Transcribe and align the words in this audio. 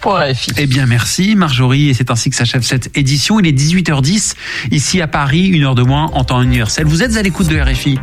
pour 0.00 0.18
RFI. 0.18 0.50
Eh 0.58 0.66
bien, 0.66 0.84
merci 0.84 1.34
Marjorie. 1.34 1.88
Et 1.88 1.94
c'est 1.94 2.10
ainsi 2.10 2.28
que 2.28 2.36
s'achève 2.36 2.62
cette 2.62 2.94
édition. 2.96 3.40
Il 3.40 3.46
est 3.46 3.52
18h10 3.52 4.34
ici 4.70 5.00
à 5.00 5.06
Paris, 5.06 5.46
une 5.46 5.64
heure 5.64 5.74
de 5.74 5.82
moins 5.82 6.10
en 6.12 6.24
temps 6.24 6.42
universel. 6.42 6.84
Vous 6.84 7.02
êtes 7.02 7.16
à 7.16 7.22
l'écoute 7.22 7.48
de 7.48 7.58
RFI. 7.58 7.98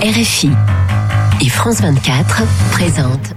RFI 0.00 0.50
et 1.40 1.48
France 1.48 1.80
24 1.80 2.44
présentent 2.70 3.34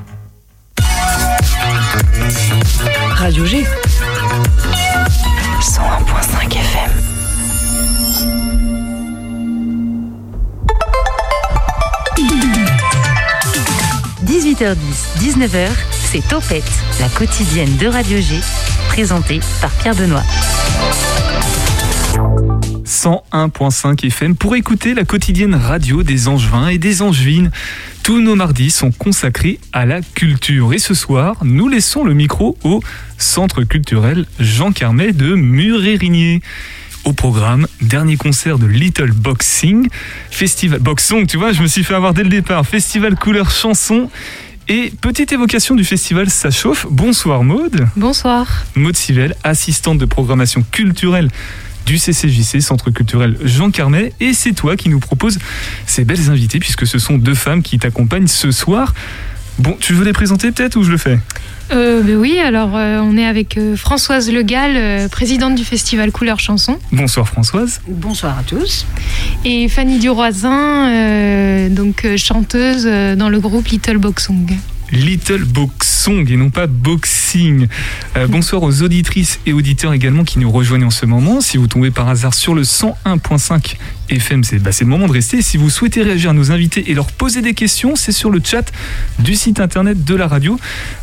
Radio 3.15 3.45
G 3.45 3.65
101.5 5.59 6.00
18h10, 14.61 14.77
19h, 15.17 15.69
c'est 15.89 16.27
Topette, 16.27 16.63
la 16.99 17.09
quotidienne 17.09 17.77
de 17.77 17.87
Radio 17.87 18.19
G, 18.21 18.35
présentée 18.89 19.39
par 19.59 19.71
Pierre 19.71 19.95
Benoît. 19.95 20.21
101.5 22.85 24.05
FM 24.05 24.35
pour 24.35 24.55
écouter 24.55 24.93
la 24.93 25.03
quotidienne 25.03 25.55
radio 25.55 26.03
des 26.03 26.27
Angevins 26.27 26.67
et 26.67 26.77
des 26.77 27.01
Angevines. 27.01 27.49
Tous 28.03 28.21
nos 28.21 28.35
mardis 28.35 28.69
sont 28.69 28.91
consacrés 28.91 29.59
à 29.73 29.87
la 29.87 30.01
culture. 30.01 30.73
Et 30.73 30.79
ce 30.79 30.93
soir, 30.93 31.37
nous 31.43 31.67
laissons 31.67 32.03
le 32.03 32.13
micro 32.13 32.55
au 32.63 32.83
Centre 33.17 33.63
culturel 33.63 34.27
Jean 34.39 34.71
Carmet 34.71 35.11
de 35.11 35.33
Murérigné. 35.33 36.41
Au 37.03 37.13
programme, 37.13 37.65
dernier 37.81 38.15
concert 38.15 38.59
de 38.59 38.67
Little 38.67 39.11
Boxing, 39.11 39.89
festival 40.29 40.79
Boxing, 40.79 41.25
tu 41.25 41.37
vois, 41.37 41.51
je 41.51 41.63
me 41.63 41.67
suis 41.67 41.83
fait 41.83 41.95
avoir 41.95 42.13
dès 42.13 42.21
le 42.21 42.29
départ, 42.29 42.63
festival 42.67 43.15
couleur 43.15 43.49
chanson 43.49 44.11
et 44.71 44.89
petite 45.01 45.33
évocation 45.33 45.75
du 45.75 45.83
festival 45.83 46.29
Ça 46.29 46.49
chauffe. 46.49 46.87
Bonsoir 46.89 47.43
Maude. 47.43 47.89
Bonsoir. 47.97 48.47
Maude 48.75 48.95
Civelle, 48.95 49.35
assistante 49.43 49.97
de 49.97 50.05
programmation 50.05 50.63
culturelle 50.71 51.29
du 51.85 51.97
CCJC, 51.97 52.61
Centre 52.61 52.89
culturel 52.89 53.37
Jean 53.43 53.69
Carmet. 53.69 54.13
Et 54.21 54.33
c'est 54.33 54.53
toi 54.53 54.77
qui 54.77 54.87
nous 54.87 55.01
proposes 55.01 55.39
ces 55.85 56.05
belles 56.05 56.29
invités, 56.29 56.59
puisque 56.59 56.87
ce 56.87 56.99
sont 56.99 57.17
deux 57.17 57.35
femmes 57.35 57.63
qui 57.63 57.79
t'accompagnent 57.79 58.27
ce 58.27 58.51
soir. 58.51 58.93
Bon, 59.59 59.77
tu 59.79 59.93
veux 59.93 60.05
les 60.05 60.13
présenter 60.13 60.51
peut-être 60.51 60.75
ou 60.75 60.83
je 60.83 60.91
le 60.91 60.97
fais 60.97 61.19
euh, 61.71 62.01
ben 62.01 62.17
oui, 62.17 62.37
alors 62.37 62.75
euh, 62.75 62.99
on 62.99 63.15
est 63.15 63.25
avec 63.25 63.57
euh, 63.57 63.77
Françoise 63.77 64.29
Legal, 64.29 64.71
euh, 64.75 65.07
présidente 65.07 65.55
du 65.55 65.63
festival 65.63 66.11
Couleur 66.11 66.37
Chanson. 66.37 66.77
Bonsoir 66.91 67.25
Françoise. 67.25 67.79
Bonsoir 67.87 68.37
à 68.39 68.43
tous. 68.43 68.85
Et 69.45 69.69
Fanny 69.69 69.97
Duroisin, 69.99 70.89
euh, 70.89 71.69
donc 71.69 72.03
euh, 72.03 72.17
chanteuse 72.17 72.83
euh, 72.85 73.15
dans 73.15 73.29
le 73.29 73.39
groupe 73.39 73.67
Little 73.69 73.99
Boxong. 73.99 74.53
Little 74.91 75.45
Boxong 75.45 76.29
et 76.29 76.35
non 76.35 76.49
pas 76.49 76.67
Boxing. 77.31 77.67
Euh, 78.17 78.27
bonsoir 78.27 78.61
aux 78.63 78.83
auditrices 78.83 79.39
et 79.45 79.53
auditeurs 79.53 79.93
également 79.93 80.25
qui 80.25 80.37
nous 80.39 80.51
rejoignent 80.51 80.83
en 80.85 80.89
ce 80.89 81.05
moment. 81.05 81.39
Si 81.39 81.55
vous 81.57 81.67
tombez 81.67 81.89
par 81.89 82.09
hasard 82.09 82.33
sur 82.33 82.53
le 82.53 82.63
101.5 82.63 83.75
FM, 84.09 84.43
c'est 84.43 84.59
bah, 84.59 84.73
c'est 84.73 84.83
le 84.83 84.89
moment 84.89 85.07
de 85.07 85.13
rester. 85.13 85.41
Si 85.41 85.55
vous 85.55 85.69
souhaitez 85.69 86.03
réagir 86.03 86.31
à 86.31 86.33
nos 86.33 86.51
invités 86.51 86.91
et 86.91 86.93
leur 86.93 87.09
poser 87.11 87.41
des 87.41 87.53
questions, 87.53 87.95
c'est 87.95 88.11
sur 88.11 88.29
le 88.31 88.41
chat 88.43 88.69
du 89.19 89.35
site 89.35 89.61
internet 89.61 90.03
de 90.03 90.15
la 90.15 90.27
radio. 90.27 90.59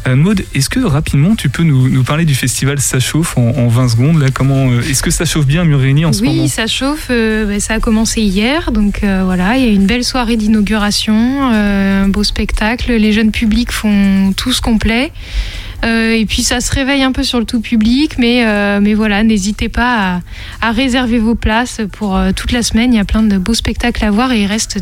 Euh, 0.06 0.17
Maude, 0.17 0.45
est-ce 0.55 0.69
que 0.69 0.81
rapidement 0.81 1.34
tu 1.34 1.49
peux 1.49 1.62
nous, 1.62 1.89
nous 1.89 2.05
parler 2.05 2.27
du 2.27 2.34
festival 2.34 2.79
Ça 2.81 3.01
chauffe 3.01 3.39
en, 3.39 3.49
en 3.56 3.69
20 3.69 3.89
secondes 3.89 4.21
là, 4.21 4.27
comment, 4.33 4.69
euh, 4.71 4.83
Est-ce 4.83 5.03
que 5.03 5.11
ça 5.11 5.25
chauffe 5.25 5.47
bien 5.47 5.62
à 5.62 5.65
Murigny 5.65 6.05
en 6.05 6.12
ce 6.12 6.23
moment? 6.23 6.43
Oui, 6.43 6.49
ça 6.51 6.67
chauffe. 6.67 7.06
euh, 7.11 7.47
ben, 7.47 7.59
ça 7.59 7.75
a 7.75 7.81
commencé 7.81 8.21
hier, 8.21 8.71
donc 8.73 9.01
voilà, 9.03 9.56
il 9.56 9.65
y 9.65 9.69
a 9.69 9.71
une 9.73 9.87
belle 9.87 10.05
soirée 10.05 10.37
d'inauguration, 10.37 11.15
un 11.51 12.09
beau 12.09 12.25
spectacle. 12.25 12.93
Les 12.93 13.12
jeunes 13.12 13.31
publics 13.33 13.73
font 13.73 14.34
tous 14.37 14.61
complet. 14.61 15.06
Euh, 15.06 15.67
et 15.83 16.27
puis 16.27 16.43
ça 16.43 16.61
se 16.61 16.73
réveille 16.73 17.03
un 17.03 17.12
peu 17.12 17.23
sur 17.23 17.39
le 17.39 17.45
tout 17.45 17.61
public, 17.61 18.19
mais, 18.19 18.44
euh, 18.47 18.81
mais 18.81 18.94
voilà, 18.94 19.22
n'hésitez 19.22 19.69
pas 19.69 20.16
à, 20.61 20.69
à 20.69 20.72
réserver 20.72 21.19
vos 21.19 21.34
places 21.34 21.81
pour 21.93 22.16
euh, 22.16 22.33
toute 22.33 22.53
la 22.53 22.62
semaine. 22.62 22.93
Il 22.93 22.97
y 22.97 23.00
a 23.00 23.05
plein 23.05 23.22
de 23.22 23.39
beaux 23.39 23.55
spectacles 23.55 24.05
à 24.05 24.11
voir 24.11 24.33
et 24.33 24.43
il 24.43 24.47
reste, 24.47 24.81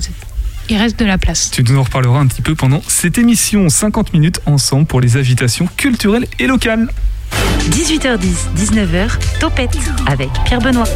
il 0.71 0.77
reste 0.77 0.99
de 0.99 1.05
la 1.05 1.19
place. 1.19 1.51
Tu 1.51 1.63
nous 1.63 1.79
en 1.79 1.83
reparleras 1.83 2.21
un 2.21 2.27
petit 2.27 2.43
peu 2.43 2.55
pendant 2.55 2.83
cette 2.89 3.19
émission. 3.19 3.69
50 3.69 4.13
minutes 4.15 4.41
ensemble 4.47 4.87
pour 4.87 5.01
les 5.01 5.17
invitations 5.17 5.69
culturelles 5.77 6.27
et 6.39 6.47
locales. 6.47 6.89
18h10, 7.71 8.55
19h, 8.57 9.39
Topette 9.41 9.77
avec 10.07 10.31
Pierre 10.45 10.61
Benoît. 10.61 10.87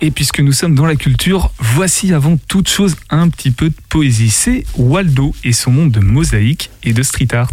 Et 0.00 0.12
puisque 0.12 0.40
nous 0.40 0.52
sommes 0.52 0.76
dans 0.76 0.86
la 0.86 0.94
culture, 0.94 1.50
voici 1.58 2.14
avant 2.14 2.36
toute 2.48 2.68
chose 2.68 2.94
un 3.10 3.28
petit 3.28 3.50
peu 3.50 3.68
de 3.68 3.74
poésie. 3.88 4.30
C'est 4.30 4.64
Waldo 4.76 5.34
et 5.42 5.52
son 5.52 5.72
monde 5.72 5.90
de 5.90 6.00
mosaïque 6.00 6.70
et 6.84 6.92
de 6.92 7.02
street 7.02 7.34
art. 7.34 7.52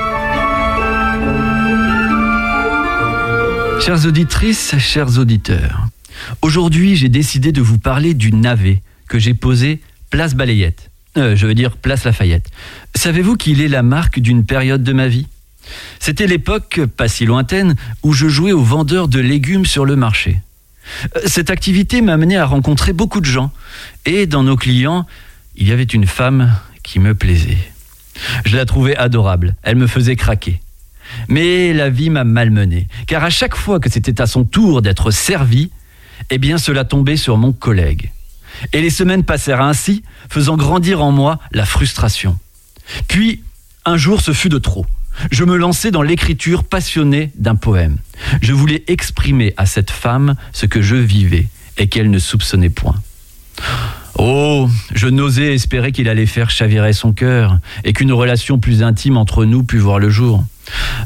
Chères 3.83 4.05
auditrices, 4.05 4.77
chers 4.77 5.17
auditeurs, 5.17 5.87
aujourd'hui 6.43 6.95
j'ai 6.95 7.09
décidé 7.09 7.51
de 7.51 7.61
vous 7.61 7.79
parler 7.79 8.13
du 8.13 8.31
navet 8.31 8.81
que 9.07 9.17
j'ai 9.17 9.33
posé 9.33 9.81
place 10.11 10.35
Balayette. 10.35 10.91
Euh, 11.17 11.35
je 11.35 11.47
veux 11.47 11.55
dire 11.55 11.75
place 11.77 12.03
Lafayette. 12.03 12.49
Savez-vous 12.95 13.35
qu'il 13.37 13.59
est 13.59 13.67
la 13.67 13.81
marque 13.81 14.19
d'une 14.19 14.45
période 14.45 14.83
de 14.83 14.93
ma 14.93 15.07
vie? 15.07 15.27
C'était 15.99 16.27
l'époque, 16.27 16.81
pas 16.95 17.07
si 17.07 17.25
lointaine, 17.25 17.75
où 18.03 18.13
je 18.13 18.27
jouais 18.27 18.51
au 18.51 18.61
vendeur 18.61 19.07
de 19.07 19.19
légumes 19.19 19.65
sur 19.65 19.85
le 19.85 19.95
marché. 19.95 20.39
Euh, 21.17 21.21
Cette 21.25 21.49
activité 21.49 22.01
m'a 22.01 22.13
amené 22.13 22.37
à 22.37 22.45
rencontrer 22.45 22.93
beaucoup 22.93 23.19
de 23.19 23.25
gens. 23.25 23.51
Et 24.05 24.27
dans 24.27 24.43
nos 24.43 24.55
clients, 24.57 25.07
il 25.55 25.67
y 25.67 25.71
avait 25.71 25.83
une 25.83 26.07
femme 26.07 26.53
qui 26.83 26.99
me 26.99 27.15
plaisait. 27.15 27.57
Je 28.45 28.55
la 28.55 28.65
trouvais 28.65 28.95
adorable. 28.95 29.55
Elle 29.63 29.77
me 29.77 29.87
faisait 29.87 30.15
craquer. 30.15 30.61
Mais 31.27 31.73
la 31.73 31.89
vie 31.89 32.09
m'a 32.09 32.23
malmené, 32.23 32.87
car 33.07 33.23
à 33.23 33.29
chaque 33.29 33.55
fois 33.55 33.79
que 33.79 33.89
c'était 33.89 34.21
à 34.21 34.27
son 34.27 34.43
tour 34.43 34.81
d'être 34.81 35.11
servi, 35.11 35.71
eh 36.29 36.37
bien 36.37 36.57
cela 36.57 36.85
tombait 36.85 37.17
sur 37.17 37.37
mon 37.37 37.51
collègue. 37.51 38.11
Et 38.73 38.81
les 38.81 38.89
semaines 38.89 39.23
passèrent 39.23 39.61
ainsi, 39.61 40.03
faisant 40.29 40.57
grandir 40.57 41.01
en 41.01 41.11
moi 41.11 41.39
la 41.51 41.65
frustration. 41.65 42.37
Puis, 43.07 43.43
un 43.85 43.97
jour, 43.97 44.21
ce 44.21 44.33
fut 44.33 44.49
de 44.49 44.57
trop. 44.57 44.85
Je 45.31 45.43
me 45.43 45.57
lançai 45.57 45.91
dans 45.91 46.01
l'écriture 46.01 46.63
passionnée 46.63 47.31
d'un 47.35 47.55
poème. 47.55 47.97
Je 48.41 48.53
voulais 48.53 48.83
exprimer 48.87 49.53
à 49.57 49.65
cette 49.65 49.91
femme 49.91 50.35
ce 50.53 50.65
que 50.65 50.81
je 50.81 50.95
vivais 50.95 51.47
et 51.77 51.87
qu'elle 51.87 52.09
ne 52.09 52.19
soupçonnait 52.19 52.69
point. 52.69 52.95
Oh, 54.17 54.69
je 54.93 55.07
n'osais 55.07 55.53
espérer 55.53 55.91
qu'il 55.91 56.07
allait 56.09 56.25
faire 56.25 56.49
chavirer 56.49 56.93
son 56.93 57.11
cœur 57.11 57.59
et 57.83 57.93
qu'une 57.93 58.11
relation 58.11 58.59
plus 58.59 58.83
intime 58.83 59.17
entre 59.17 59.45
nous 59.45 59.63
pût 59.63 59.79
voir 59.79 59.99
le 59.99 60.09
jour. 60.09 60.43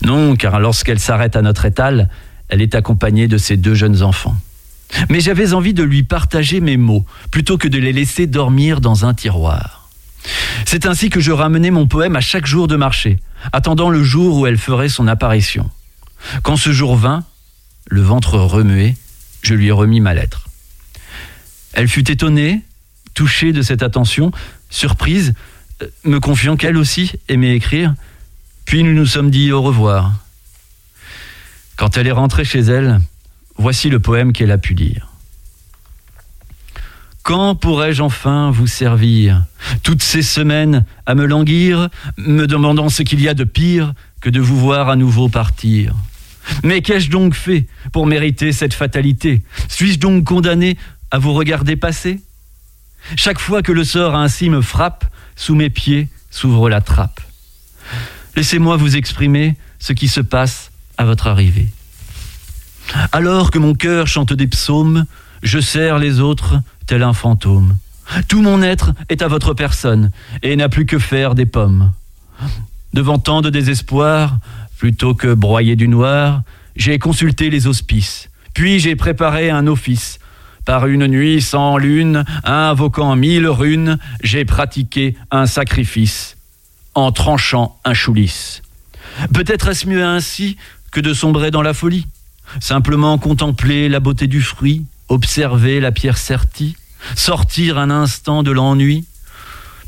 Non, 0.04 0.36
car 0.36 0.60
lorsqu'elle 0.60 1.00
s'arrête 1.00 1.36
à 1.36 1.42
notre 1.42 1.66
étal, 1.66 2.10
elle 2.50 2.62
est 2.62 2.76
accompagnée 2.76 3.28
de 3.28 3.38
ses 3.38 3.58
deux 3.58 3.74
jeunes 3.74 4.04
enfants. 4.04 4.36
Mais 5.10 5.20
j'avais 5.20 5.54
envie 5.54 5.74
de 5.74 5.84
lui 5.84 6.04
partager 6.04 6.60
mes 6.60 6.78
mots, 6.78 7.06
plutôt 7.32 7.58
que 7.58 7.68
de 7.68 7.80
les 7.80 7.94
laisser 7.94 8.28
dormir 8.28 8.82
dans 8.82 9.06
un 9.06 9.14
tiroir. 9.14 9.90
C'est 10.66 10.86
ainsi 10.86 11.10
que 11.10 11.20
je 11.20 11.32
ramenais 11.32 11.72
mon 11.72 11.88
poème 11.88 12.16
à 12.16 12.22
chaque 12.22 12.46
jour 12.46 12.68
de 12.68 12.76
marché, 12.76 13.20
attendant 13.52 13.90
le 13.90 14.04
jour 14.04 14.38
où 14.38 14.48
elle 14.48 14.58
ferait 14.58 14.90
son 14.90 15.08
apparition. 15.08 15.70
Quand 16.44 16.58
ce 16.58 16.72
jour 16.72 16.96
vint, 16.96 17.24
le 17.88 18.02
ventre 18.02 18.38
remué, 18.38 18.96
je 19.42 19.54
lui 19.54 19.72
remis 19.72 20.00
ma 20.00 20.14
lettre. 20.14 20.48
Elle 21.74 21.88
fut 21.88 22.10
étonnée, 22.10 22.62
touchée 23.14 23.54
de 23.54 23.62
cette 23.62 23.84
attention, 23.84 24.32
surprise, 24.70 25.34
euh, 25.82 25.88
me 26.04 26.20
confiant 26.20 26.56
qu'elle 26.56 26.78
aussi 26.78 27.12
aimait 27.28 27.56
écrire, 27.56 27.94
puis 28.66 28.84
nous 28.84 28.94
nous 28.94 29.06
sommes 29.06 29.32
dit 29.32 29.52
au 29.52 29.62
revoir. 29.62 30.14
Quand 31.76 31.98
elle 31.98 32.08
est 32.08 32.12
rentrée 32.12 32.46
chez 32.46 32.62
elle, 32.62 33.00
voici 33.58 33.90
le 33.90 34.00
poème 34.00 34.34
qu'elle 34.34 34.52
a 34.52 34.58
pu 34.58 34.74
lire. 34.74 35.08
Quand 37.24 37.56
pourrais-je 37.56 38.04
enfin 38.04 38.52
vous 38.52 38.68
servir? 38.68 39.44
Toutes 39.82 40.04
ces 40.04 40.22
semaines 40.22 40.86
à 41.06 41.16
me 41.16 41.26
languir, 41.26 41.90
me 42.18 42.46
demandant 42.46 42.90
ce 42.90 43.02
qu'il 43.02 43.20
y 43.20 43.28
a 43.28 43.34
de 43.34 43.44
pire 43.44 43.94
que 44.22 44.30
de 44.30 44.40
vous 44.40 44.60
voir 44.60 44.90
à 44.90 44.96
nouveau 44.96 45.28
partir. 45.28 45.96
Mais 46.64 46.82
qu'ai-je 46.82 47.10
donc 47.10 47.34
fait 47.34 47.66
pour 47.92 48.06
mériter 48.06 48.52
cette 48.52 48.76
fatalité? 48.76 49.42
Suis-je 49.70 49.98
donc 49.98 50.24
condamné 50.24 50.78
à 51.10 51.18
vous 51.18 51.34
regarder 51.34 51.76
passer? 51.76 52.22
Chaque 53.16 53.40
fois 53.40 53.62
que 53.62 53.72
le 53.72 53.84
sort 53.84 54.16
ainsi 54.16 54.50
me 54.50 54.62
frappe, 54.62 55.06
sous 55.36 55.56
mes 55.56 55.70
pieds 55.70 56.10
s'ouvre 56.30 56.70
la 56.70 56.82
trappe. 56.82 57.22
Laissez-moi 58.36 58.76
vous 58.76 58.98
exprimer 58.98 59.56
ce 59.80 59.94
qui 59.94 60.08
se 60.08 60.20
passe 60.20 60.72
à 60.98 61.06
votre 61.06 61.28
arrivée. 61.28 61.68
Alors 63.12 63.50
que 63.50 63.60
mon 63.60 63.74
cœur 63.74 64.08
chante 64.08 64.34
des 64.34 64.48
psaumes, 64.48 65.06
je 65.42 65.60
serre 65.60 66.00
les 66.00 66.20
autres 66.20 66.60
tel 66.86 67.04
un 67.04 67.14
fantôme. 67.14 67.78
Tout 68.28 68.42
mon 68.42 68.62
être 68.62 68.94
est 69.10 69.22
à 69.22 69.28
votre 69.28 69.54
personne 69.54 70.12
et 70.44 70.56
n'a 70.56 70.70
plus 70.70 70.86
que 70.86 71.00
faire 71.00 71.34
des 71.34 71.46
pommes. 71.46 71.92
Devant 72.94 73.20
tant 73.20 73.42
de 73.42 73.50
désespoir, 73.50 74.38
plutôt 74.78 75.16
que 75.16 75.34
broyer 75.34 75.76
du 75.76 75.88
noir, 75.88 76.42
j'ai 76.76 77.00
consulté 77.00 77.50
les 77.50 77.68
hospices, 77.68 78.30
puis 78.54 78.80
j'ai 78.80 78.96
préparé 78.96 79.50
un 79.50 79.68
office. 79.68 80.20
Par 80.66 80.88
une 80.88 81.08
nuit 81.08 81.42
sans 81.42 81.78
lune, 81.78 82.26
invoquant 82.44 83.16
mille 83.16 83.48
runes, 83.48 83.98
j'ai 84.24 84.46
pratiqué 84.46 85.16
un 85.32 85.46
sacrifice 85.46 86.35
en 86.96 87.12
tranchant 87.12 87.80
un 87.84 87.94
choulis. 87.94 88.62
Peut-être 89.34 89.68
est-ce 89.70 89.88
mieux 89.88 90.04
ainsi 90.04 90.58
que 90.92 91.00
de 91.00 91.14
sombrer 91.14 91.52
dans 91.52 91.62
la 91.62 91.74
folie 91.74 92.08
Simplement 92.60 93.18
contempler 93.18 93.90
la 93.90 94.00
beauté 94.00 94.28
du 94.28 94.42
fruit, 94.42 94.86
observer 95.10 95.80
la 95.80 95.92
pierre 95.92 96.18
sertie, 96.18 96.76
sortir 97.16 97.78
un 97.78 97.90
instant 97.90 98.44
de 98.44 98.52
l'ennui, 98.52 99.06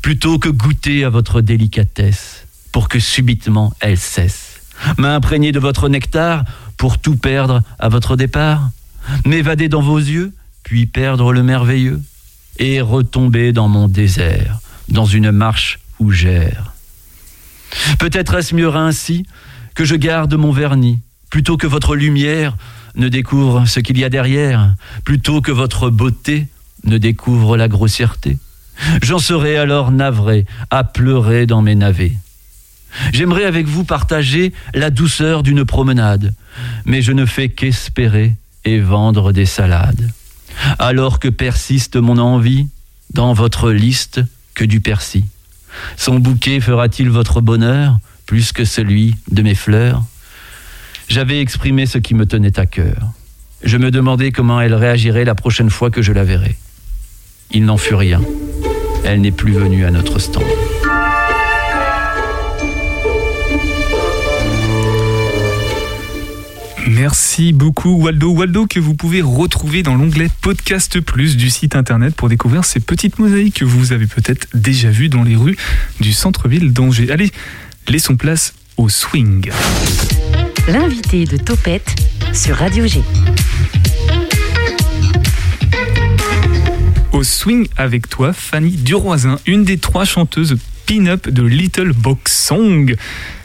plutôt 0.02 0.38
que 0.38 0.48
goûter 0.48 1.04
à 1.04 1.10
votre 1.10 1.40
délicatesse, 1.40 2.46
pour 2.72 2.88
que 2.88 2.98
subitement 2.98 3.72
elle 3.80 3.98
cesse. 3.98 4.60
M'imprégner 4.96 5.52
de 5.52 5.58
votre 5.58 5.88
nectar 5.88 6.44
pour 6.76 6.98
tout 6.98 7.16
perdre 7.16 7.62
à 7.78 7.88
votre 7.88 8.16
départ, 8.16 8.70
m'évader 9.24 9.68
dans 9.68 9.82
vos 9.82 9.98
yeux, 9.98 10.32
puis 10.62 10.86
perdre 10.86 11.32
le 11.32 11.42
merveilleux, 11.42 12.00
et 12.58 12.80
retomber 12.80 13.52
dans 13.52 13.68
mon 13.68 13.88
désert, 13.88 14.58
dans 14.88 15.06
une 15.06 15.30
marche 15.30 15.78
ougère. 15.98 16.72
Peut-être 17.98 18.34
est-ce 18.34 18.54
mieux 18.54 18.74
ainsi 18.74 19.24
que 19.74 19.84
je 19.84 19.94
garde 19.94 20.34
mon 20.34 20.52
vernis, 20.52 21.00
plutôt 21.30 21.56
que 21.56 21.66
votre 21.66 21.96
lumière 21.96 22.56
ne 22.96 23.08
découvre 23.08 23.66
ce 23.66 23.80
qu'il 23.80 23.98
y 23.98 24.04
a 24.04 24.08
derrière, 24.08 24.74
plutôt 25.04 25.40
que 25.40 25.52
votre 25.52 25.90
beauté 25.90 26.48
ne 26.84 26.98
découvre 26.98 27.56
la 27.56 27.68
grossièreté. 27.68 28.38
J'en 29.02 29.18
serai 29.18 29.56
alors 29.56 29.90
navré 29.90 30.46
à 30.70 30.84
pleurer 30.84 31.46
dans 31.46 31.62
mes 31.62 31.74
navets. 31.74 32.16
J'aimerais 33.12 33.44
avec 33.44 33.66
vous 33.66 33.84
partager 33.84 34.52
la 34.74 34.90
douceur 34.90 35.42
d'une 35.42 35.64
promenade, 35.64 36.34
mais 36.84 37.02
je 37.02 37.12
ne 37.12 37.26
fais 37.26 37.48
qu'espérer 37.48 38.36
et 38.64 38.80
vendre 38.80 39.32
des 39.32 39.46
salades. 39.46 40.10
Alors 40.78 41.18
que 41.18 41.28
persiste 41.28 41.96
mon 41.96 42.18
envie, 42.18 42.68
dans 43.14 43.32
votre 43.32 43.70
liste 43.70 44.20
que 44.54 44.64
du 44.64 44.80
persil. 44.80 45.24
Son 45.96 46.18
bouquet 46.18 46.60
fera-t-il 46.60 47.10
votre 47.10 47.40
bonheur 47.40 47.98
plus 48.26 48.52
que 48.52 48.64
celui 48.64 49.16
de 49.30 49.42
mes 49.42 49.54
fleurs? 49.54 50.02
J'avais 51.08 51.40
exprimé 51.40 51.86
ce 51.86 51.98
qui 51.98 52.14
me 52.14 52.26
tenait 52.26 52.58
à 52.58 52.66
cœur. 52.66 53.12
Je 53.64 53.76
me 53.76 53.90
demandais 53.90 54.30
comment 54.30 54.60
elle 54.60 54.74
réagirait 54.74 55.24
la 55.24 55.34
prochaine 55.34 55.70
fois 55.70 55.90
que 55.90 56.02
je 56.02 56.12
la 56.12 56.24
verrais. 56.24 56.56
Il 57.50 57.64
n'en 57.64 57.78
fut 57.78 57.94
rien. 57.94 58.20
Elle 59.04 59.22
n'est 59.22 59.32
plus 59.32 59.52
venue 59.52 59.84
à 59.84 59.90
notre 59.90 60.18
stand. 60.18 60.44
Merci 66.88 67.52
beaucoup 67.52 67.90
Waldo. 67.90 68.30
Waldo 68.30 68.66
que 68.66 68.80
vous 68.80 68.94
pouvez 68.94 69.20
retrouver 69.20 69.82
dans 69.82 69.94
l'onglet 69.94 70.28
Podcast 70.40 71.00
Plus 71.00 71.36
du 71.36 71.50
site 71.50 71.76
internet 71.76 72.14
pour 72.14 72.30
découvrir 72.30 72.64
ces 72.64 72.80
petites 72.80 73.18
mosaïques 73.18 73.56
que 73.60 73.64
vous 73.66 73.92
avez 73.92 74.06
peut-être 74.06 74.48
déjà 74.54 74.88
vues 74.88 75.10
dans 75.10 75.22
les 75.22 75.36
rues 75.36 75.56
du 76.00 76.14
centre-ville 76.14 76.72
d'Angers. 76.72 77.10
Allez, 77.10 77.30
laissons 77.88 78.16
place 78.16 78.54
au 78.78 78.88
swing. 78.88 79.50
L'invité 80.66 81.26
de 81.26 81.36
Topette 81.36 81.94
sur 82.32 82.56
Radio 82.56 82.86
G. 82.86 83.02
Au 87.12 87.22
swing 87.22 87.68
avec 87.76 88.08
toi, 88.08 88.32
Fanny 88.32 88.70
Duroisin, 88.70 89.38
une 89.46 89.64
des 89.64 89.76
trois 89.76 90.06
chanteuses 90.06 90.56
pin-up 90.86 91.28
de 91.28 91.42
Little 91.42 91.92
Box 91.92 92.32
Song. 92.46 92.96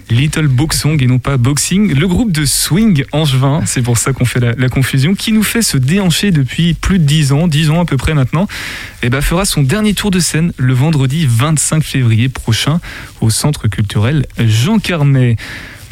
Little 0.09 0.47
Box 0.47 0.79
Song 0.81 1.01
et 1.01 1.07
non 1.07 1.19
pas 1.19 1.37
Boxing, 1.37 1.93
le 1.93 2.07
groupe 2.07 2.31
de 2.31 2.45
swing 2.45 3.05
angevin, 3.11 3.63
c'est 3.65 3.81
pour 3.81 3.97
ça 3.97 4.13
qu'on 4.13 4.25
fait 4.25 4.39
la, 4.39 4.69
confusion, 4.69 5.15
qui 5.15 5.31
nous 5.31 5.43
fait 5.43 5.61
se 5.61 5.77
déhancher 5.77 6.31
depuis 6.31 6.73
plus 6.73 6.99
de 6.99 7.05
10 7.05 7.31
ans, 7.31 7.47
10 7.47 7.69
ans 7.69 7.81
à 7.81 7.85
peu 7.85 7.97
près 7.97 8.13
maintenant, 8.13 8.47
et 9.01 9.09
ben 9.09 9.21
fera 9.21 9.45
son 9.45 9.63
dernier 9.63 9.93
tour 9.93 10.11
de 10.11 10.19
scène 10.19 10.53
le 10.57 10.73
vendredi 10.73 11.25
25 11.29 11.83
février 11.83 12.29
prochain 12.29 12.79
au 13.21 13.29
Centre 13.29 13.67
culturel 13.67 14.25
Jean 14.37 14.79
Carmet. 14.79 15.37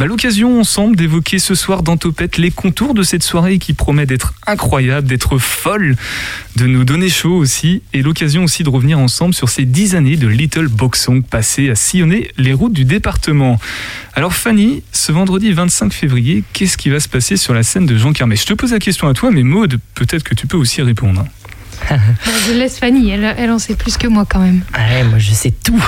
Bah, 0.02 0.08
l'occasion 0.08 0.60
ensemble 0.60 0.96
d'évoquer 0.96 1.38
ce 1.38 1.54
soir 1.54 1.84
dans 1.84 1.96
Topette 1.96 2.40
les 2.40 2.50
contours 2.50 2.96
de 2.96 3.04
cette 3.04 3.22
soirée 3.22 3.60
qui 3.60 3.74
promet 3.74 4.08
d'être 4.08 4.34
incroyable, 4.48 5.08
d'être 5.08 5.38
folle, 5.38 5.96
de 6.56 6.66
nous 6.66 6.86
donner 6.86 7.08
chaud 7.08 7.36
aussi, 7.36 7.84
et 7.94 8.02
l'occasion 8.02 8.44
aussi 8.44 8.64
de 8.64 8.70
revenir 8.70 8.98
ensemble 8.98 9.36
sur 9.36 9.50
ces 9.50 9.64
dix 9.64 9.94
années 9.94 10.16
de 10.16 10.28
Little 10.28 10.70
Box 10.70 11.04
Song 11.04 11.22
passées 11.22 11.70
à 11.70 11.76
sillonner 11.76 12.32
les 12.40 12.52
routes 12.52 12.74
du 12.74 12.84
département. 12.84 13.60
Alors 14.16 14.34
Fanny, 14.34 14.82
ce 14.92 15.12
vendredi 15.12 15.52
25 15.52 15.94
février, 15.94 16.44
qu'est-ce 16.52 16.78
qui 16.78 16.90
va 16.90 17.00
se 17.00 17.08
passer 17.08 17.38
sur 17.38 17.54
la 17.54 17.62
scène 17.62 17.86
de 17.86 17.96
Jean 17.96 18.12
Carmet? 18.12 18.38
Je 18.38 18.46
te 18.46 18.54
pose 18.54 18.72
la 18.72 18.80
question 18.80 19.08
à 19.08 19.14
toi, 19.14 19.30
mais 19.30 19.44
Maude, 19.44 19.80
peut-être 19.94 20.24
que 20.24 20.34
tu 20.34 20.48
peux 20.48 20.58
aussi 20.58 20.82
répondre. 20.82 21.28
je 22.48 22.54
laisse 22.54 22.80
Fanny, 22.80 23.12
elle, 23.12 23.36
elle, 23.38 23.52
en 23.52 23.60
sait 23.60 23.76
plus 23.76 23.98
que 23.98 24.08
moi 24.08 24.26
quand 24.28 24.40
même. 24.40 24.62
Ouais, 24.76 25.04
moi 25.04 25.20
je 25.20 25.32
sais 25.32 25.52
tout. 25.52 25.84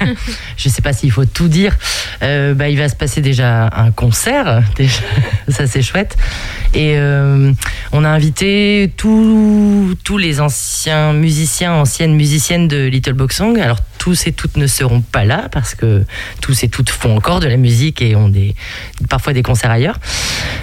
je 0.56 0.68
sais 0.68 0.82
pas 0.82 0.92
s'il 0.92 1.10
faut 1.10 1.24
tout 1.24 1.48
dire. 1.48 1.76
Euh, 2.22 2.54
bah, 2.54 2.68
il 2.68 2.78
va 2.78 2.88
se 2.88 2.96
passer 2.96 3.20
déjà 3.20 3.68
un 3.74 3.90
concert, 3.90 4.62
déjà. 4.76 5.02
ça 5.48 5.66
c'est 5.66 5.82
chouette. 5.82 6.16
Et 6.74 6.94
euh, 6.96 7.52
on 7.92 8.04
a 8.04 8.08
invité 8.08 8.92
tous, 8.96 9.94
tous 10.04 10.18
les 10.18 10.40
anciens 10.40 11.12
musiciens, 11.12 11.72
anciennes 11.72 12.14
musiciennes 12.14 12.68
de 12.68 12.86
Little 12.86 13.14
Box 13.14 13.36
Song. 13.36 13.58
Alors 13.58 13.78
tous 14.02 14.26
et 14.26 14.32
toutes 14.32 14.56
ne 14.56 14.66
seront 14.66 15.00
pas 15.00 15.24
là 15.24 15.48
parce 15.52 15.76
que 15.76 16.04
tous 16.40 16.64
et 16.64 16.68
toutes 16.68 16.90
font 16.90 17.16
encore 17.16 17.38
de 17.38 17.46
la 17.46 17.56
musique 17.56 18.02
et 18.02 18.16
ont 18.16 18.28
des, 18.28 18.56
parfois 19.08 19.32
des 19.32 19.44
concerts 19.44 19.70
ailleurs. 19.70 20.00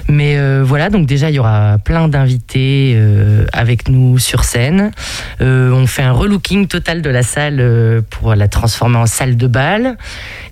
Mais 0.10 0.38
euh, 0.38 0.62
voilà, 0.62 0.90
donc 0.90 1.06
déjà 1.06 1.30
il 1.30 1.38
y 1.38 1.40
aura 1.40 1.78
plein 1.78 2.10
d'invités 2.10 2.96
euh, 2.98 3.46
avec 3.54 3.88
nous 3.88 4.20
sur 4.20 4.44
scène. 4.44 4.92
Euh, 5.40 5.72
on 5.72 5.88
fait 5.88 6.02
un 6.02 6.12
relooking 6.12 6.68
total 6.68 7.02
de 7.02 7.10
la 7.10 7.24
salle 7.24 8.04
pour 8.10 8.36
la 8.36 8.50
transformer 8.50 8.98
en 8.98 9.06
salle 9.06 9.38
de 9.38 9.48
bal. 9.48 9.96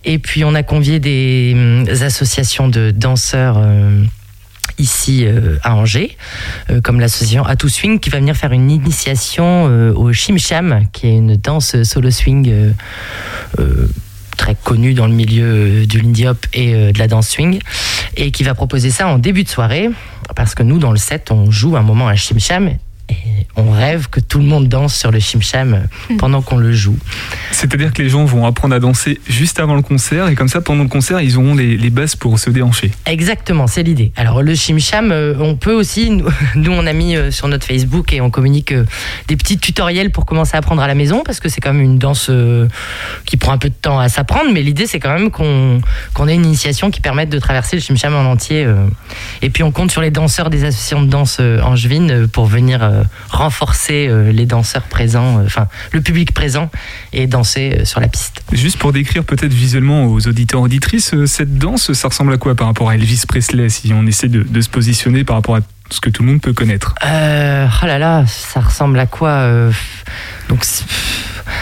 Et 0.06 0.18
puis 0.18 0.46
on 0.46 0.56
a 0.56 0.64
convié 0.64 1.02
des, 1.02 1.84
des 1.84 2.04
associations 2.04 2.70
de 2.70 2.92
danseurs 2.92 3.60
euh, 5.10 5.58
à 5.64 5.76
Angers, 5.76 6.18
euh, 6.70 6.82
comme 6.82 7.00
l'association 7.00 7.46
Atou 7.46 7.70
Swing, 7.70 8.00
qui 8.00 8.10
va 8.10 8.20
venir 8.20 8.36
faire 8.36 8.52
une 8.52 8.70
initiation 8.70 9.68
euh, 9.70 9.94
au 9.94 10.12
Chim 10.14 10.38
Cham, 10.38 10.82
qui 10.92 11.08
est 11.08 11.16
une 11.16 11.36
danse 11.36 11.82
solo 11.84 12.12
swing 12.12 12.74
très 14.36 14.56
connue 14.56 14.94
dans 14.94 15.08
le 15.08 15.14
milieu 15.14 15.86
du 15.86 16.00
lindy 16.00 16.28
hop 16.28 16.46
et 16.54 16.92
de 16.92 17.00
la 17.00 17.08
danse 17.08 17.30
swing, 17.30 17.60
et 18.16 18.32
qui 18.32 18.44
va 18.44 18.54
proposer 18.54 18.92
ça 18.92 19.08
en 19.08 19.18
début 19.18 19.44
de 19.44 19.50
soirée, 19.50 19.90
parce 20.36 20.54
que 20.54 20.64
nous, 20.64 20.78
dans 20.78 20.92
le 20.92 20.98
set, 20.98 21.32
on 21.32 21.50
joue 21.50 21.76
un 21.76 21.82
moment 21.82 22.08
à 22.08 22.16
Chim 22.16 22.38
Cham, 22.40 22.70
et 23.10 23.16
on 23.56 23.72
rêve 23.72 24.08
que 24.10 24.20
tout 24.20 24.40
le 24.40 24.46
monde 24.46 24.68
danse 24.68 24.96
sur 24.96 25.12
le 25.12 25.20
chim-cham 25.20 25.88
pendant 26.18 26.42
qu'on 26.42 26.58
le 26.58 26.74
joue. 26.74 26.98
C'est-à-dire 27.52 27.94
que 27.94 28.02
les 28.02 28.10
gens 28.10 28.26
vont 28.26 28.46
apprendre 28.46 28.76
à 28.76 28.80
danser 28.80 29.20
juste 29.28 29.60
avant 29.60 29.76
le 29.76 29.82
concert 29.82 30.28
et 30.28 30.36
comme 30.36 30.48
ça, 30.48 30.62
pendant 30.62 30.84
le 30.84 30.90
concert, 30.90 31.22
ils 31.22 31.38
auront 31.38 31.56
les, 31.56 31.78
les 31.78 31.90
bases 31.90 32.16
pour 32.16 32.38
se 32.38 32.50
déhancher. 32.50 32.92
Exactement, 33.06 33.68
c'est 33.68 33.84
l'idée. 33.84 34.12
Alors 34.16 34.42
le 34.42 34.54
chim-cham, 34.56 35.12
euh, 35.12 35.34
on 35.40 35.56
peut 35.56 35.74
aussi, 35.74 36.10
nous, 36.10 36.72
on 36.72 36.86
a 36.86 36.94
mis 36.94 37.16
euh, 37.16 37.32
sur 37.32 37.48
notre 37.48 37.66
Facebook 37.66 38.14
et 38.14 38.22
on 38.22 38.30
communique 38.30 38.74
euh, 38.74 38.86
des 39.28 39.38
petits 39.38 39.58
tutoriels 39.58 40.12
pour 40.12 40.26
commencer 40.26 40.56
à 40.56 40.60
apprendre 40.60 40.82
à 40.82 40.88
la 40.88 40.96
maison 40.96 41.24
parce 41.26 41.40
que 41.40 41.50
c'est 41.50 41.62
quand 41.62 41.74
même 41.74 41.84
une 41.84 41.98
danse 41.98 42.30
qui 43.26 43.38
prend 43.38 43.52
un 43.52 43.58
peu 43.58 43.70
de 43.70 43.76
temps 43.76 44.00
à 44.00 44.10
s'apprendre, 44.10 44.52
mais 44.54 44.62
l'idée 44.62 44.86
c'est 44.86 45.00
quand 45.00 45.14
même 45.14 45.32
qu'on 45.32 45.82
qu'on 46.14 46.28
ait 46.28 46.36
une 46.36 46.46
initiation 46.46 46.92
qui 46.92 47.02
permette 47.02 47.30
de 47.30 47.40
traverser 47.40 47.76
le 47.76 47.82
chim-cham 47.82 48.14
en 48.16 48.30
entier. 48.30 48.68
Et 49.42 49.50
puis 49.50 49.64
on 49.64 49.72
compte 49.72 49.92
sur 49.92 50.02
les 50.02 50.12
danseurs 50.12 50.50
des 50.50 50.64
associations 50.64 51.02
de 51.02 51.08
danse 51.08 51.40
angevines 51.40 52.28
pour 52.28 52.46
venir 52.46 52.97
renforcer 53.30 54.08
euh, 54.08 54.32
les 54.32 54.46
danseurs 54.46 54.84
présents, 54.84 55.40
euh, 55.40 55.46
enfin 55.46 55.68
le 55.92 56.02
public 56.02 56.34
présent 56.34 56.70
et 57.14 57.28
danser 57.28 57.78
euh, 57.80 57.86
sur 57.86 58.00
la 58.00 58.08
piste. 58.08 58.42
Juste 58.52 58.78
pour 58.78 58.94
décrire 58.94 59.24
peut-être 59.24 59.54
visuellement 59.54 60.06
aux 60.06 60.28
auditeurs 60.28 60.62
auditrices, 60.62 61.14
cette 61.26 61.58
danse, 61.58 61.94
ça 61.94 62.08
ressemble 62.08 62.34
à 62.34 62.38
quoi 62.38 62.56
par 62.56 62.68
rapport 62.68 62.90
à 62.90 62.96
Elvis 62.96 63.24
Presley 63.28 63.70
si 63.70 63.92
on 63.94 64.06
essaie 64.06 64.30
de, 64.30 64.44
de 64.44 64.62
se 64.62 64.70
positionner 64.70 65.24
par 65.24 65.36
rapport 65.36 65.56
à 65.56 65.60
ce 65.90 66.02
que 66.02 66.10
tout 66.10 66.24
le 66.24 66.30
monde 66.30 66.42
peut 66.42 66.54
connaître? 66.54 66.96
Euh, 67.06 67.68
Oh 67.82 67.86
là 67.86 68.00
là, 68.00 68.26
ça 68.28 68.60
ressemble 68.60 69.00
à 69.00 69.06
quoi 69.06 69.30
euh, 69.30 69.72
Donc 70.50 70.66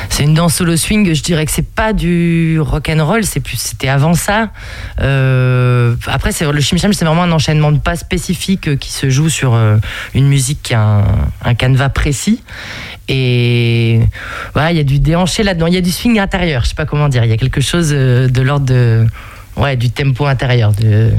c'est 0.10 0.24
une 0.24 0.34
danse 0.34 0.56
solo 0.56 0.76
swing. 0.78 1.14
Je 1.14 1.24
dirais 1.24 1.46
que 1.46 1.52
c'est 1.52 1.68
pas 1.68 1.94
du 1.94 2.60
rock 2.60 2.90
and 2.90 3.06
roll, 3.06 3.24
c'est 3.24 3.40
plus 3.40 3.58
c'était 3.58 3.90
avant 3.90 4.14
ça. 4.14 4.50
Euh, 5.02 5.96
après, 6.08 6.32
c'est 6.32 6.52
le 6.52 6.62
chim 6.62 6.78
cham, 6.78 6.94
c'est 6.94 7.06
vraiment 7.06 7.24
un 7.24 7.32
enchaînement 7.32 7.72
de 7.72 7.80
pas 7.80 7.96
spécifique 7.96 8.78
qui 8.78 8.92
se 8.92 9.10
joue 9.10 9.30
sur 9.30 9.58
une 10.14 10.28
musique 10.28 10.62
qui 10.64 10.74
a 10.74 10.82
un, 10.82 11.06
un 11.44 11.54
canevas 11.56 11.90
précis. 11.90 12.42
Et 13.08 14.00
voilà, 14.54 14.72
il 14.72 14.78
y 14.78 14.80
a 14.80 14.84
du 14.84 15.00
déhanché 15.00 15.44
là-dedans, 15.44 15.68
il 15.68 15.76
y 15.76 15.78
a 15.78 15.82
du 15.82 15.92
swing 15.92 16.20
intérieur, 16.20 16.64
je 16.64 16.70
sais 16.70 16.76
pas 16.76 16.86
comment 16.86 17.10
dire. 17.10 17.24
Il 17.24 17.30
y 17.30 17.34
a 17.34 17.38
quelque 17.38 17.62
chose 17.62 17.92
euh, 17.94 18.28
de 18.28 18.42
l'ordre 18.42 18.66
de, 18.66 19.06
ouais, 19.58 19.76
du 19.78 19.92
tempo 19.92 20.26
intérieur. 20.26 20.72
De, 20.74 21.12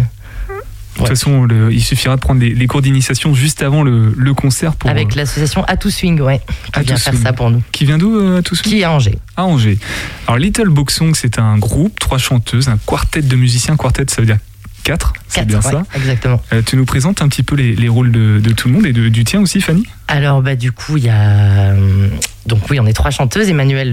De 0.97 1.01
toute 1.01 1.09
façon, 1.09 1.45
le- 1.45 1.73
il 1.73 1.83
suffira 1.83 2.17
de 2.17 2.21
prendre 2.21 2.41
les, 2.41 2.55
les 2.55 2.67
cours 2.67 2.81
d'initiation 2.83 3.35
juste 3.35 3.63
avant 3.63 3.83
le, 3.83 4.15
le 4.17 4.35
concert 4.35 4.75
pour 4.77 4.89
avec 4.91 5.09
euh, 5.13 5.17
l'association 5.17 5.63
Atou 5.65 5.91
Swing, 5.91 6.21
ouais, 6.21 6.41
qui 6.41 6.71
Atou 6.81 6.87
vient 6.87 6.97
faire 6.97 7.13
Swing. 7.13 7.23
ça 7.25 7.33
pour 7.33 7.51
nous. 7.51 7.63
qui 7.73 7.85
vient 7.85 7.99
d'où 7.99 8.17
euh, 8.17 8.41
tout 8.43 8.55
ce 8.55 8.63
Qui 8.63 8.81
est 8.81 8.85
à 8.85 8.91
Angers. 8.93 9.19
à 9.37 9.45
Angers. 9.45 9.79
Alors 10.27 10.39
Little 10.39 10.69
Box 10.71 10.97
Song, 10.97 11.13
c'est 11.15 11.39
un 11.39 11.59
groupe, 11.59 11.99
trois 12.01 12.19
chanteuses, 12.19 12.69
un 12.69 12.79
quartet 12.79 13.23
de 13.23 13.37
musiciens. 13.37 13.77
Quartet, 13.77 14.05
ça 14.09 14.23
veut 14.23 14.27
dire 14.27 14.39
quatre, 14.85 15.13
c'est 15.29 15.45
bien 15.45 15.57
ouais, 15.61 15.63
ça. 15.73 15.83
Exactement. 15.97 16.41
Euh, 16.53 16.63
tu 16.65 16.77
nous 16.77 16.85
présentes 16.85 17.21
un 17.21 17.29
petit 17.29 17.43
peu 17.43 17.57
les, 17.57 17.75
les 17.75 17.89
rôles 17.89 18.13
de, 18.13 18.39
de 18.43 18.53
tout 18.53 18.69
le 18.69 18.75
monde 18.75 18.87
et 18.87 18.93
de- 18.93 19.09
du 19.09 19.25
tien 19.25 19.41
aussi, 19.41 19.61
Fanny? 19.61 19.85
Alors, 20.09 20.43
bah, 20.43 20.55
du 20.55 20.71
coup, 20.71 20.97
il 20.97 21.05
y 21.05 21.09
a. 21.09 21.73
euh, 21.73 22.09
Donc, 22.47 22.61
oui, 22.71 22.79
on 22.79 22.87
est 22.87 22.93
trois 22.93 23.11
chanteuses 23.11 23.49
Emmanuel 23.49 23.91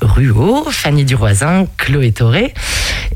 Ruot, 0.00 0.70
Fanny 0.70 1.04
Duroisin, 1.04 1.66
Chloé 1.76 2.12
Toré. 2.12 2.54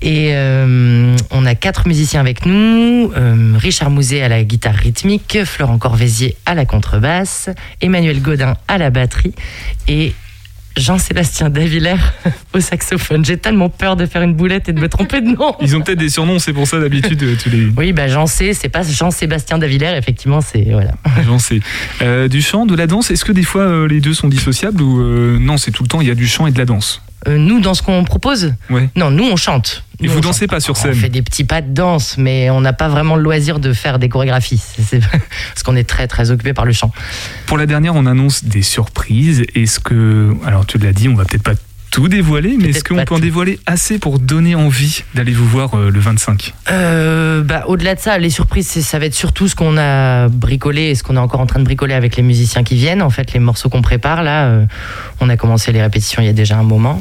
Et 0.02 0.30
euh, 0.34 1.16
on 1.30 1.46
a 1.46 1.54
quatre 1.54 1.86
musiciens 1.86 2.20
avec 2.20 2.46
nous 2.46 3.12
euh, 3.16 3.54
Richard 3.56 3.90
Mouzet 3.90 4.22
à 4.22 4.28
la 4.28 4.42
guitare 4.44 4.74
rythmique, 4.74 5.38
Florent 5.44 5.78
Corvézier 5.78 6.36
à 6.46 6.54
la 6.54 6.64
contrebasse, 6.64 7.48
Emmanuel 7.80 8.20
Godin 8.20 8.54
à 8.68 8.78
la 8.78 8.90
batterie 8.90 9.34
et. 9.88 10.12
Jean-Sébastien 10.76 11.50
Davillers 11.50 11.96
au 12.52 12.60
saxophone. 12.60 13.24
J'ai 13.24 13.36
tellement 13.36 13.68
peur 13.68 13.96
de 13.96 14.06
faire 14.06 14.22
une 14.22 14.34
boulette 14.34 14.68
et 14.68 14.72
de 14.72 14.80
me 14.80 14.88
tromper 14.88 15.20
de 15.20 15.28
nom. 15.28 15.54
Ils 15.60 15.76
ont 15.76 15.80
peut-être 15.80 15.98
des 15.98 16.08
surnoms, 16.08 16.38
c'est 16.38 16.52
pour 16.52 16.66
ça 16.66 16.80
d'habitude 16.80 17.22
euh, 17.22 17.36
tu 17.40 17.50
les 17.50 17.66
Oui, 17.76 17.92
bah 17.92 18.08
Jean 18.08 18.26
C, 18.26 18.54
c'est 18.54 18.68
pas 18.68 18.82
Jean-Sébastien 18.82 19.58
Davillers, 19.58 19.96
effectivement, 19.96 20.40
c'est 20.40 20.64
voilà. 20.70 20.92
j'en 21.26 21.38
sais. 21.38 21.60
Euh, 22.02 22.28
du 22.28 22.42
chant, 22.42 22.66
de 22.66 22.74
la 22.74 22.86
danse, 22.86 23.10
est-ce 23.10 23.24
que 23.24 23.32
des 23.32 23.42
fois 23.42 23.62
euh, 23.62 23.88
les 23.88 24.00
deux 24.00 24.14
sont 24.14 24.28
dissociables 24.28 24.82
ou 24.82 25.38
non, 25.38 25.56
c'est 25.56 25.70
tout 25.70 25.82
le 25.82 25.88
temps 25.88 26.00
il 26.00 26.08
y 26.08 26.10
a 26.10 26.14
du 26.14 26.26
chant 26.26 26.46
et 26.46 26.50
de 26.50 26.58
la 26.58 26.64
danse? 26.64 27.02
Euh, 27.26 27.38
nous, 27.38 27.60
dans 27.60 27.74
ce 27.74 27.82
qu'on 27.82 28.04
propose 28.04 28.54
Ouais. 28.70 28.88
Non, 28.96 29.10
nous, 29.10 29.24
on 29.24 29.36
chante. 29.36 29.84
Et 30.00 30.06
Nous, 30.06 30.12
vous 30.12 30.18
on 30.18 30.20
dansez 30.20 30.40
chante. 30.40 30.50
pas 30.50 30.60
sur 30.60 30.72
On 30.76 30.80
scène 30.82 30.94
fait 30.94 31.08
des 31.08 31.22
petits 31.22 31.44
pas 31.44 31.62
de 31.62 31.72
danse, 31.72 32.16
mais 32.18 32.50
on 32.50 32.60
n'a 32.60 32.72
pas 32.72 32.88
vraiment 32.88 33.16
le 33.16 33.22
loisir 33.22 33.60
de 33.60 33.72
faire 33.72 33.98
des 33.98 34.08
chorégraphies. 34.08 34.58
C'est- 34.88 35.00
Parce 35.00 35.62
qu'on 35.64 35.76
est 35.76 35.88
très, 35.88 36.06
très 36.08 36.30
occupé 36.30 36.52
par 36.52 36.64
le 36.64 36.72
chant. 36.72 36.92
Pour 37.46 37.56
la 37.58 37.66
dernière, 37.66 37.94
on 37.94 38.06
annonce 38.06 38.44
des 38.44 38.62
surprises. 38.62 39.44
Est-ce 39.54 39.80
que, 39.80 40.34
alors 40.44 40.66
tu 40.66 40.78
l'as 40.78 40.92
dit, 40.92 41.08
on 41.08 41.14
va 41.14 41.24
peut-être 41.24 41.42
pas 41.42 41.54
tout 41.94 42.08
dévoiler, 42.08 42.56
mais 42.60 42.70
est-ce 42.70 42.82
qu'on 42.82 42.96
peut 43.04 43.14
en 43.14 43.20
dévoiler 43.20 43.60
assez 43.66 44.00
pour 44.00 44.18
donner 44.18 44.56
envie 44.56 45.04
d'aller 45.14 45.30
vous 45.30 45.46
voir 45.46 45.74
euh, 45.76 45.90
le 45.92 46.00
25 46.00 46.52
Euh, 46.72 47.44
bah, 47.44 47.62
Au-delà 47.68 47.94
de 47.94 48.00
ça, 48.00 48.18
les 48.18 48.30
surprises, 48.30 48.66
c'est- 48.66 48.82
ça 48.82 48.98
va 48.98 49.06
être 49.06 49.14
surtout 49.14 49.46
ce 49.46 49.54
qu'on 49.54 49.76
a 49.78 50.26
bricolé 50.28 50.86
et 50.90 50.94
ce 50.96 51.04
qu'on 51.04 51.14
est 51.14 51.20
encore 51.20 51.38
en 51.40 51.46
train 51.46 51.60
de 51.60 51.64
bricoler 51.64 51.94
avec 51.94 52.16
les 52.16 52.24
musiciens 52.24 52.64
qui 52.64 52.74
viennent. 52.74 53.00
En 53.00 53.10
fait, 53.10 53.32
les 53.32 53.38
morceaux 53.38 53.68
qu'on 53.68 53.80
prépare, 53.80 54.24
là, 54.24 54.46
euh, 54.46 54.66
on 55.20 55.28
a 55.28 55.36
commencé 55.36 55.70
les 55.70 55.80
répétitions 55.80 56.20
il 56.20 56.26
y 56.26 56.28
a 56.28 56.32
déjà 56.32 56.58
un 56.58 56.64
moment. 56.64 57.00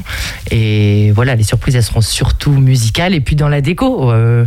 Et 0.52 1.10
voilà, 1.12 1.34
les 1.34 1.42
surprises, 1.42 1.74
elles 1.74 1.82
seront 1.82 2.00
surtout 2.00 2.52
musicales. 2.52 3.14
Et 3.14 3.20
puis 3.20 3.34
dans 3.34 3.48
la 3.48 3.60
déco, 3.60 4.12
le- 4.12 4.46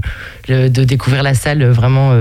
de 0.69 0.83
découvrir 0.85 1.23
la 1.23 1.33
salle 1.33 1.65
vraiment 1.65 2.11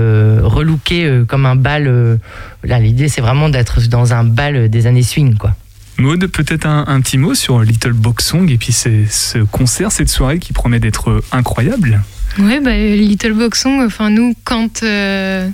relookée 0.43 1.21
comme 1.29 1.45
un 1.45 1.55
bal. 1.55 2.19
là, 2.65 2.79
l'idée, 2.79 3.07
c'est 3.07 3.21
vraiment 3.21 3.47
d'être 3.47 3.79
dans 3.87 4.13
un 4.13 4.25
bal 4.25 4.67
des 4.69 4.85
années 4.85 5.01
swing, 5.03 5.35
quoi. 5.37 5.53
Maud, 5.97 6.27
peut-être 6.27 6.65
un, 6.65 7.01
petit 7.01 7.17
mot 7.17 7.33
sur 7.33 7.61
Little 7.61 7.93
Box 7.93 8.27
Song 8.27 8.49
et 8.49 8.57
puis 8.57 8.71
ce 8.71 9.43
concert, 9.45 9.91
cette 9.91 10.09
soirée 10.09 10.39
qui 10.39 10.53
promet 10.53 10.79
d'être 10.79 11.23
incroyable. 11.31 12.01
Ouais, 12.39 12.59
bah, 12.59 12.77
Little 12.77 13.33
Box 13.33 13.63
Song, 13.63 13.81
enfin 13.83 14.11
nous, 14.11 14.35
quand 14.43 14.83
euh, 14.83 15.49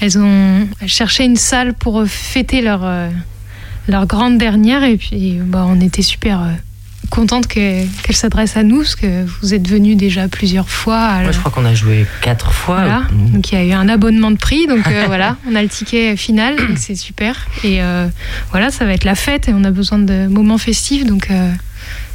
elles 0.00 0.18
ont 0.18 0.68
cherché 0.86 1.24
une 1.24 1.36
salle 1.36 1.72
pour 1.72 2.06
fêter 2.06 2.60
leur, 2.60 2.84
euh, 2.84 3.08
leur 3.88 4.06
grande 4.06 4.36
dernière, 4.36 4.84
et 4.84 4.98
puis 4.98 5.38
bah, 5.42 5.64
on 5.66 5.80
était 5.80 6.02
super 6.02 6.42
euh, 6.42 6.52
contente 7.10 7.46
que- 7.46 7.84
qu'elles 8.02 8.16
s'adressent 8.16 8.56
à 8.56 8.62
nous, 8.62 8.78
parce 8.78 8.96
que 8.96 9.24
vous 9.40 9.54
êtes 9.54 9.66
venus 9.68 9.96
déjà 9.96 10.28
plusieurs 10.28 10.68
fois. 10.68 11.20
Moi, 11.22 11.32
je 11.32 11.38
crois 11.38 11.50
qu'on 11.50 11.64
a 11.64 11.74
joué 11.74 12.06
quatre 12.22 12.52
fois. 12.52 12.76
Voilà. 12.80 13.00
Mmh. 13.10 13.30
Donc 13.32 13.52
il 13.52 13.58
y 13.58 13.60
a 13.60 13.64
eu 13.64 13.72
un 13.72 13.88
abonnement 13.88 14.30
de 14.30 14.36
prix, 14.36 14.66
donc 14.66 14.86
euh, 14.86 15.04
voilà, 15.06 15.36
on 15.50 15.54
a 15.54 15.62
le 15.62 15.68
ticket 15.68 16.16
final, 16.16 16.56
donc 16.56 16.76
c'est 16.78 16.94
super. 16.94 17.46
Et 17.64 17.82
euh, 17.82 18.06
voilà, 18.50 18.70
ça 18.70 18.84
va 18.84 18.92
être 18.92 19.04
la 19.04 19.14
fête 19.14 19.48
et 19.48 19.52
on 19.54 19.64
a 19.64 19.70
besoin 19.70 19.98
de 19.98 20.26
moments 20.28 20.58
festifs, 20.58 21.04
donc 21.04 21.30
euh, 21.30 21.50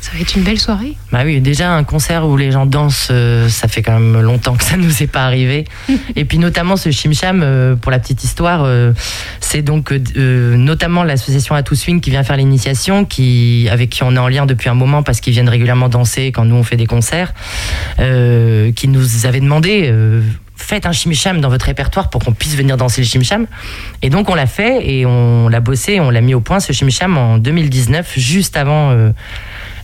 ça 0.03 0.11
va 0.13 0.19
être 0.19 0.35
une 0.35 0.43
belle 0.43 0.59
soirée. 0.59 0.97
Bah 1.13 1.21
oui, 1.23 1.39
déjà 1.39 1.71
un 1.71 1.85
concert 1.85 2.27
où 2.27 2.35
les 2.35 2.51
gens 2.51 2.65
dansent, 2.65 3.07
euh, 3.09 3.47
ça 3.47 3.69
fait 3.69 3.81
quand 3.81 3.97
même 3.97 4.19
longtemps 4.21 4.55
que 4.55 4.63
ça 4.63 4.75
nous 4.75 5.01
est 5.01 5.07
pas 5.07 5.23
arrivé. 5.23 5.63
Et 6.17 6.25
puis 6.25 6.39
notamment 6.39 6.75
ce 6.75 6.91
chimcham, 6.91 7.41
euh, 7.41 7.75
pour 7.77 7.89
la 7.89 7.99
petite 7.99 8.21
histoire, 8.23 8.63
euh, 8.65 8.91
c'est 9.39 9.61
donc 9.61 9.93
euh, 9.93 10.57
notamment 10.57 11.03
l'association 11.03 11.55
Atou 11.55 11.75
Swing 11.75 12.01
qui 12.01 12.09
vient 12.09 12.23
faire 12.23 12.35
l'initiation, 12.35 13.05
qui 13.05 13.69
avec 13.71 13.91
qui 13.91 14.03
on 14.03 14.13
est 14.15 14.19
en 14.19 14.27
lien 14.27 14.45
depuis 14.45 14.67
un 14.67 14.73
moment 14.73 15.03
parce 15.03 15.21
qu'ils 15.21 15.33
viennent 15.33 15.47
régulièrement 15.47 15.87
danser 15.87 16.33
quand 16.33 16.43
nous 16.43 16.55
on 16.55 16.63
fait 16.63 16.77
des 16.77 16.85
concerts, 16.87 17.33
qui 17.97 18.87
nous 18.89 19.25
avait 19.25 19.39
demandé. 19.39 19.91
Faites 20.55 20.85
un 20.85 20.91
chimcham 20.91 21.41
dans 21.41 21.49
votre 21.49 21.65
répertoire 21.65 22.09
pour 22.09 22.23
qu'on 22.23 22.33
puisse 22.33 22.55
venir 22.55 22.77
danser 22.77 23.01
le 23.01 23.07
chimcham. 23.07 23.47
Et 24.01 24.09
donc 24.09 24.29
on 24.29 24.35
l'a 24.35 24.45
fait 24.45 24.87
et 24.87 25.05
on 25.05 25.49
l'a 25.49 25.59
bossé, 25.59 25.99
on 25.99 26.09
l'a 26.09 26.21
mis 26.21 26.33
au 26.33 26.41
point 26.41 26.59
ce 26.59 26.73
chimcham 26.73 27.17
en 27.17 27.37
2019, 27.37 28.13
juste 28.17 28.55
avant 28.55 28.91
euh, 28.91 29.11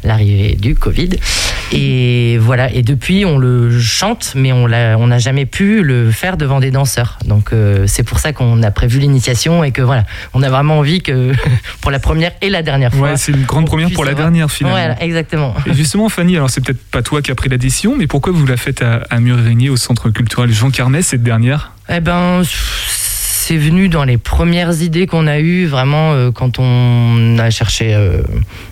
l'arrivée 0.04 0.56
du 0.56 0.76
Covid. 0.76 1.10
Et 1.72 2.38
voilà, 2.40 2.72
et 2.74 2.82
depuis 2.82 3.26
on 3.26 3.38
le 3.38 3.80
chante, 3.80 4.34
mais 4.36 4.52
on 4.52 4.68
n'a 4.68 5.18
jamais 5.20 5.46
pu 5.46 5.84
le 5.84 6.10
faire 6.12 6.36
devant 6.36 6.60
des 6.60 6.72
danseurs. 6.72 7.20
Donc 7.26 7.54
euh, 7.54 7.84
c'est 7.86 8.02
pour 8.04 8.18
ça 8.20 8.34
qu'on 8.34 8.64
a 8.64 8.72
prévu 8.72 8.98
l'initiation 9.00 9.64
et 9.64 9.72
que 9.72 9.82
voilà, 9.84 10.04
on 10.34 10.42
a 10.42 10.50
vraiment 10.50 10.80
envie 10.80 11.02
que 11.02 11.32
pour 11.82 11.92
la 11.92 12.00
première 12.00 12.32
et 12.42 12.50
la 12.50 12.64
dernière 12.64 12.92
fois. 12.92 13.12
Ouais, 13.12 13.18
c'est 13.18 13.32
une 13.34 13.44
grande 13.44 13.68
première 13.68 13.92
pour 13.92 14.04
la 14.04 14.12
avoir- 14.12 14.26
dernière 14.28 14.50
finalement. 14.50 14.78
Voilà, 14.80 15.02
exactement. 15.04 15.54
Et 15.68 15.74
justement, 15.74 16.10
Fanny, 16.10 16.38
alors 16.38 16.50
c'est 16.50 16.62
peut-être 16.66 16.84
pas 16.90 17.04
toi 17.04 17.22
qui 17.22 17.30
as 17.30 17.36
pris 17.36 17.50
la 17.50 17.58
décision, 17.58 17.96
mais 17.96 18.08
pourquoi 18.08 18.34
vous 18.34 18.48
la 18.48 18.58
faites 18.58 18.82
à, 18.82 19.04
à 19.12 19.20
Mur-Régnier 19.20 19.70
au 19.70 19.78
centre 19.78 20.10
culturel 20.10 20.52
Jean 20.52 20.72
Carmet 20.72 21.04
cette 21.04 21.22
dernière? 21.24 21.74
Eh 21.88 22.00
ben, 22.00 22.42
c'est 23.50 23.58
venu 23.58 23.90
dans 23.90 24.04
les 24.04 24.20
premières 24.20 24.84
idées 24.84 25.08
qu'on 25.08 25.26
a 25.26 25.40
eues, 25.40 25.66
vraiment, 25.66 26.14
euh, 26.14 26.30
quand 26.30 26.60
on 26.60 27.36
a 27.40 27.50
cherché 27.50 27.96
euh, 27.96 28.22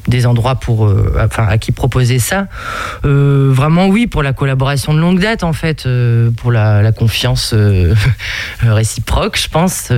des 0.08 0.28
endroits 0.28 0.54
pour, 0.54 0.86
euh, 0.86 1.16
enfin, 1.20 1.48
à 1.48 1.58
qui 1.58 1.72
proposer 1.72 2.20
ça. 2.20 2.46
Vraiment, 3.02 3.88
oui, 3.88 4.06
pour 4.06 4.22
la 4.22 4.34
collaboration 4.34 4.94
de 4.94 5.00
longue 5.00 5.20
date, 5.20 5.44
en 5.44 5.54
fait, 5.54 5.88
pour 6.36 6.52
la, 6.52 6.92
confiance 6.92 7.56
réciproque, 8.62 9.40
je 9.42 9.50
pense. 9.50 9.92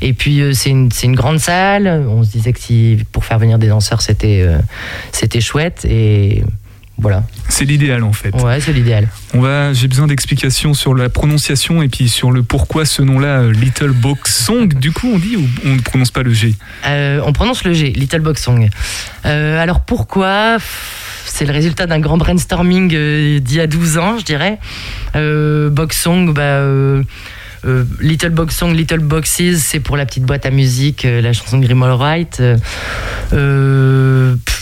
et 0.00 0.12
puis, 0.12 0.54
c'est 0.54 0.70
une, 0.70 0.90
une 1.02 1.16
grande 1.16 1.40
salle. 1.40 2.04
On 2.08 2.22
se 2.22 2.30
disait 2.30 2.52
que 2.52 2.60
si, 2.60 2.98
pour 3.10 3.24
faire 3.24 3.40
venir 3.40 3.58
des 3.58 3.66
danseurs, 3.66 4.00
c'était, 4.00 4.46
c'était 5.10 5.40
chouette. 5.40 5.84
Et 5.90 6.44
voilà. 6.98 7.24
C'est 7.48 7.64
l'idéal 7.64 8.04
en 8.04 8.12
fait. 8.12 8.30
Ouais, 8.40 8.60
c'est 8.60 8.72
l'idéal. 8.72 9.08
On 9.34 9.40
va, 9.40 9.72
j'ai 9.72 9.88
besoin 9.88 10.06
d'explications 10.06 10.74
sur 10.74 10.94
la 10.94 11.08
prononciation 11.08 11.82
et 11.82 11.88
puis 11.88 12.08
sur 12.08 12.30
le 12.30 12.42
pourquoi 12.42 12.84
ce 12.84 13.02
nom-là, 13.02 13.40
euh, 13.40 13.52
Little 13.52 13.90
Box 13.90 14.44
Song. 14.44 14.68
Du 14.68 14.92
coup, 14.92 15.10
on 15.12 15.18
dit 15.18 15.36
ou 15.36 15.42
on 15.64 15.74
ne 15.74 15.80
prononce 15.80 16.10
pas 16.10 16.22
le 16.22 16.32
G? 16.32 16.54
Euh, 16.86 17.20
on 17.24 17.32
prononce 17.32 17.64
le 17.64 17.72
G, 17.72 17.90
Little 17.90 18.20
Box 18.20 18.42
Song. 18.42 18.68
Euh, 19.26 19.60
alors 19.60 19.80
pourquoi? 19.80 20.58
C'est 21.26 21.46
le 21.46 21.52
résultat 21.52 21.86
d'un 21.86 21.98
grand 21.98 22.16
brainstorming 22.16 22.92
euh, 22.94 23.40
d'il 23.40 23.56
y 23.56 23.60
a 23.60 23.66
12 23.66 23.98
ans, 23.98 24.18
je 24.18 24.24
dirais. 24.24 24.58
Box 25.14 26.00
Song, 26.00 26.32
bah, 26.32 26.62
euh, 27.66 27.84
Little 28.00 28.30
Box 28.30 28.56
Song, 28.56 28.74
Little 28.74 28.98
Boxes, 28.98 29.56
c'est 29.56 29.80
pour 29.80 29.96
la 29.96 30.04
petite 30.04 30.24
boîte 30.24 30.44
à 30.44 30.50
musique, 30.50 31.04
euh, 31.04 31.22
la 31.22 31.32
chanson 31.32 31.58
de. 31.58 31.66
Euh, 33.32 34.36
pff, 34.44 34.53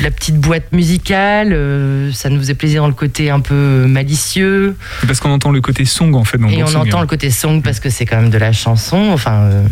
la 0.00 0.10
petite 0.10 0.36
boîte 0.36 0.72
musicale, 0.72 1.52
euh, 1.52 2.12
ça 2.12 2.28
nous 2.28 2.38
faisait 2.38 2.54
plaisir 2.54 2.82
dans 2.82 2.88
le 2.88 2.94
côté 2.94 3.30
un 3.30 3.40
peu 3.40 3.86
malicieux. 3.86 4.76
C'est 5.00 5.06
parce 5.06 5.20
qu'on 5.20 5.30
entend 5.30 5.50
le 5.50 5.60
côté 5.60 5.84
song 5.84 6.14
en 6.14 6.24
fait 6.24 6.38
dans 6.38 6.48
Et 6.48 6.62
on 6.62 6.74
entend 6.74 7.00
le 7.00 7.06
côté 7.06 7.30
song 7.30 7.62
parce 7.62 7.80
que 7.80 7.90
c'est 7.90 8.06
quand 8.06 8.20
même 8.20 8.30
de 8.30 8.38
la 8.38 8.52
chanson, 8.52 9.10
enfin 9.12 9.42
euh, 9.42 9.66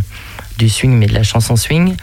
du 0.59 0.69
swing, 0.69 0.93
mais 0.99 1.07
de 1.07 1.15
la 1.15 1.23
chanson 1.23 1.57
swing. 1.57 1.95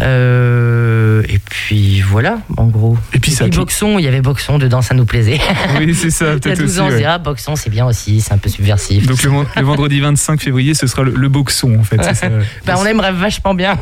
Euh, 0.00 1.22
et 1.28 1.38
puis 1.38 2.00
voilà, 2.00 2.38
en 2.56 2.66
gros. 2.66 2.96
Et 3.12 3.18
puis 3.20 3.30
ça. 3.30 3.46
Boxon, 3.48 3.98
il 3.98 4.04
y 4.04 4.08
avait 4.08 4.20
Boxon 4.20 4.58
dedans, 4.58 4.82
ça 4.82 4.94
nous 4.94 5.04
plaisait. 5.06 5.40
Oui, 5.78 5.94
c'est 5.94 6.10
ça, 6.10 6.26
peut-être 6.36 6.58
12 6.60 6.70
aussi. 6.70 6.80
ans, 6.80 6.84
on 6.86 6.88
se 6.88 6.94
ouais. 6.94 6.98
dit, 7.00 7.04
ah, 7.04 7.18
Boxon, 7.18 7.56
c'est 7.56 7.70
bien 7.70 7.86
aussi, 7.86 8.20
c'est 8.20 8.32
un 8.32 8.38
peu 8.38 8.48
subversif. 8.48 9.06
Donc 9.06 9.22
le, 9.22 9.30
ven- 9.30 9.46
le 9.56 9.62
vendredi 9.62 10.00
25 10.00 10.40
février, 10.40 10.74
ce 10.74 10.86
sera 10.86 11.02
le, 11.02 11.12
le 11.14 11.28
boxon 11.28 11.78
en 11.78 11.84
fait. 11.84 12.02
ça. 12.02 12.12
Bah, 12.66 12.74
on 12.78 12.84
aimerait 12.86 13.12
vachement 13.12 13.54
bien. 13.54 13.78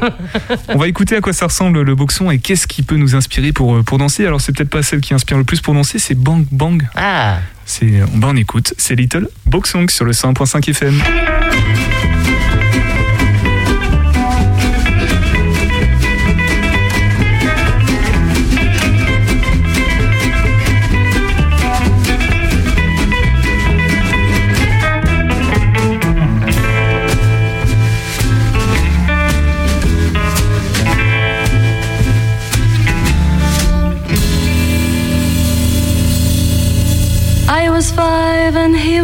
On 0.69 0.79
va 0.79 0.89
écouter 0.89 1.17
à 1.17 1.21
quoi 1.21 1.33
ça 1.33 1.47
ressemble 1.47 1.83
le 1.83 1.95
boxon 1.95 2.31
et 2.31 2.39
qu'est-ce 2.39 2.67
qui 2.67 2.83
peut 2.83 2.97
nous 2.97 3.15
inspirer 3.15 3.53
pour, 3.53 3.77
euh, 3.77 3.83
pour 3.83 3.99
danser. 3.99 4.27
Alors 4.27 4.41
c'est 4.41 4.53
peut-être 4.57 4.71
pas 4.71 4.83
celle 4.83 5.01
qui 5.01 5.15
inspire 5.15 5.37
le 5.39 5.45
plus 5.45 5.61
pour 5.61 5.75
danser, 5.75 5.99
c'est 5.99 6.15
Bang 6.15 6.45
Bang. 6.51 6.87
Ah, 6.97 7.39
C'est, 7.65 7.87
bah, 8.15 8.29
on 8.31 8.37
écoute, 8.37 8.75
c'est 8.79 8.95
Little 8.95 9.29
Boxong 9.47 9.89
sur 9.91 10.05
le 10.05 10.13
101.5 10.13 10.69
FM. 10.71 11.01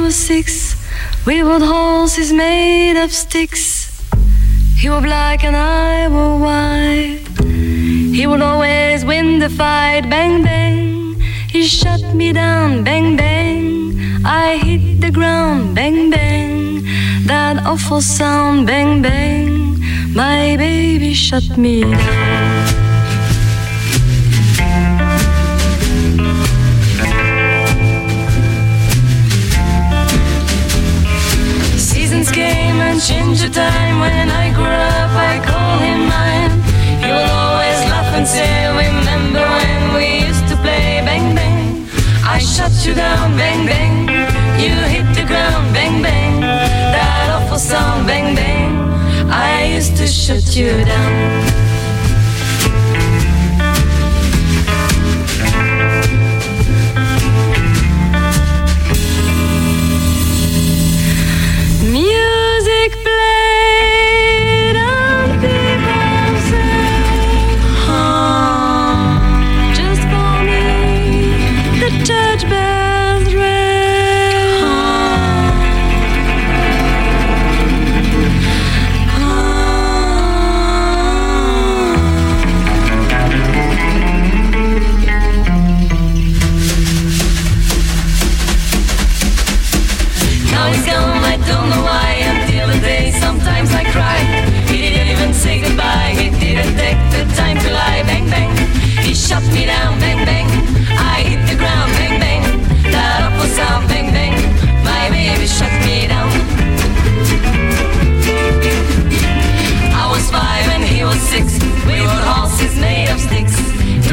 Was 0.09 0.17
six. 0.17 0.75
We 1.27 1.43
rode 1.43 1.61
horses 1.61 2.33
made 2.33 2.97
of 3.05 3.13
sticks. 3.13 3.65
He 4.81 4.89
were 4.89 5.03
black 5.03 5.45
and 5.45 5.55
I 5.55 6.09
were 6.15 6.37
white. 6.47 7.27
He 8.17 8.27
would 8.27 8.41
always 8.41 9.05
win 9.05 9.39
the 9.39 9.51
fight. 9.51 10.09
Bang, 10.09 10.43
bang. 10.43 11.21
He 11.55 11.63
shut 11.65 12.03
me 12.15 12.33
down. 12.33 12.85
Bang, 12.85 13.17
bang. 13.19 14.25
I 14.25 14.57
hit 14.57 15.03
the 15.03 15.11
ground. 15.11 15.75
Bang, 15.75 16.09
bang. 16.09 16.85
That 17.27 17.57
awful 17.67 18.01
sound. 18.01 18.67
Bang, 18.67 19.03
bang. 19.03 19.77
My 20.15 20.57
baby 20.57 21.13
shut 21.13 21.59
me 21.59 21.83
down. 21.83 22.88
And 33.41 33.55
changed 33.55 33.55
the 33.55 33.61
time. 33.61 34.01
When 34.01 34.31
I 34.31 34.53
grew 34.53 34.65
up, 34.65 35.11
I 35.31 35.39
called 35.45 35.83
him 35.83 36.09
mine. 36.09 36.53
He 37.03 37.11
will 37.11 37.31
always 37.31 37.81
laugh 37.91 38.15
and 38.15 38.27
say, 38.27 38.67
Remember 38.69 39.41
when 39.41 39.95
we 39.95 40.27
used 40.27 40.47
to 40.49 40.57
play 40.57 41.03
bang 41.05 41.35
bang? 41.35 41.87
I 42.25 42.39
shut 42.39 42.73
you 42.87 42.95
down, 42.95 43.37
bang 43.37 43.67
bang. 43.67 44.09
You 44.59 44.75
hit 44.95 45.15
the 45.15 45.27
ground, 45.27 45.73
bang 45.75 46.03
bang. 46.03 46.41
That 46.41 47.43
awful 47.43 47.59
sound, 47.59 48.07
bang 48.07 48.35
bang. 48.35 49.31
I 49.31 49.75
used 49.77 49.97
to 49.97 50.07
shut 50.07 50.57
you 50.57 50.85
down. 50.85 51.68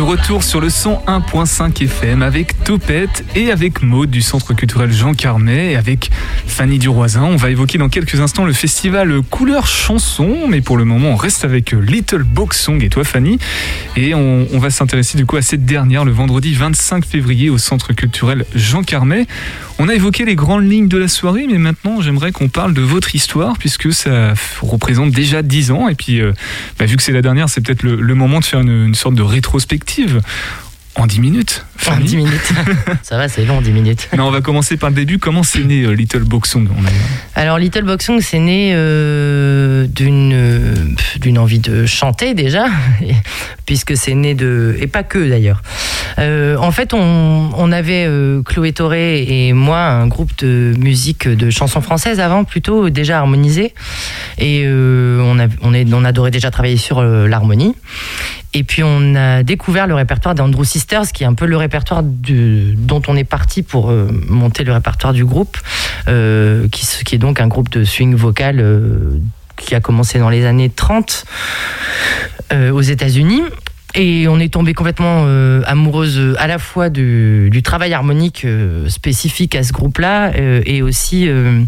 Retour 0.05 0.43
sur 0.43 0.61
le 0.61 0.67
101.5 0.67 1.83
FM 1.83 2.21
avec 2.21 2.63
Topette 2.63 3.25
et 3.35 3.51
avec 3.51 3.81
Maud 3.81 4.09
du 4.09 4.21
Centre 4.21 4.53
culturel 4.53 4.91
Jean 4.91 5.15
Carmet 5.15 5.71
et 5.71 5.75
avec 5.75 6.11
Fanny 6.55 6.79
Duroisin. 6.79 7.23
On 7.23 7.35
va 7.35 7.49
évoquer 7.49 7.77
dans 7.77 7.89
quelques 7.89 8.21
instants 8.21 8.45
le 8.45 8.53
festival 8.53 9.21
Couleur 9.29 9.67
Chanson, 9.67 10.47
mais 10.47 10.61
pour 10.61 10.77
le 10.77 10.85
moment 10.85 11.09
on 11.09 11.15
reste 11.17 11.43
avec 11.43 11.73
Little 11.73 12.23
Box 12.23 12.61
Song 12.61 12.81
et 12.81 12.87
toi 12.87 13.03
Fanny? 13.03 13.39
Et 13.97 14.13
on, 14.15 14.47
va 14.57 14.69
s'intéresser 14.69 15.17
du 15.17 15.25
coup 15.25 15.35
à 15.35 15.41
cette 15.41 15.65
dernière 15.65 16.05
le 16.05 16.13
vendredi 16.13 16.53
25 16.53 17.03
février 17.03 17.49
au 17.49 17.57
Centre 17.57 17.91
culturel 17.91 18.45
Jean 18.55 18.83
Carmet. 18.83 19.27
On 19.79 19.89
a 19.89 19.95
évoqué 19.95 20.23
les 20.23 20.35
grandes 20.35 20.63
lignes 20.63 20.87
de 20.87 20.97
la 20.97 21.09
soirée, 21.09 21.45
mais 21.45 21.57
maintenant 21.57 21.99
j'aimerais 21.99 22.31
qu'on 22.31 22.47
parle 22.47 22.73
de 22.73 22.81
votre 22.81 23.13
histoire 23.15 23.57
puisque 23.57 23.91
ça 23.91 24.33
représente 24.61 25.11
déjà 25.11 25.41
10 25.41 25.71
ans. 25.71 25.89
Et 25.89 25.95
puis, 25.95 26.21
euh, 26.21 26.31
bah, 26.79 26.85
vu 26.85 26.95
que 26.95 27.03
c'est 27.03 27.11
la 27.11 27.21
dernière, 27.21 27.49
c'est 27.49 27.59
peut-être 27.59 27.83
le, 27.83 28.15
moment 28.15 28.39
de 28.39 28.45
faire 28.45 28.61
une 28.61 28.95
sorte 28.95 29.15
de 29.15 29.23
rétrospective 29.23 30.21
en 30.97 31.07
10 31.07 31.19
minutes. 31.19 31.65
En 31.87 31.91
Fanny 31.91 32.05
10 32.05 32.15
minutes. 32.17 32.53
Ça 33.03 33.17
va, 33.17 33.27
c'est 33.27 33.45
long, 33.45 33.61
10 33.61 33.71
minutes. 33.71 34.09
Non, 34.17 34.25
on 34.27 34.31
va 34.31 34.41
commencer 34.41 34.77
par 34.77 34.89
le 34.89 34.95
début. 34.95 35.19
Comment 35.19 35.43
c'est 35.43 35.63
né 35.63 35.83
euh, 35.83 35.91
Little 35.91 36.23
Box 36.23 36.49
Song 36.51 36.67
On 36.75 36.83
a- 36.85 37.39
Alors 37.41 37.59
Little 37.59 37.83
Box 37.83 38.05
Song, 38.05 38.19
c'est 38.21 38.39
né 38.39 38.71
euh, 38.73 39.85
d'une 39.87 40.31
euh, 40.33 40.73
d'une 41.19 41.37
envie 41.37 41.59
de 41.59 41.85
chanter 41.85 42.33
déjà, 42.33 42.65
puisque 43.65 43.95
c'est 43.97 44.15
né 44.15 44.33
de 44.33 44.75
et 44.79 44.87
pas 44.87 45.03
que 45.03 45.29
d'ailleurs. 45.29 45.61
Euh, 46.17 46.55
en 46.57 46.71
fait, 46.71 46.93
on, 46.93 47.51
on 47.55 47.71
avait 47.71 48.09
Chloé 48.45 48.71
Toré 48.71 49.23
et 49.47 49.53
moi 49.53 49.79
un 49.81 50.07
groupe 50.07 50.31
de 50.39 50.73
musique 50.79 51.27
de 51.27 51.49
chansons 51.49 51.81
françaises 51.81 52.19
avant, 52.19 52.45
plutôt 52.45 52.89
déjà 52.89 53.19
harmonisé, 53.19 53.73
et 54.37 54.65
on, 54.67 55.37
a, 55.39 55.47
on, 55.61 55.73
est, 55.73 55.85
on 55.93 56.05
adorait 56.05 56.31
déjà 56.31 56.51
travailler 56.51 56.77
sur 56.77 57.03
l'harmonie. 57.03 57.75
Et 58.57 58.63
puis 58.63 58.83
on 58.83 59.15
a 59.15 59.43
découvert 59.43 59.85
le 59.85 59.95
répertoire 59.95 60.33
d'Andrew 60.33 60.63
Sisters, 60.63 61.11
qui 61.11 61.23
est 61.23 61.27
un 61.27 61.33
peu 61.33 61.45
le 61.45 61.57
répertoire 61.57 62.03
dont 62.03 63.01
on 63.09 63.17
est 63.17 63.25
parti 63.25 63.63
pour 63.63 63.91
euh, 63.91 64.07
monter 64.29 64.63
le 64.63 64.71
répertoire 64.71 65.11
du 65.11 65.25
groupe, 65.25 65.57
euh, 66.07 66.69
qui, 66.69 67.15
est 67.15 67.17
donc 67.17 67.41
un 67.41 67.49
groupe 67.49 67.69
de 67.69 67.83
swing 67.83 68.15
vocal 68.15 68.61
euh, 68.61 69.19
qui 69.57 69.75
a 69.75 69.81
commencé 69.81 70.19
dans 70.19 70.29
les 70.29 70.45
années 70.45 70.69
30 70.69 71.25
euh, 72.53 72.71
aux 72.71 72.81
États-Unis. 72.81 73.41
Et 73.97 74.27
on 74.27 74.39
est 74.39 74.51
tombé 74.53 74.73
complètement 74.73 75.23
euh, 75.25 75.61
amoureuse 75.65 76.19
euh, 76.19 76.35
à 76.37 76.47
la 76.47 76.59
fois 76.59 76.89
du, 76.89 77.49
du 77.49 77.63
travail 77.63 77.93
harmonique 77.93 78.43
euh, 78.43 78.89
spécifique 78.89 79.55
à 79.55 79.63
ce 79.63 79.71
groupe-là 79.71 80.33
euh, 80.35 80.61
et 80.65 80.81
aussi 80.81 81.29
euh, 81.29 81.61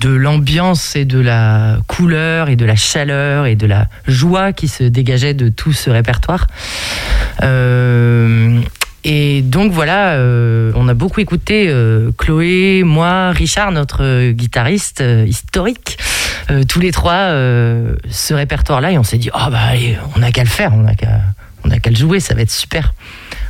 de 0.00 0.10
l'ambiance 0.10 0.96
et 0.96 1.06
de 1.06 1.18
la 1.18 1.78
couleur 1.86 2.50
et 2.50 2.56
de 2.56 2.66
la 2.66 2.76
chaleur 2.76 3.46
et 3.46 3.56
de 3.56 3.66
la 3.66 3.86
joie 4.06 4.52
qui 4.52 4.68
se 4.68 4.84
dégageait 4.84 5.32
de 5.32 5.48
tout 5.48 5.72
ce 5.72 5.88
répertoire. 5.88 6.46
Euh, 7.42 8.60
et 9.04 9.40
donc 9.40 9.72
voilà, 9.72 10.16
on 10.76 10.86
a 10.86 10.94
beaucoup 10.94 11.18
écouté 11.18 11.74
Chloé, 12.18 12.84
moi, 12.84 13.32
Richard, 13.32 13.72
notre 13.72 14.30
guitariste 14.30 15.02
historique, 15.26 15.98
tous 16.68 16.78
les 16.78 16.92
trois, 16.92 17.30
ce 18.10 18.32
répertoire-là, 18.32 18.92
et 18.92 18.98
on 18.98 19.02
s'est 19.02 19.18
dit, 19.18 19.28
oh 19.34 19.50
bah 19.50 19.58
allez, 19.70 19.98
on 20.14 20.20
n'a 20.20 20.30
qu'à 20.30 20.44
le 20.44 20.48
faire, 20.48 20.72
on 20.72 20.82
n'a 20.82 20.94
qu'à, 20.94 21.18
on 21.64 21.68
n'a 21.68 21.78
qu'à 21.78 21.90
le 21.90 21.96
jouer, 21.96 22.20
ça 22.20 22.34
va 22.34 22.42
être 22.42 22.50
super. 22.50 22.94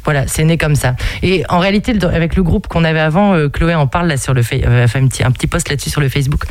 Voilà, 0.04 0.26
c'est 0.26 0.42
né 0.42 0.58
comme 0.58 0.74
ça. 0.74 0.96
Et 1.22 1.44
en 1.48 1.60
réalité, 1.60 1.94
avec 2.12 2.34
le 2.34 2.42
groupe 2.42 2.66
qu'on 2.66 2.82
avait 2.82 2.98
avant, 2.98 3.34
euh, 3.34 3.48
Chloé 3.48 3.76
en 3.76 3.86
parle 3.86 4.08
là 4.08 4.16
sur 4.16 4.34
le 4.34 4.42
fa- 4.42 4.56
euh, 4.56 4.88
fait 4.88 4.98
un 4.98 5.30
petit, 5.30 5.46
post 5.46 5.68
là-dessus 5.68 5.90
sur 5.90 6.00
le 6.00 6.08
Facebook. 6.08 6.42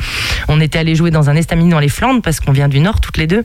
On 0.48 0.58
était 0.58 0.78
allé 0.78 0.94
jouer 0.94 1.10
dans 1.10 1.28
un 1.28 1.36
estamine 1.36 1.68
dans 1.68 1.78
les 1.78 1.90
Flandres 1.90 2.22
parce 2.22 2.40
qu'on 2.40 2.52
vient 2.52 2.68
du 2.68 2.80
Nord 2.80 3.00
toutes 3.02 3.18
les 3.18 3.26
deux, 3.26 3.44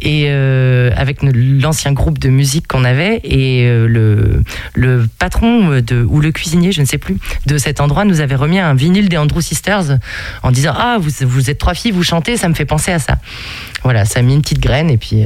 et 0.00 0.24
euh, 0.26 0.90
avec 0.96 1.18
l'ancien 1.22 1.92
groupe 1.92 2.18
de 2.18 2.30
musique 2.30 2.66
qu'on 2.66 2.82
avait 2.82 3.20
et 3.22 3.64
le 3.68 4.42
patron 5.20 5.80
ou 6.08 6.20
le 6.20 6.32
cuisinier, 6.32 6.72
je 6.72 6.80
ne 6.80 6.86
sais 6.86 6.98
plus, 6.98 7.16
de 7.46 7.58
cet 7.58 7.80
endroit 7.80 8.04
nous 8.04 8.20
avait 8.20 8.34
remis 8.34 8.58
un 8.58 8.74
vinyle 8.74 9.08
des 9.08 9.18
Andrew 9.18 9.40
Sisters 9.40 9.98
en 10.42 10.50
disant 10.50 10.74
ah 10.76 10.96
vous 11.00 11.10
vous 11.28 11.48
êtes 11.48 11.58
trois 11.58 11.74
filles, 11.74 11.92
vous 11.92 12.02
chantez, 12.02 12.36
ça 12.36 12.48
me 12.48 12.54
fait 12.54 12.64
penser 12.64 12.90
à 12.90 12.98
ça. 12.98 13.18
Voilà, 13.84 14.04
ça 14.04 14.18
a 14.18 14.22
mis 14.22 14.34
une 14.34 14.42
petite 14.42 14.60
graine 14.60 14.90
et 14.90 14.98
puis. 14.98 15.24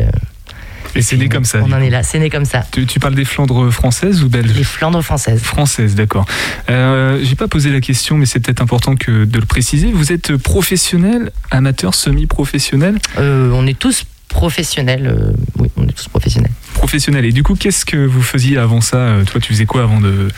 Et 0.94 1.02
c'est 1.02 1.16
né 1.16 1.28
comme 1.28 1.44
ça. 1.44 1.60
On 1.64 1.72
en 1.72 1.80
est 1.80 1.90
là, 1.90 2.02
c'est 2.02 2.18
né 2.18 2.28
comme 2.28 2.44
ça. 2.44 2.64
Tu, 2.70 2.86
tu 2.86 3.00
parles 3.00 3.14
des 3.14 3.24
Flandres 3.24 3.70
françaises 3.72 4.22
ou 4.22 4.28
belges? 4.28 4.52
Les 4.54 4.64
Flandres 4.64 5.02
françaises. 5.02 5.40
Françaises, 5.40 5.94
d'accord. 5.94 6.26
Euh, 6.68 7.18
J'ai 7.22 7.34
pas 7.34 7.48
posé 7.48 7.70
la 7.70 7.80
question, 7.80 8.16
mais 8.18 8.26
c'est 8.26 8.40
peut-être 8.40 8.60
important 8.62 8.94
que 8.96 9.24
de 9.24 9.38
le 9.38 9.46
préciser. 9.46 9.90
Vous 9.92 10.12
êtes 10.12 10.36
professionnel, 10.36 11.30
amateur, 11.50 11.94
semi-professionnel? 11.94 12.98
Euh, 13.18 13.50
on 13.54 13.66
est 13.66 13.78
tous 13.78 14.04
professionnels. 14.28 15.06
euh, 15.06 15.32
oui, 15.58 15.70
on 15.76 15.84
est 15.88 15.92
tous 15.92 16.08
professionnels. 16.08 16.50
Professionnel. 16.74 17.24
Et 17.26 17.32
du 17.32 17.42
coup, 17.42 17.54
qu'est-ce 17.54 17.84
que 17.84 18.06
vous 18.06 18.22
faisiez 18.22 18.56
avant 18.58 18.80
ça? 18.80 18.96
Euh, 18.96 19.24
Toi, 19.24 19.40
tu 19.40 19.52
faisais 19.52 19.66
quoi 19.66 19.82
avant 19.82 20.00
de, 20.00 20.28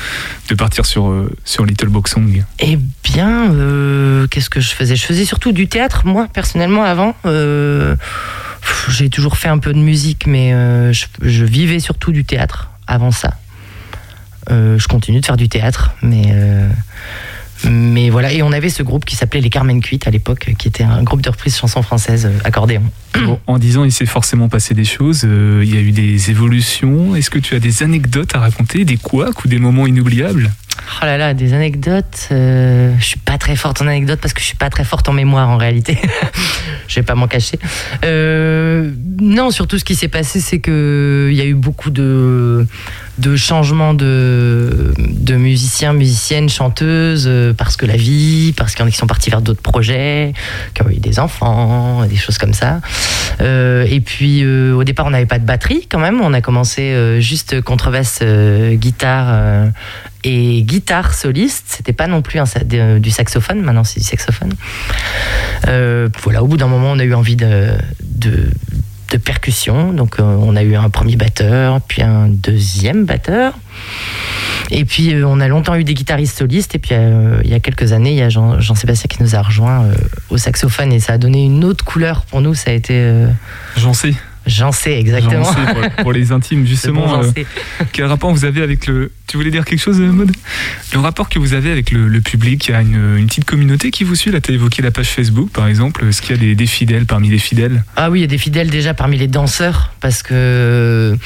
de 0.49 0.55
partir 0.55 0.85
sur, 0.87 1.13
sur 1.45 1.65
Little 1.65 1.89
Box 1.89 2.13
Song? 2.13 2.45
Eh 2.59 2.79
bien, 3.05 3.53
qu'est-ce 4.31 4.51
que 4.51 4.61
je 4.61 4.71
faisais? 4.75 4.97
Je 4.97 5.05
faisais 5.07 5.25
surtout 5.25 5.53
du 5.53 5.69
théâtre, 5.69 6.03
moi, 6.07 6.29
personnellement, 6.33 6.83
avant. 6.85 7.15
Euh, 7.25 7.95
J'ai 8.89 9.11
toujours 9.11 9.37
fait 9.37 9.49
un 9.49 9.59
peu 9.59 9.73
de 9.73 9.79
musique, 9.79 10.27
mais 10.27 10.53
euh, 10.53 10.93
je, 10.93 11.07
je 11.23 11.45
vivais 11.45 11.81
surtout 11.81 12.13
du 12.13 12.25
théâtre 12.25 12.71
avant 12.87 13.11
ça. 13.11 13.35
Euh, 14.51 14.79
je 14.79 14.89
continue 14.89 15.21
de 15.21 15.27
faire 15.27 15.37
du 15.39 15.49
théâtre, 15.49 15.93
mais, 16.03 16.27
euh, 16.29 16.69
mais 17.65 18.11
voilà. 18.11 18.33
Et 18.33 18.43
on 18.43 18.53
avait 18.53 18.69
ce 18.69 18.83
groupe 18.83 19.05
qui 19.05 19.17
s'appelait 19.17 19.41
les 19.41 19.49
Carmen 19.49 19.81
Cuites 19.81 20.07
à 20.07 20.11
l'époque, 20.11 20.53
qui 20.59 20.69
était 20.69 20.85
un 20.85 21.03
groupe 21.03 21.23
de 21.23 21.31
reprises 21.31 21.57
chansons 21.57 21.83
françaises 21.83 22.31
accordéon. 22.45 22.83
Bon, 23.25 23.41
En 23.47 23.59
disant, 23.59 23.85
il 23.85 23.93
s'est 23.93 24.07
forcément 24.07 24.49
passé 24.49 24.75
des 24.75 24.85
choses, 24.85 25.23
il 25.23 25.75
y 25.75 25.79
a 25.79 25.81
eu 25.81 25.93
des 25.93 26.31
évolutions. 26.31 27.17
Est-ce 27.17 27.31
que 27.31 27.39
tu 27.39 27.55
as 27.55 27.61
des 27.61 27.83
anecdotes 27.83 28.35
à 28.35 28.41
raconter, 28.41 28.85
des 28.85 28.99
couacs 28.99 29.45
ou 29.45 29.49
des 29.49 29.59
moments 29.59 29.87
inoubliables? 29.87 30.53
Oh 31.03 31.07
là 31.07 31.17
là, 31.17 31.35
des 31.35 31.53
anecdotes. 31.53 32.29
Euh, 32.33 32.95
je 32.99 33.05
suis 33.05 33.19
pas 33.19 33.39
très 33.39 33.57
forte 33.57 33.81
en 33.83 33.87
anecdotes 33.87 34.21
parce 34.21 34.35
que 34.35 34.41
je 34.41 34.47
suis 34.47 34.57
pas 34.57 34.71
très 34.71 34.85
forte 34.85 35.09
en 35.09 35.13
mémoire 35.13 35.49
en 35.49 35.57
réalité. 35.57 35.99
je 36.89 36.97
vais 36.97 37.03
pas 37.03 37.15
m'en 37.15 37.29
cacher. 37.29 37.59
Euh, 38.05 38.91
non, 39.21 39.51
surtout 39.51 39.79
ce 39.79 39.85
qui 39.85 39.95
s'est 39.95 40.09
passé, 40.09 40.41
c'est 40.41 40.61
que 40.61 41.29
il 41.31 41.37
y 41.37 41.41
a 41.41 41.45
eu 41.45 41.55
beaucoup 41.55 41.91
de 41.91 42.67
changements 43.37 43.95
de, 43.95 44.93
musiciens, 45.37 45.93
musiciennes, 45.93 46.49
chanteuses, 46.49 47.27
euh, 47.27 47.53
parce 47.53 47.77
que 47.77 47.87
la 47.87 47.97
vie, 47.97 48.53
parce 48.57 48.75
qu'il 48.75 48.85
y 48.85 48.89
en 48.89 48.93
sont 48.93 49.07
partis 49.07 49.31
vers 49.31 49.43
d'autres 49.43 49.63
projets, 49.63 50.33
qui 50.75 50.83
ont 50.83 50.91
eu 50.91 50.99
des 50.99 51.19
enfants, 51.19 52.05
des 52.07 52.17
choses 52.17 52.39
comme 52.39 52.55
ça. 52.55 52.81
Euh, 53.41 53.87
et 53.89 54.01
puis 54.01 54.45
au 54.47 54.85
départ, 54.85 55.07
on 55.07 55.11
n'avait 55.11 55.27
pas 55.27 55.39
de 55.39 55.47
batterie 55.47 55.87
quand 55.91 55.99
même. 55.99 56.21
On 56.21 56.33
a 56.33 56.41
commencé 56.41 57.19
juste 57.21 57.61
contrebasse, 57.63 58.21
guitare 58.75 59.71
et 60.25 60.63
guitare 60.63 61.15
soliste. 61.15 61.65
C'était 61.69 61.93
pas 61.93 62.07
non 62.07 62.23
plus 62.23 62.41
du 62.99 63.11
saxophone. 63.11 63.61
Maintenant, 63.61 63.85
c'est 63.85 64.01
du 64.01 64.07
saxophone. 64.07 64.53
Euh, 65.69 66.09
voilà. 66.23 66.43
Au 66.43 66.47
bout 66.47 66.57
d'un 66.57 66.67
moment, 66.67 66.93
on 66.93 66.99
a 66.99 67.05
eu 67.05 67.15
envie 67.15 67.37
de, 67.37 67.69
percussion. 69.25 69.93
Donc, 69.93 70.19
euh, 70.19 70.23
on 70.23 70.57
a 70.57 70.65
eu 70.65 70.75
un 70.75 70.91
premier 70.91 71.15
batteur, 71.15 71.81
puis 71.83 72.03
un 72.03 72.27
deuxième 72.27 73.05
batteur. 73.05 73.53
Et 74.73 74.85
puis, 74.85 75.15
euh, 75.15 75.25
on 75.25 75.39
a 75.39 75.47
longtemps 75.47 75.77
eu 75.77 75.85
des 75.85 75.95
guitaristes 75.95 76.37
solistes. 76.37 76.75
Et 76.75 76.79
puis, 76.81 76.97
il 77.45 77.49
y 77.49 77.55
a 77.55 77.61
quelques 77.61 77.93
années, 77.93 78.11
il 78.11 78.17
y 78.17 78.23
a 78.23 78.29
Jean- 78.29 78.59
Jean-Sébastien 78.61 79.07
qui 79.09 79.23
nous 79.23 79.37
a 79.37 79.43
rejoint 79.43 79.89
au 80.31 80.37
saxophone. 80.39 80.93
Et 80.93 80.99
ça 80.99 81.13
a 81.13 81.19
donné 81.19 81.45
une 81.45 81.65
autre 81.65 81.85
couleur 81.85 82.23
pour 82.23 82.41
nous. 82.41 82.55
Ça 82.55 82.71
a 82.71 82.75
été. 82.75 83.27
J'en 83.77 83.95
sais. 83.95 84.15
J'en 84.47 84.73
sais 84.73 84.99
exactement. 84.99 85.45
Sais 85.45 85.73
pour, 85.73 85.91
pour 86.03 86.13
les 86.13 86.31
intimes, 86.33 86.61
bon, 86.63 86.67
justement. 86.67 87.23
euh, 87.23 87.31
quel 87.93 88.05
rapport 88.07 88.31
vous 88.33 88.45
avez 88.45 88.63
avec 88.63 88.87
le. 88.87 89.11
Tu 89.27 89.37
voulais 89.39 89.51
dire 89.51 89.65
quelque 89.65 89.81
chose, 89.81 90.01
euh, 90.01 90.13
Maud 90.13 90.31
Le 90.93 90.99
rapport 90.99 91.29
que 91.29 91.39
vous 91.39 91.55
avez 91.55 91.71
avec 91.73 91.91
le, 91.91 92.09
le 92.09 92.21
public, 92.21 92.69
il 92.69 92.73
y 92.73 92.75
a 92.75 92.81
une, 92.83 93.17
une 93.17 93.27
petite 93.27 93.47
communauté 93.47 93.91
qui 93.91 94.05
vous 94.05 94.15
suit. 94.15 94.31
Là, 94.31 94.41
tu 94.41 94.51
as 94.51 94.55
évoqué 94.55 94.83
la 94.83 94.91
page 94.91 95.09
Facebook, 95.09 95.51
par 95.51 95.67
exemple. 95.67 96.05
Est-ce 96.07 96.21
qu'il 96.23 96.37
y 96.37 96.39
a 96.39 96.43
des, 96.43 96.55
des 96.55 96.67
fidèles 96.67 97.07
parmi 97.07 97.29
les 97.31 97.39
fidèles? 97.39 97.85
Ah 97.97 98.11
oui, 98.11 98.19
il 98.19 98.23
y 98.23 98.25
a 98.25 98.29
des 98.29 98.39
fidèles 98.39 98.69
déjà 98.71 98.93
parmi 98.95 99.17
les 99.17 99.29
danseurs 99.29 99.93
parce 100.01 100.23
que 100.23 101.17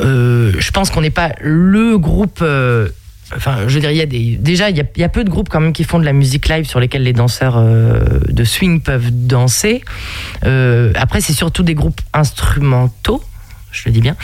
euh, 0.00 0.52
je 0.58 0.70
pense 0.70 0.90
qu'on 0.90 1.02
n'est 1.02 1.10
pas 1.10 1.32
le 1.40 1.98
groupe. 1.98 2.38
euh, 2.42 2.88
Enfin, 3.36 3.68
je 3.68 3.74
veux 3.74 3.80
dire, 3.80 3.90
il 3.90 3.96
y 3.96 4.02
a 4.02 4.06
des, 4.06 4.36
déjà, 4.36 4.70
il 4.70 4.76
y, 4.76 5.04
a, 5.04 5.08
peu 5.08 5.22
de 5.22 5.30
groupes 5.30 5.48
quand 5.48 5.60
même 5.60 5.72
qui 5.72 5.84
font 5.84 5.98
de 5.98 6.04
la 6.04 6.12
musique 6.12 6.48
live 6.48 6.64
sur 6.64 6.80
lesquels 6.80 7.02
les 7.02 7.12
danseurs 7.12 7.56
euh, 7.58 8.20
de 8.28 8.44
swing 8.44 8.80
peuvent 8.80 9.10
danser. 9.10 9.82
Euh, 10.44 10.92
après, 10.94 11.20
c'est 11.20 11.34
surtout 11.34 11.62
des 11.62 11.74
groupes 11.74 12.00
instrumentaux, 12.14 13.22
je 13.70 13.82
le 13.86 13.92
dis 13.92 14.00
bien, 14.00 14.16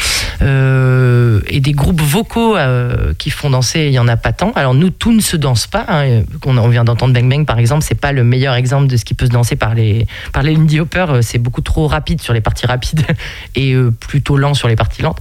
Euh, 0.42 1.40
et 1.46 1.60
des 1.60 1.72
groupes 1.72 2.00
vocaux 2.00 2.56
euh, 2.56 3.12
qui 3.18 3.30
font 3.30 3.50
danser, 3.50 3.86
il 3.86 3.92
y 3.92 3.98
en 3.98 4.08
a 4.08 4.16
pas 4.16 4.32
tant. 4.32 4.52
Alors 4.56 4.74
nous, 4.74 4.90
tout 4.90 5.12
ne 5.12 5.20
se 5.20 5.36
danse 5.36 5.66
pas. 5.66 5.84
hein. 5.88 6.22
On, 6.44 6.68
vient 6.68 6.84
d'entendre 6.84 7.14
Bang 7.14 7.28
Bang, 7.28 7.46
par 7.46 7.58
exemple, 7.58 7.84
c'est 7.86 7.94
pas 7.94 8.12
le 8.12 8.24
meilleur 8.24 8.54
exemple 8.54 8.86
de 8.88 8.96
ce 8.96 9.04
qui 9.04 9.14
peut 9.14 9.26
se 9.26 9.30
danser 9.30 9.56
par 9.56 9.74
les 9.74 10.06
par 10.32 10.42
les 10.42 10.54
Lindy 10.54 10.80
Hopper. 10.80 11.06
euh, 11.08 11.22
C'est 11.22 11.38
beaucoup 11.38 11.60
trop 11.60 11.86
rapide 11.86 12.20
sur 12.20 12.32
les 12.32 12.40
parties 12.40 12.66
rapides 12.66 13.04
et 13.54 13.74
plutôt 14.00 14.36
lent 14.36 14.54
sur 14.54 14.68
les 14.68 14.76
parties 14.76 15.02
lentes. 15.02 15.18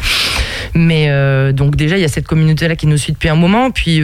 Mais 0.73 1.09
donc 1.53 1.75
déjà, 1.75 1.97
il 1.97 2.01
y 2.01 2.05
a 2.05 2.09
cette 2.09 2.27
communauté-là 2.27 2.75
qui 2.75 2.87
nous 2.87 2.97
suit 2.97 3.13
depuis 3.13 3.29
un 3.29 3.35
moment. 3.35 3.71
Puis, 3.71 4.01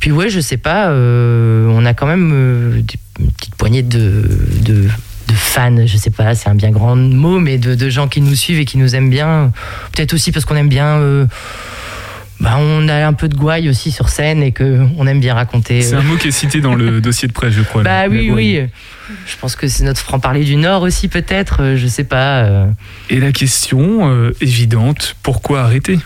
puis 0.00 0.12
ouais, 0.12 0.28
je 0.28 0.40
sais 0.40 0.56
pas, 0.58 0.90
on 0.90 1.84
a 1.84 1.94
quand 1.94 2.06
même 2.06 2.82
des, 2.82 2.94
une 3.18 3.30
petite 3.32 3.54
poignée 3.56 3.82
de, 3.82 4.22
de 5.28 5.34
fans, 5.34 5.86
je 5.86 5.96
sais 5.96 6.10
pas, 6.10 6.34
c'est 6.34 6.48
un 6.48 6.54
bien 6.54 6.70
grand 6.70 6.96
mot, 6.96 7.38
mais 7.40 7.58
de, 7.58 7.74
de 7.74 7.88
gens 7.90 8.08
qui 8.08 8.20
nous 8.20 8.34
suivent 8.34 8.58
et 8.60 8.64
qui 8.64 8.78
nous 8.78 8.94
aiment 8.94 9.10
bien. 9.10 9.52
Peut-être 9.92 10.14
aussi 10.14 10.30
parce 10.32 10.44
qu'on 10.44 10.56
aime 10.56 10.68
bien. 10.68 10.96
euh, 10.98 11.26
bah, 12.38 12.56
on 12.58 12.86
a 12.88 13.06
un 13.06 13.14
peu 13.14 13.28
de 13.28 13.34
gouaille 13.34 13.70
aussi 13.70 13.90
sur 13.90 14.10
scène 14.10 14.42
et 14.42 14.52
qu'on 14.52 15.06
aime 15.06 15.20
bien 15.20 15.32
raconter. 15.34 15.80
C'est 15.80 15.94
euh, 15.94 16.00
un 16.00 16.02
mot 16.02 16.16
qui 16.16 16.28
est 16.28 16.32
cité 16.32 16.60
dans 16.60 16.74
le 16.74 17.00
dossier 17.00 17.26
de 17.28 17.32
presse, 17.32 17.54
je 17.54 17.62
crois. 17.62 17.82
bah 17.82 18.02
la- 18.02 18.08
oui, 18.08 18.26
la 18.28 18.34
oui. 18.34 18.60
Je 19.26 19.36
pense 19.40 19.56
que 19.56 19.68
c'est 19.68 19.84
notre 19.84 20.00
franc-parler 20.00 20.44
du 20.44 20.56
Nord 20.56 20.82
aussi, 20.82 21.08
peut-être. 21.08 21.62
euh, 21.62 21.76
Je 21.78 21.86
sais 21.86 22.04
pas. 22.04 22.42
euh. 22.44 22.66
Et 23.08 23.20
la 23.20 23.32
question 23.32 24.10
euh, 24.10 24.32
évidente, 24.42 25.16
pourquoi 25.22 25.62
arrêter? 25.62 25.98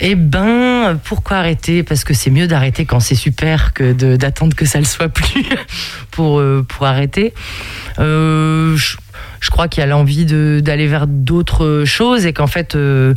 Eh 0.00 0.14
ben, 0.14 0.98
pourquoi 1.04 1.38
arrêter? 1.38 1.82
Parce 1.82 2.04
que 2.04 2.12
c'est 2.12 2.30
mieux 2.30 2.46
d'arrêter 2.46 2.84
quand 2.84 3.00
c'est 3.00 3.14
super 3.14 3.72
que 3.72 3.92
d'attendre 4.16 4.54
que 4.54 4.66
ça 4.66 4.78
le 4.78 4.84
soit 4.84 5.08
plus 5.08 5.46
pour, 6.10 6.38
euh, 6.38 6.64
pour 6.66 6.86
arrêter. 6.86 7.32
Euh, 7.98 8.76
je, 8.76 9.50
crois 9.50 9.68
qu'il 9.68 9.80
y 9.80 9.84
a 9.84 9.86
l'envie 9.86 10.26
d'aller 10.26 10.86
vers 10.86 11.06
d'autres 11.06 11.84
choses 11.86 12.26
et 12.26 12.32
qu'en 12.32 12.46
fait, 12.46 12.74
euh, 12.74 13.14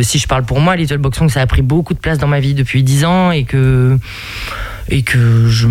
si 0.00 0.18
je 0.18 0.26
parle 0.26 0.44
pour 0.44 0.60
moi, 0.60 0.74
Little 0.74 0.98
Box 0.98 1.18
Song, 1.18 1.28
ça 1.28 1.42
a 1.42 1.46
pris 1.46 1.62
beaucoup 1.62 1.94
de 1.94 1.98
place 1.98 2.18
dans 2.18 2.26
ma 2.26 2.40
vie 2.40 2.54
depuis 2.54 2.82
10 2.82 3.04
ans 3.04 3.30
et 3.30 3.44
que 3.44 3.98
et 4.88 5.02
que 5.02 5.48
je 5.48 5.66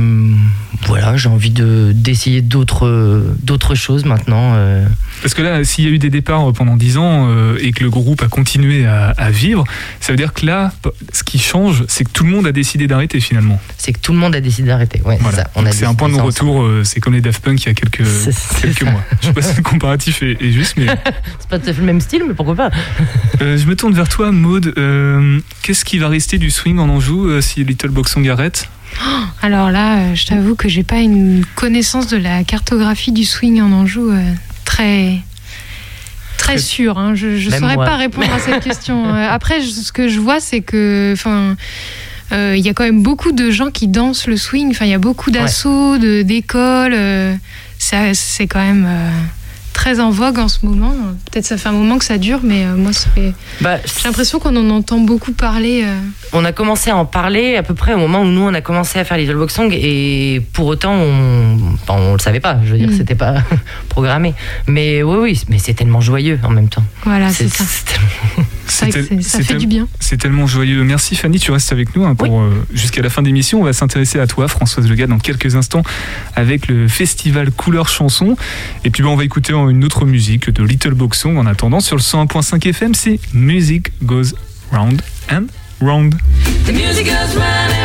voilà 0.88 1.16
j'ai 1.18 1.30
envie 1.30 1.50
de 1.52 1.92
d'essayer 1.96 2.42
d'autres 2.42 3.24
d'autres 3.42 3.76
choses 3.76 4.06
maintenant 4.06 4.54
euh. 4.56 4.86
Parce 5.22 5.34
que 5.34 5.42
là, 5.42 5.64
s'il 5.64 5.86
y 5.86 5.88
a 5.88 5.92
eu 5.92 5.98
des 5.98 6.10
départs 6.10 6.52
pendant 6.54 6.76
10 6.76 6.98
ans 6.98 7.28
euh, 7.30 7.58
et 7.62 7.72
que 7.72 7.84
le 7.84 7.90
groupe 7.90 8.22
a 8.22 8.28
continué 8.28 8.86
à, 8.86 9.08
à 9.18 9.32
vivre, 9.32 9.64
ça 10.02 10.12
veut 10.12 10.18
dire 10.18 10.34
que 10.34 10.46
là, 10.46 10.74
ce 11.14 11.24
qui 11.24 11.40
change, 11.40 11.86
c'est 11.88 12.04
que 12.04 12.10
tout 12.12 12.26
le 12.26 12.30
monde 12.30 12.46
a 12.46 12.52
décidé 12.52 12.86
d'arrêter 12.88 13.20
finalement. 13.22 13.60
c'est 13.78 13.94
que 13.94 14.00
tout 14.00 14.12
le 14.12 14.20
monde 14.20 14.36
a 14.36 14.42
décidé 14.42 14.68
d'arrêter 14.68 15.02
ouais 15.06 15.18
Voilà. 15.22 15.38
c'est 15.38 15.44
ça 15.44 15.50
on 15.56 15.62
a 15.62 15.64
Donc 15.66 15.74
C'est 15.74 15.86
un 15.86 15.94
point 15.96 16.10
de 16.10 16.16
euh, 16.16 16.84
c'est 16.84 17.00
comme 17.00 17.14
les 17.14 17.22
Daft 17.22 17.42
Punk 17.44 17.64
il 17.64 17.68
y 17.68 17.70
a 17.70 17.74
quelques, 17.74 18.04
quelques 18.62 18.80
ça. 18.84 18.92
mois. 18.92 19.02
Je 19.22 19.28
sais 19.28 19.34
pas 19.34 19.42
si 19.42 19.56
le 19.56 19.64
comparatif 19.64 20.22
est, 20.22 20.38
est 20.42 20.52
juste, 20.52 20.76
mais 20.78 20.88
c'est 21.40 21.50
pas 21.50 21.60
tout 21.60 21.70
à 21.70 21.74
fait 21.74 21.80
le 21.80 21.88
même 21.88 22.02
style 22.02 22.24
mais 22.28 22.34
pourquoi 22.34 22.56
pas 22.56 22.70
euh, 23.42 23.58
je 23.58 23.66
me 23.66 23.76
tourne 23.76 23.94
vers 23.94 24.10
toi, 24.10 24.32
Maude. 24.32 24.74
Euh, 24.78 25.40
Qu'est-ce 25.62 25.86
qui 25.86 25.98
va 25.98 26.10
rester 26.10 26.38
du 26.38 26.50
swing 26.52 26.78
en 26.78 26.90
Anjou 26.90 27.28
euh, 27.28 27.42
si 27.42 27.64
Little 27.64 27.90
Box 27.90 28.12
Song 28.12 28.28
arrête? 28.28 28.70
Alors 29.42 29.70
là, 29.72 29.98
euh, 29.98 30.16
je 30.16 30.26
t'avoue 30.26 30.56
que 30.56 30.68
j'ai 30.70 30.84
pas 30.84 31.00
une 31.00 31.44
connaissance 31.56 32.08
de 32.08 32.18
la 32.18 32.44
cartographie 32.44 33.12
du 33.12 33.24
swing 33.26 33.62
en 33.62 33.72
Anjou 33.72 34.10
euh, 34.10 34.22
très 34.66 35.20
très 36.38 36.58
sûre. 36.58 36.98
hein. 36.98 37.16
Je 37.16 37.28
ne 37.28 37.40
saurais 37.52 37.76
moi. 37.76 37.86
pas 37.86 37.96
répondre 37.98 38.32
à 38.34 38.40
cette 38.40 38.64
question. 38.64 39.06
Euh, 39.16 39.28
Après, 39.30 39.62
je- 39.62 39.70
ce 39.70 39.92
que 39.92 40.08
je 40.08 40.20
vois, 40.20 40.40
c'est 40.40 40.62
que, 40.62 41.12
enfin. 41.14 41.56
euh, 42.32 42.56
Il 42.58 42.66
y 42.66 42.70
a 42.70 42.74
quand 42.74 42.84
même 42.84 43.02
beaucoup 43.04 43.32
de 43.32 43.52
gens 43.52 43.72
qui 43.72 43.88
dansent 43.88 44.28
le 44.28 44.38
swing. 44.38 44.70
Enfin, 44.72 44.86
il 44.86 44.92
y 44.92 44.96
a 44.96 45.00
beaucoup 45.00 45.32
d'assauts, 45.32 45.98
d'écoles. 45.98 46.94
euh, 46.94 47.36
c'est 47.78 48.48
quand 48.48 48.60
même 48.62 48.88
très 49.86 50.00
en 50.00 50.10
vogue 50.10 50.40
en 50.40 50.48
ce 50.48 50.66
moment. 50.66 50.96
Peut-être 51.32 51.46
ça 51.46 51.58
fait 51.58 51.70
un 51.70 51.74
moment 51.74 52.00
que 52.00 52.06
ça 52.06 52.18
dure, 52.18 52.40
mais 52.42 52.66
euh, 52.66 52.76
moi, 52.76 52.92
ça 52.92 53.08
fait- 53.14 53.34
bah, 53.62 53.78
j'ai 53.86 54.06
l'impression 54.08 54.40
qu'on 54.40 54.56
en 54.56 54.68
entend 54.72 54.98
beaucoup 54.98 55.32
parler. 55.32 55.84
euh. 55.86 55.96
on 56.34 56.44
a 56.44 56.52
commencé 56.52 56.90
à 56.90 56.96
en 56.98 57.06
parler 57.06 57.56
à 57.56 57.62
peu 57.62 57.76
près 57.76 57.94
au 57.94 58.00
moment 58.00 58.22
où 58.22 58.26
nous 58.26 58.42
on 58.42 58.54
a 58.56 58.62
commencé 58.62 58.98
à 58.98 59.06
faire 59.06 59.16
Little 59.18 59.36
Box 59.36 59.54
Song 59.54 59.70
et 59.72 60.42
pour 60.54 60.66
autant 60.66 60.92
on, 60.94 61.58
enfin, 61.76 61.94
on 62.00 62.14
le 62.14 62.20
savait 62.20 62.40
pas. 62.40 62.58
Je 62.66 62.72
veux 62.72 62.80
dire, 62.80 62.90
Mm. 62.90 62.98
c'était 62.98 63.14
pas 63.14 63.36
programmé. 63.90 64.34
Mais 64.66 65.04
oui, 65.04 65.18
oui, 65.22 65.42
mais 65.50 65.60
c'est 65.60 65.76
tellement 65.76 66.02
joyeux 66.02 66.40
en 66.44 66.50
même 66.50 66.68
temps. 66.68 66.84
Voilà, 67.04 67.30
c'est 67.30 67.48
ça. 67.48 67.64
tel- 68.92 69.24
ça 69.24 69.38
c'est 69.38 69.44
fait 69.44 69.54
tel- 69.54 69.58
du 69.58 69.68
bien. 69.68 69.88
C'est 70.00 70.18
tellement 70.18 70.48
joyeux. 70.48 70.84
Merci 70.84 71.16
Fanny, 71.16 71.40
tu 71.40 71.52
restes 71.52 71.72
avec 71.72 71.96
nous 71.96 72.06
hein, 72.06 72.16
pour 72.16 72.42
euh, 72.42 72.66
jusqu'à 72.74 73.02
la 73.02 73.10
fin 73.10 73.22
d'émission. 73.22 73.62
On 73.62 73.64
va 73.64 73.74
s'intéresser 73.74 74.20
à 74.20 74.28
toi, 74.28 74.48
Françoise 74.48 74.88
Lega, 74.90 75.08
dans 75.08 75.20
quelques 75.20 75.56
instants 75.56 75.84
avec 76.36 76.68
le 76.68 76.88
festival 76.88 77.52
Couleur 77.52 77.88
Chanson. 77.90 78.36
Et 78.84 78.90
puis 78.90 79.04
bah, 79.04 79.10
on 79.10 79.16
va 79.16 79.24
écouter 79.24 79.54
une 79.54 79.84
autre 79.84 80.06
musique 80.06 80.50
de 80.50 80.64
Little 80.64 80.94
Box 80.94 81.20
Song 81.20 81.38
en 81.38 81.46
attendant 81.46 81.80
sur 81.80 81.96
le 81.96 82.02
101.5 82.02 82.68
FM. 82.68 82.94
C'est 82.96 83.20
Music 83.34 83.92
Goes 84.04 84.34
Round 84.72 85.02
and 85.32 85.46
Round. 85.82 86.16
The 86.66 86.72
music 86.72 87.06
goes 87.06 87.36
round 87.36 87.72
and 87.72 87.85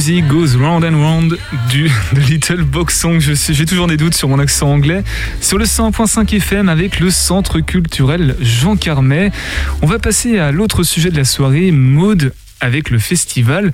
Music 0.00 0.26
Goes 0.28 0.56
Round 0.56 0.82
and 0.82 0.98
Round 0.98 1.38
du 1.68 1.90
Little 2.16 2.62
Box 2.62 2.98
Song. 2.98 3.20
J'ai 3.20 3.66
toujours 3.66 3.86
des 3.86 3.98
doutes 3.98 4.14
sur 4.14 4.30
mon 4.30 4.38
accent 4.38 4.72
anglais. 4.72 5.04
Sur 5.42 5.58
le 5.58 5.66
100.5 5.66 6.36
FM 6.36 6.70
avec 6.70 7.00
le 7.00 7.10
Centre 7.10 7.60
culturel 7.60 8.34
Jean 8.40 8.76
Carmet. 8.76 9.30
On 9.82 9.86
va 9.86 9.98
passer 9.98 10.38
à 10.38 10.52
l'autre 10.52 10.84
sujet 10.84 11.10
de 11.10 11.18
la 11.18 11.26
soirée, 11.26 11.70
mode 11.70 12.32
avec 12.62 12.88
le 12.88 12.98
festival 12.98 13.72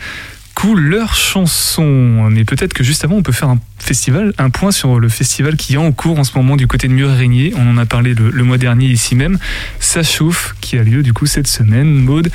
Couleur 0.56 1.14
Chanson. 1.14 2.28
Mais 2.28 2.44
peut-être 2.44 2.74
que 2.74 2.82
juste 2.82 3.04
avant, 3.04 3.14
on 3.14 3.22
peut 3.22 3.30
faire 3.30 3.50
un 3.50 3.60
festival, 3.78 4.34
un 4.38 4.50
point 4.50 4.72
sur 4.72 4.98
le 4.98 5.08
festival 5.08 5.54
qui 5.54 5.74
est 5.74 5.78
en 5.78 5.92
cours 5.92 6.18
en 6.18 6.24
ce 6.24 6.36
moment 6.36 6.56
du 6.56 6.66
côté 6.66 6.88
de 6.88 6.92
Mur-Régnier. 6.92 7.52
On 7.56 7.70
en 7.70 7.78
a 7.78 7.86
parlé 7.86 8.14
le, 8.14 8.30
le 8.30 8.42
mois 8.42 8.58
dernier 8.58 8.86
ici 8.86 9.14
même. 9.14 9.38
Ça 9.78 10.02
chauffe, 10.02 10.56
qui 10.60 10.76
a 10.76 10.82
lieu 10.82 11.04
du 11.04 11.12
coup 11.12 11.26
cette 11.26 11.46
semaine. 11.46 11.94
Maude, 11.94 12.32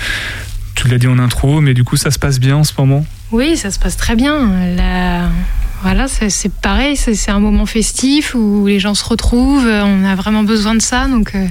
tu 0.82 0.88
l'as 0.88 0.98
dit 0.98 1.08
en 1.08 1.20
intro, 1.20 1.62
mais 1.62 1.74
du 1.74 1.84
coup 1.84 1.96
ça 1.96 2.10
se 2.12 2.18
passe 2.20 2.40
bien 2.40 2.58
en 2.58 2.64
ce 2.64 2.74
moment? 2.78 3.06
Oui, 3.32 3.56
ça 3.56 3.70
se 3.72 3.80
passe 3.80 3.98
très 3.98 4.16
bien. 4.16 4.50
La- 4.76 5.30
Voilà, 5.84 6.08
c'est 6.08 6.54
pareil, 6.54 6.96
c'est 6.96 7.32
un 7.32 7.40
moment 7.40 7.66
festif 7.66 8.36
où 8.36 8.68
les 8.68 8.80
gens 8.80 8.94
se 8.94 9.04
retrouvent. 9.04 9.66
On 9.68 10.04
a 10.06 10.16
vraiment 10.16 10.44
besoin 10.44 10.76
de 10.76 10.82
ça, 10.82 11.08
donc. 11.08 11.34
euh, 11.34 11.48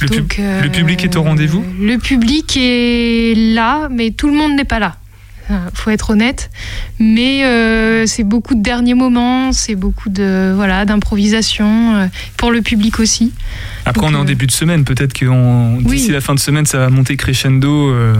Le, 0.00 0.08
pub- 0.08 0.18
donc, 0.20 0.36
euh, 0.38 0.60
le 0.62 0.68
public 0.70 1.04
est 1.04 1.16
au 1.16 1.22
rendez-vous? 1.22 1.64
Le 1.80 1.96
public 1.96 2.54
est 2.60 3.34
là, 3.54 3.88
mais 3.90 4.10
tout 4.10 4.26
le 4.28 4.34
monde 4.34 4.54
n'est 4.56 4.64
pas 4.64 4.78
là. 4.78 4.96
Faut 5.74 5.90
être 5.90 6.10
honnête, 6.10 6.50
mais 6.98 7.44
euh, 7.44 8.06
c'est 8.06 8.22
beaucoup 8.24 8.54
de 8.54 8.62
derniers 8.62 8.94
moments, 8.94 9.52
c'est 9.52 9.74
beaucoup 9.74 10.08
de 10.08 10.52
voilà 10.56 10.86
d'improvisation 10.86 11.94
euh, 11.96 12.06
pour 12.38 12.50
le 12.50 12.62
public 12.62 12.98
aussi. 12.98 13.30
Après, 13.84 14.00
Donc, 14.00 14.10
on 14.10 14.14
est 14.14 14.18
en 14.18 14.22
euh, 14.22 14.24
début 14.24 14.46
de 14.46 14.52
semaine. 14.52 14.84
Peut-être 14.84 15.12
que 15.12 15.26
d'ici 15.82 16.06
Oui. 16.06 16.12
la 16.12 16.22
fin 16.22 16.34
de 16.34 16.40
semaine, 16.40 16.64
ça 16.64 16.78
va 16.78 16.88
monter 16.88 17.18
crescendo. 17.18 17.90
euh, 17.90 18.14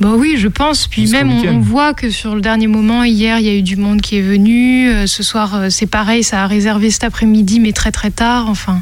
Bah 0.00 0.12
oui, 0.16 0.36
je 0.38 0.46
pense. 0.46 0.86
Puis 0.86 1.10
même, 1.10 1.30
on, 1.32 1.58
voit 1.58 1.92
que 1.92 2.10
sur 2.10 2.36
le 2.36 2.40
dernier 2.40 2.68
moment, 2.68 3.02
hier, 3.02 3.40
il 3.40 3.46
y 3.46 3.48
a 3.50 3.54
eu 3.54 3.62
du 3.62 3.74
monde 3.76 4.00
qui 4.00 4.18
est 4.18 4.22
venu. 4.22 5.06
Ce 5.08 5.24
soir, 5.24 5.62
c'est 5.70 5.86
pareil, 5.88 6.22
ça 6.22 6.44
a 6.44 6.46
réservé 6.46 6.90
cet 6.92 7.02
après-midi, 7.02 7.58
mais 7.58 7.72
très 7.72 7.90
très 7.90 8.12
tard. 8.12 8.48
Enfin, 8.48 8.80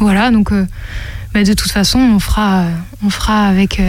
voilà. 0.00 0.32
Donc, 0.32 0.50
bah, 1.32 1.44
de 1.44 1.52
toute 1.52 1.70
façon, 1.70 2.00
on 2.00 2.18
fera, 2.18 2.64
on 3.04 3.10
fera 3.10 3.46
avec, 3.46 3.80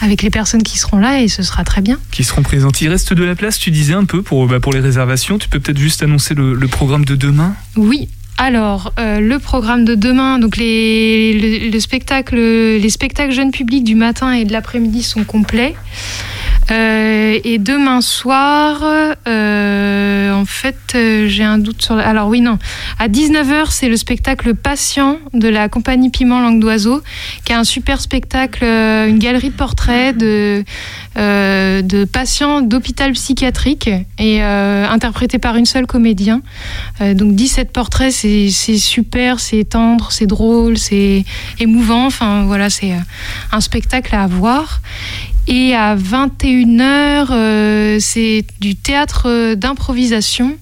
avec 0.00 0.22
les 0.22 0.30
personnes 0.30 0.62
qui 0.62 0.78
seront 0.78 0.98
là 0.98 1.20
et 1.20 1.28
ce 1.28 1.42
sera 1.42 1.64
très 1.64 1.80
bien. 1.80 1.98
qui 2.10 2.24
seront 2.24 2.42
présentes. 2.42 2.80
Il 2.80 2.88
reste 2.88 3.12
de 3.12 3.24
la 3.24 3.34
place, 3.34 3.58
tu 3.58 3.70
disais 3.70 3.94
un 3.94 4.04
peu 4.04 4.22
pour, 4.22 4.46
bah, 4.46 4.60
pour 4.60 4.72
les 4.72 4.80
réservations. 4.80 5.38
Tu 5.38 5.48
peux 5.48 5.60
peut-être 5.60 5.78
juste 5.78 6.02
annoncer 6.02 6.34
le, 6.34 6.54
le 6.54 6.68
programme 6.68 7.04
de 7.04 7.16
demain? 7.16 7.54
Oui. 7.76 8.08
Alors, 8.40 8.92
euh, 9.00 9.18
le 9.18 9.40
programme 9.40 9.84
de 9.84 9.96
demain, 9.96 10.38
donc 10.38 10.56
les, 10.56 11.32
le, 11.64 11.70
le 11.70 11.80
spectacle, 11.80 12.36
les 12.36 12.90
spectacles 12.90 13.32
jeunes 13.32 13.50
publics 13.50 13.82
du 13.82 13.96
matin 13.96 14.32
et 14.32 14.44
de 14.44 14.52
l'après-midi 14.52 15.02
sont 15.02 15.24
complets. 15.24 15.74
Euh, 16.70 17.38
et 17.44 17.58
demain 17.58 18.00
soir, 18.00 18.82
euh, 19.26 20.32
en 20.32 20.44
fait, 20.44 20.76
euh, 20.94 21.26
j'ai 21.26 21.44
un 21.44 21.58
doute 21.58 21.82
sur. 21.82 21.96
Alors 21.96 22.28
oui, 22.28 22.40
non. 22.40 22.58
À 22.98 23.08
19h, 23.08 23.70
c'est 23.70 23.88
le 23.88 23.96
spectacle 23.96 24.54
Patient 24.54 25.18
de 25.32 25.48
la 25.48 25.68
compagnie 25.68 26.10
Piment 26.10 26.40
Langue 26.40 26.60
d'Oiseau, 26.60 27.02
qui 27.44 27.52
a 27.52 27.58
un 27.58 27.64
super 27.64 28.00
spectacle, 28.00 28.64
une 28.64 29.18
galerie 29.18 29.50
de 29.50 29.54
portraits 29.54 30.16
de, 30.16 30.64
patients 32.12 32.60
d'hôpital 32.60 33.12
psychiatrique 33.12 33.90
et 34.18 34.42
interprété 34.42 35.38
par 35.38 35.56
une 35.56 35.66
seule 35.66 35.86
comédien. 35.86 36.42
Donc 37.00 37.34
17 37.34 37.72
portraits, 37.72 38.12
c'est 38.12 38.50
super, 38.50 39.40
c'est 39.40 39.64
tendre, 39.64 40.12
c'est 40.12 40.26
drôle, 40.26 40.76
c'est 40.76 41.24
émouvant. 41.58 42.06
Enfin 42.06 42.44
voilà, 42.44 42.68
c'est 42.70 42.92
un 43.52 43.60
spectacle 43.60 44.14
à 44.14 44.26
voir. 44.26 44.80
Et 45.50 45.74
à 45.74 45.96
21h, 45.96 47.28
euh, 47.30 47.96
c'est 48.00 48.44
du 48.60 48.76
théâtre 48.76 49.22
euh, 49.26 49.54
d'improvisation. 49.54 50.56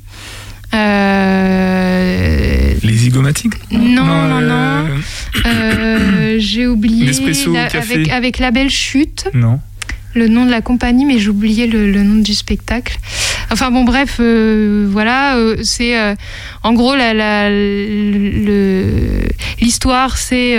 Euh, 0.74 2.74
Les 2.82 2.92
zygomatiques 2.94 3.54
non, 3.72 4.04
non, 4.04 4.40
non. 4.40 4.86
Euh, 5.46 6.36
J'ai 6.38 6.66
oublié 6.66 7.06
café. 7.68 7.94
avec, 7.94 8.08
avec 8.10 8.38
la 8.38 8.50
belle 8.52 8.70
chute 8.70 9.28
Non. 9.34 9.60
le 10.14 10.28
nom 10.28 10.44
de 10.46 10.50
la 10.50 10.60
compagnie, 10.60 11.04
mais 11.04 11.18
j'ai 11.18 11.30
oublié 11.30 11.66
le, 11.66 11.90
le 11.90 12.02
nom 12.02 12.20
du 12.22 12.34
spectacle. 12.34 12.98
Enfin 13.50 13.70
bon, 13.70 13.84
bref, 13.84 14.16
euh, 14.20 14.86
voilà, 14.90 15.36
c'est 15.62 15.94
en 16.62 16.72
gros 16.74 16.94
la- 16.94 17.14
la- 17.14 17.50
l'histoire, 19.60 20.16
c'est 20.16 20.56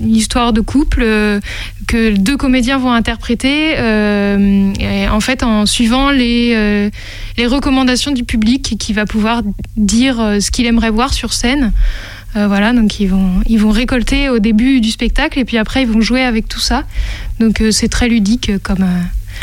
une 0.00 0.14
histoire 0.14 0.52
de 0.52 0.60
couple 0.60 1.02
euh, 1.02 1.40
que 1.86 2.16
deux 2.16 2.36
comédiens 2.36 2.78
vont 2.78 2.92
interpréter, 2.92 3.74
euh, 3.78 5.08
en 5.10 5.20
fait 5.20 5.42
en 5.42 5.66
suivant 5.66 6.10
les 6.10 6.52
euh, 6.54 6.90
les 7.36 7.46
recommandations 7.46 8.12
du 8.12 8.24
public 8.24 8.76
qui 8.78 8.92
va 8.92 9.06
pouvoir 9.06 9.42
dire 9.76 10.16
ce 10.40 10.50
qu'il 10.50 10.66
aimerait 10.66 10.90
voir 10.90 11.12
sur 11.12 11.32
scène. 11.32 11.72
Voilà, 12.36 12.72
donc 12.72 12.98
ils 12.98 13.06
vont, 13.06 13.30
ils 13.46 13.60
vont 13.60 13.70
récolter 13.70 14.28
au 14.28 14.40
début 14.40 14.80
du 14.80 14.90
spectacle 14.90 15.38
et 15.38 15.44
puis 15.44 15.56
après 15.56 15.82
ils 15.82 15.88
vont 15.88 16.00
jouer 16.00 16.22
avec 16.22 16.48
tout 16.48 16.58
ça. 16.58 16.82
Donc 17.38 17.62
c'est 17.70 17.86
très 17.86 18.08
ludique 18.08 18.50
comme. 18.64 18.84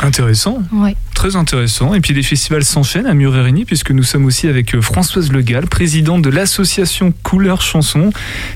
Intéressant. 0.00 0.62
ouais. 0.72 0.96
Très 1.14 1.36
intéressant. 1.36 1.94
Et 1.94 2.00
puis 2.00 2.14
les 2.14 2.22
festivals 2.24 2.64
s'enchaînent 2.64 3.06
à 3.06 3.14
Mur-et-Régnier 3.14 3.64
puisque 3.64 3.92
nous 3.92 4.02
sommes 4.02 4.24
aussi 4.24 4.48
avec 4.48 4.74
euh, 4.74 4.80
Françoise 4.80 5.30
Le 5.30 5.42
Gall, 5.42 5.66
présidente 5.68 6.22
de 6.22 6.30
l'association 6.30 7.12
Couleur 7.22 7.60
Chanson, 7.62 8.10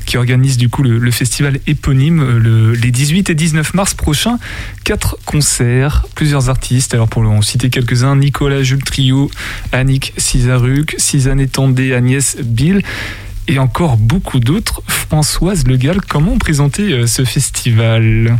qui 0.07 0.17
organise 0.17 0.57
du 0.57 0.69
coup 0.69 0.83
le, 0.83 0.99
le 0.99 1.11
festival 1.13 1.61
éponyme 1.69 2.21
euh, 2.21 2.39
le- 2.41 2.73
les 2.73 2.91
18 2.91 3.31
et 3.31 3.35
19 3.37 3.75
mars 3.75 3.95
prochains. 3.95 4.39
Quatre 4.83 5.17
concerts, 5.27 6.07
plusieurs 6.17 6.49
artistes. 6.49 6.95
Alors 6.95 7.09
pour 7.09 7.23
en 7.23 7.43
citer 7.43 7.71
quelques-uns, 7.71 8.17
Nicolas 8.17 8.63
Jules 8.65 8.83
Trio, 8.83 9.31
Annick 9.71 10.13
Cizaruc, 10.17 10.97
Suzanne 10.99 11.39
Etandé, 11.41 11.93
Agnès 11.95 12.37
Bill 12.43 12.83
et 13.47 13.61
encore 13.61 13.97
beaucoup 13.97 14.41
d'autres. 14.41 14.83
Françoise 14.89 15.65
Le 15.69 15.77
Gall, 15.77 16.01
comment 16.01 16.37
présenter 16.39 16.93
euh, 16.93 17.07
ce 17.07 17.25
festival? 17.25 18.37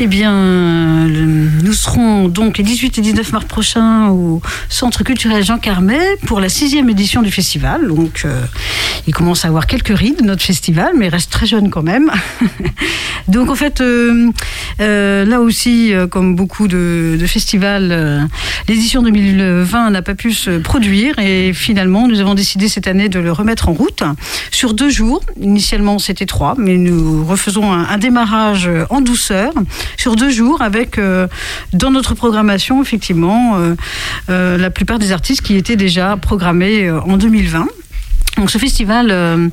Eh 0.00 0.06
bien, 0.06 1.08
nous 1.08 1.72
serons 1.72 2.28
donc 2.28 2.58
les 2.58 2.62
18 2.62 2.98
et 2.98 3.00
19 3.00 3.32
mars 3.32 3.44
prochains 3.46 4.10
au 4.10 4.40
Centre 4.68 5.02
culturel 5.02 5.42
Jean 5.42 5.58
Carmet 5.58 6.16
pour 6.24 6.38
la 6.38 6.48
sixième 6.48 6.88
édition 6.88 7.20
du 7.20 7.32
festival. 7.32 7.88
Donc, 7.88 8.22
euh, 8.24 8.44
il 9.08 9.14
commence 9.14 9.44
à 9.44 9.48
avoir 9.48 9.66
quelques 9.66 9.96
rides, 9.96 10.22
notre 10.22 10.42
festival, 10.42 10.92
mais 10.96 11.06
il 11.06 11.08
reste 11.08 11.32
très 11.32 11.46
jeune 11.46 11.68
quand 11.70 11.82
même. 11.82 12.12
donc, 13.28 13.50
en 13.50 13.56
fait, 13.56 13.80
euh, 13.80 14.30
euh, 14.80 15.24
là 15.24 15.40
aussi, 15.40 15.92
comme 16.12 16.36
beaucoup 16.36 16.68
de, 16.68 17.18
festivals, 17.26 18.28
l'édition 18.68 19.02
2020 19.02 19.90
n'a 19.90 20.02
pas 20.02 20.14
pu 20.14 20.32
se 20.32 20.58
produire 20.58 21.18
et 21.18 21.52
finalement, 21.52 22.06
nous 22.06 22.20
avons 22.20 22.34
décidé 22.34 22.68
cette 22.68 22.86
année 22.86 23.08
de 23.08 23.18
le 23.18 23.32
remettre 23.32 23.68
en 23.68 23.72
route 23.72 24.04
sur 24.52 24.74
deux 24.74 24.90
jours. 24.90 25.22
Initialement, 25.40 25.98
c'était 25.98 26.26
trois, 26.26 26.54
mais 26.56 26.76
nous 26.76 27.24
refaisons 27.24 27.72
un, 27.72 27.98
démarrage 27.98 28.70
en 28.90 29.00
douceur 29.00 29.52
sur 29.96 30.16
deux 30.16 30.30
jours 30.30 30.62
avec 30.62 30.98
euh, 30.98 31.26
dans 31.72 31.90
notre 31.90 32.14
programmation 32.14 32.82
effectivement 32.82 33.56
euh, 33.56 33.74
euh, 34.30 34.58
la 34.58 34.70
plupart 34.70 34.98
des 34.98 35.12
artistes 35.12 35.42
qui 35.42 35.56
étaient 35.56 35.76
déjà 35.76 36.16
programmés 36.16 36.90
en 36.90 37.16
2020. 37.16 37.66
Donc 38.38 38.50
ce 38.50 38.58
festival, 38.58 39.08
euh, 39.10 39.48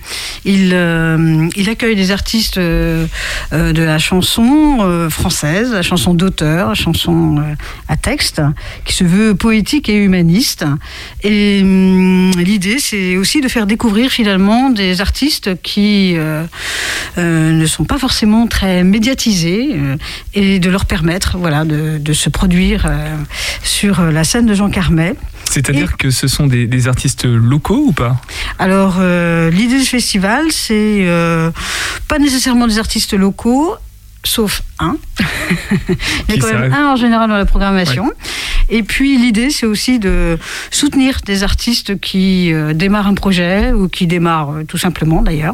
il, 0.45 0.69
euh, 0.71 1.49
il 1.55 1.69
accueille 1.69 1.95
des 1.95 2.11
artistes 2.11 2.59
euh, 2.59 3.07
de 3.51 3.81
la 3.81 3.97
chanson 3.97 5.09
française, 5.09 5.71
la 5.71 5.81
chanson 5.81 6.13
d'auteur, 6.13 6.69
la 6.69 6.75
chanson 6.75 7.43
à 7.87 7.97
texte, 7.97 8.41
qui 8.85 8.93
se 8.93 9.03
veut 9.03 9.33
poétique 9.33 9.89
et 9.89 9.95
humaniste. 9.95 10.65
Et 11.23 11.61
hum, 11.63 12.31
l'idée, 12.37 12.77
c'est 12.77 13.17
aussi 13.17 13.41
de 13.41 13.47
faire 13.47 13.65
découvrir 13.65 14.11
finalement 14.11 14.69
des 14.69 15.01
artistes 15.01 15.59
qui 15.63 16.15
ne 17.17 17.65
sont 17.65 17.85
pas 17.85 17.97
forcément 17.97 18.45
très 18.45 18.83
médiatisés 18.83 19.75
et 20.35 20.59
de 20.59 20.69
leur 20.69 20.85
permettre 20.85 21.37
voilà, 21.37 21.65
de, 21.65 21.97
de 21.97 22.13
se 22.13 22.29
produire 22.29 22.87
sur 23.63 24.01
la 24.01 24.23
scène 24.23 24.45
de 24.45 24.53
Jean 24.53 24.69
Carmet. 24.69 25.15
C'est-à-dire 25.49 25.97
que 25.97 26.11
ce 26.11 26.27
sont 26.27 26.47
des, 26.47 26.67
des 26.67 26.87
artistes 26.87 27.25
locaux 27.25 27.85
ou 27.87 27.91
pas? 27.91 28.17
Alors, 28.59 28.97
euh, 28.99 29.49
l'idée 29.49 29.79
du 29.79 29.85
festival, 29.85 30.51
c'est 30.51 31.05
euh, 31.07 31.51
pas 32.07 32.19
nécessairement 32.19 32.67
des 32.67 32.79
artistes 32.79 33.13
locaux, 33.13 33.75
sauf 34.25 34.61
un. 34.79 34.97
Il 36.29 36.35
y 36.35 36.37
a 36.37 36.41
quand 36.41 36.59
même 36.59 36.73
un 36.73 36.93
en 36.93 36.95
général 36.95 37.29
dans 37.29 37.37
la 37.37 37.45
programmation. 37.45 38.11
Et 38.69 38.81
puis, 38.83 39.17
l'idée, 39.17 39.51
c'est 39.51 39.65
aussi 39.65 39.99
de 39.99 40.37
soutenir 40.71 41.19
des 41.25 41.43
artistes 41.43 41.99
qui 41.99 42.51
euh, 42.51 42.73
démarrent 42.73 43.07
un 43.07 43.13
projet 43.13 43.71
ou 43.71 43.87
qui 43.87 44.07
démarrent 44.07 44.51
euh, 44.51 44.63
tout 44.63 44.77
simplement 44.77 45.21
d'ailleurs, 45.21 45.53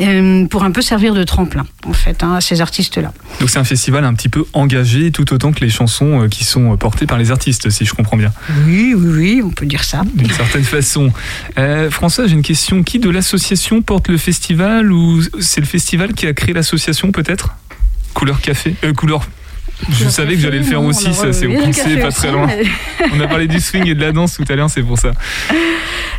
euh, 0.00 0.46
pour 0.46 0.64
un 0.64 0.72
peu 0.72 0.82
servir 0.82 1.14
de 1.14 1.22
tremplin, 1.22 1.64
en 1.86 1.92
fait, 1.92 2.24
hein, 2.24 2.34
à 2.34 2.40
ces 2.40 2.60
artistes-là. 2.60 3.12
Donc 3.38 3.50
c'est 3.50 3.60
un 3.60 3.64
festival 3.64 4.04
un 4.04 4.14
petit 4.14 4.28
peu 4.28 4.44
engagé 4.52 5.12
tout 5.12 5.32
autant 5.32 5.52
que 5.52 5.60
les 5.60 5.70
chansons 5.70 6.26
qui 6.28 6.44
sont 6.44 6.76
portées 6.76 7.06
par 7.06 7.18
les 7.18 7.30
artistes, 7.30 7.70
si 7.70 7.84
je 7.84 7.94
comprends 7.94 8.16
bien, 8.16 8.32
Oui, 8.66 8.94
oui, 8.96 9.08
oui, 9.08 9.42
on 9.44 9.50
peut 9.50 9.66
dire 9.66 9.84
ça. 9.84 10.02
d'une 10.14 10.30
certaine 10.30 10.64
façon. 10.76 11.12
François, 11.90 12.26
j'ai 12.26 12.34
une 12.34 12.42
question. 12.42 12.82
Qui 12.82 12.98
de 12.98 13.10
l'association 13.10 13.82
porte 13.82 14.08
le 14.08 14.18
festival 14.18 14.92
ou 14.92 15.22
c'est 15.38 15.60
le 15.60 15.66
festival 15.66 16.14
qui 16.14 16.26
a 16.26 16.32
créé 16.32 16.52
l'association 16.54 17.12
peut-être? 17.12 17.54
Couleur 18.14 18.40
café 18.40 18.74
euh, 18.84 18.92
Couleur 18.92 19.22
Je 19.90 20.08
savais 20.08 20.34
que 20.34 20.40
j'allais 20.40 20.58
le 20.58 20.64
faire 20.64 20.82
Non, 20.82 20.88
aussi, 20.88 21.14
ça 21.14 21.26
euh, 21.26 21.32
c'est 21.32 21.48
Poussé, 21.48 21.96
pas 21.96 22.10
très 22.12 22.30
loin. 22.30 22.48
On 23.14 23.20
a 23.20 23.26
parlé 23.28 23.46
du 23.48 23.60
swing 23.60 23.86
et 23.86 23.94
de 23.94 24.00
la 24.00 24.12
danse 24.12 24.34
tout 24.36 24.44
à 24.48 24.54
l'heure, 24.56 24.68
c'est 24.70 24.82
pour 24.82 24.98
ça. 24.98 25.12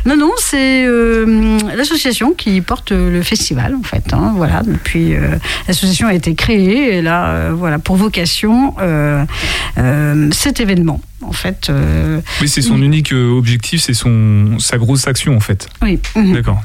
Non, 0.04 0.16
non, 0.16 0.32
c'est 0.36 0.84
euh, 0.84 1.58
l'association 1.76 2.32
qui 2.32 2.60
porte 2.60 2.90
le 2.90 3.22
festival, 3.22 3.76
en 3.76 3.84
fait. 3.84 4.12
hein, 4.12 4.32
voilà, 4.34 4.62
depuis 4.64 5.14
euh, 5.14 5.36
l'association 5.68 6.08
a 6.08 6.14
été 6.14 6.34
créée, 6.34 6.96
et 6.96 7.02
là, 7.02 7.28
euh, 7.28 7.52
voilà, 7.56 7.78
pour 7.78 7.94
vocation 7.94 8.74
euh, 8.80 9.24
euh, 9.78 10.28
cet 10.32 10.58
événement, 10.58 11.00
en 11.22 11.30
fait. 11.30 11.68
euh, 11.70 12.20
Oui, 12.40 12.48
c'est 12.48 12.62
son 12.62 12.82
unique 12.82 13.12
euh, 13.12 13.30
objectif, 13.30 13.80
c'est 13.80 13.94
son 13.94 14.58
sa 14.58 14.76
grosse 14.76 15.06
action 15.06 15.36
en 15.36 15.40
fait. 15.40 15.68
oui. 15.82 16.00
mhm. 16.16 16.32
D'accord. 16.34 16.60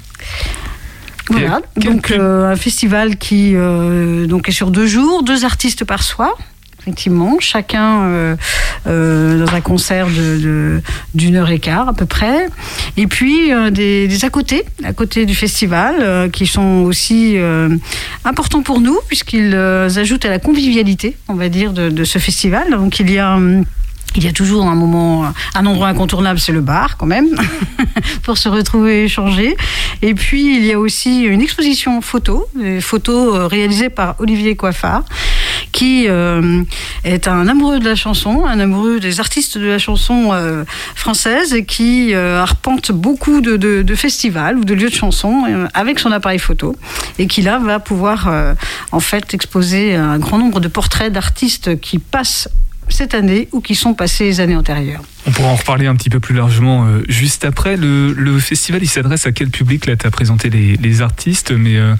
Voilà, 1.29 1.61
quel 1.79 1.93
donc 1.93 2.11
euh, 2.11 2.51
un 2.51 2.55
festival 2.55 3.17
qui 3.17 3.53
euh, 3.55 4.25
donc 4.27 4.49
est 4.49 4.53
sur 4.53 4.71
deux 4.71 4.87
jours, 4.87 5.23
deux 5.23 5.45
artistes 5.45 5.83
par 5.85 6.03
soir. 6.03 6.35
Effectivement, 6.79 7.35
chacun 7.41 8.03
euh, 8.05 8.35
euh, 8.87 9.45
dans 9.45 9.53
un 9.53 9.59
concert 9.59 10.07
de 10.07 10.37
de- 10.39 10.81
d'une 11.15 11.35
heure 11.35 11.49
et 11.49 11.59
quart 11.59 11.89
à 11.89 11.93
peu 11.93 12.05
près. 12.05 12.47
Et 12.95 13.07
puis 13.07 13.51
euh, 13.51 13.71
des, 13.71 14.07
des 14.07 14.23
à 14.23 14.29
côté, 14.29 14.63
à 14.85 14.93
côté 14.93 15.25
du 15.25 15.35
festival, 15.35 15.95
euh, 15.99 16.29
qui 16.29 16.47
sont 16.47 16.83
aussi 16.85 17.33
euh, 17.37 17.75
importants 18.23 18.61
pour 18.61 18.79
nous 18.79 18.97
puisqu'ils 19.09 19.51
euh, 19.53 19.89
ajoutent 19.97 20.23
à 20.23 20.29
la 20.29 20.39
convivialité, 20.39 21.17
on 21.27 21.33
va 21.33 21.49
dire, 21.49 21.73
de, 21.73 21.89
de 21.89 22.03
ce 22.05 22.19
festival. 22.19 22.69
Donc 22.71 22.99
il 23.01 23.11
y 23.11 23.19
a 23.19 23.35
hum, 23.35 23.65
il 24.15 24.23
y 24.23 24.27
a 24.27 24.31
toujours 24.31 24.65
un 24.65 24.75
moment, 24.75 25.31
un 25.53 25.65
endroit 25.65 25.89
incontournable, 25.89 26.39
c'est 26.39 26.51
le 26.51 26.61
bar 26.61 26.97
quand 26.97 27.05
même, 27.05 27.27
pour 28.23 28.37
se 28.37 28.49
retrouver 28.49 29.01
et 29.01 29.03
échanger. 29.05 29.55
Et 30.01 30.15
puis 30.15 30.57
il 30.57 30.65
y 30.65 30.73
a 30.73 30.79
aussi 30.79 31.23
une 31.23 31.41
exposition 31.41 32.01
photo, 32.01 32.45
des 32.55 32.81
photos 32.81 33.35
euh, 33.35 33.47
réalisées 33.47 33.89
par 33.89 34.15
Olivier 34.19 34.55
Coiffard, 34.55 35.03
qui 35.71 36.05
euh, 36.07 36.63
est 37.03 37.27
un 37.27 37.47
amoureux 37.47 37.79
de 37.79 37.85
la 37.85 37.95
chanson, 37.95 38.45
un 38.45 38.59
amoureux 38.59 38.99
des 38.99 39.19
artistes 39.19 39.57
de 39.57 39.65
la 39.67 39.77
chanson 39.77 40.29
euh, 40.31 40.63
française 40.95 41.53
et 41.53 41.65
qui 41.65 42.13
arpente 42.15 42.91
beaucoup 42.91 43.41
de, 43.41 43.57
de- 43.57 43.95
festivals 43.95 44.57
ou 44.57 44.63
de 44.65 44.73
lieux 44.73 44.89
de 44.89 44.95
chansons 44.95 45.43
avec 45.73 45.99
son 45.99 46.11
appareil 46.11 46.39
photo 46.39 46.75
et 47.19 47.27
qui 47.27 47.41
là 47.41 47.57
va 47.57 47.79
pouvoir 47.79 48.29
en 48.91 48.99
fait 48.99 49.33
exposer 49.33 49.95
un 49.95 50.19
grand 50.19 50.37
nombre 50.37 50.59
de 50.59 50.67
portraits 50.67 51.11
d'artistes 51.11 51.79
qui 51.79 51.99
passent 51.99 52.49
cette 52.89 53.13
année 53.13 53.47
ou 53.51 53.61
qui 53.61 53.75
sont 53.75 53.93
passés 53.93 54.25
les 54.25 54.39
années 54.39 54.55
antérieures. 54.55 55.03
On 55.27 55.31
pourra 55.31 55.49
en 55.49 55.55
reparler 55.55 55.87
un 55.87 55.95
petit 55.95 56.09
peu 56.09 56.21
plus 56.21 56.33
largement 56.33 56.85
euh, 56.85 57.03
juste 57.09 57.43
après. 57.43 57.75
Le, 57.75 58.39
festival, 58.39 58.81
il 58.81 58.87
s'adresse 58.87 59.27
à 59.27 59.33
quel 59.33 59.49
public 59.49 59.85
Là, 59.85 59.97
tu 59.97 60.07
as 60.07 60.11
présenté 60.11 60.49
les, 60.49 61.01
artistes, 61.01 61.51
mais 61.51 61.75
euh, 61.75 61.95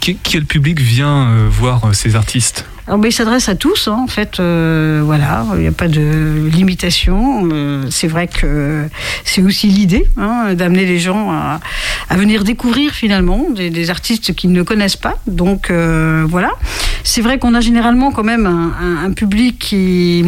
que- 0.00 0.12
quel 0.22 0.44
public 0.44 0.80
vient 0.80 1.26
euh, 1.26 1.48
voir 1.50 1.92
ces 1.94 2.14
artistes? 2.14 2.66
Alors, 2.86 3.00
ben, 3.00 3.08
il 3.08 3.12
s'adresse 3.12 3.48
à 3.48 3.56
tous, 3.56 3.88
hein, 3.88 3.98
en 4.00 4.06
fait. 4.06 4.36
voilà, 4.38 5.46
il 5.54 5.60
n'y 5.60 5.66
a 5.66 5.72
pas 5.72 5.88
de 5.88 6.48
limitation. 6.52 7.48
C'est 7.90 8.08
vrai 8.08 8.26
que 8.26 8.88
c'est 9.24 9.42
aussi 9.42 9.68
l'idée 9.68 10.06
hein, 10.16 10.54
d'amener 10.54 10.84
les 10.84 10.98
gens 10.98 11.30
à, 11.30 11.60
venir 12.16 12.42
découvrir 12.42 12.92
finalement 12.92 13.46
des, 13.54 13.90
artistes 13.90 14.34
qu'ils 14.34 14.52
ne 14.52 14.62
connaissent 14.62 14.96
pas. 14.96 15.20
Donc 15.28 15.70
voilà. 15.70 16.50
C'est 17.04 17.20
vrai 17.20 17.38
qu'on 17.38 17.54
a 17.54 17.60
généralement 17.60 18.10
quand 18.10 18.24
même 18.24 18.46
un, 18.46 19.12
public 19.12 19.58
qui, 19.60 20.24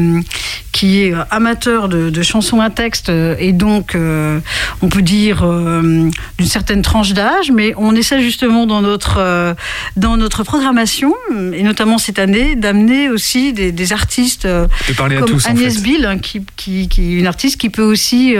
qui 0.71 1.03
est 1.03 1.15
amateur 1.31 1.89
de, 1.89 2.11
de 2.11 2.23
chansons 2.33 2.61
à 2.61 2.71
texte 2.71 3.11
euh, 3.11 3.37
et 3.39 3.53
donc 3.53 3.95
euh, 3.95 4.41
on 4.81 4.89
peut 4.89 5.03
dire 5.03 5.43
euh, 5.43 6.09
d'une 6.39 6.47
certaine 6.47 6.81
tranche 6.81 7.13
d'âge, 7.13 7.51
mais 7.53 7.75
on 7.77 7.95
essaie 7.95 8.23
justement 8.23 8.65
dans 8.67 8.81
notre 8.81 9.17
euh, 9.19 9.53
dans 9.97 10.17
notre 10.17 10.43
programmation 10.43 11.13
et 11.53 11.63
notamment 11.63 11.99
cette 11.99 12.19
année 12.19 12.57
d'amener 12.57 13.11
aussi 13.11 13.53
des, 13.53 13.71
des 13.71 13.93
artistes 13.93 14.47
De 14.47 14.69
parler 14.97 15.17
à 15.17 15.21
comme 15.21 15.29
tous, 15.29 15.47
en 15.47 15.51
Agnès 15.51 15.77
fait. 15.77 15.83
Bill, 15.83 16.07
hein, 16.07 16.19
qui, 16.19 16.43
qui, 16.57 17.19
une 17.19 17.27
artiste 17.27 17.61
qui 17.61 17.69
peut 17.69 17.83
aussi 17.83 18.35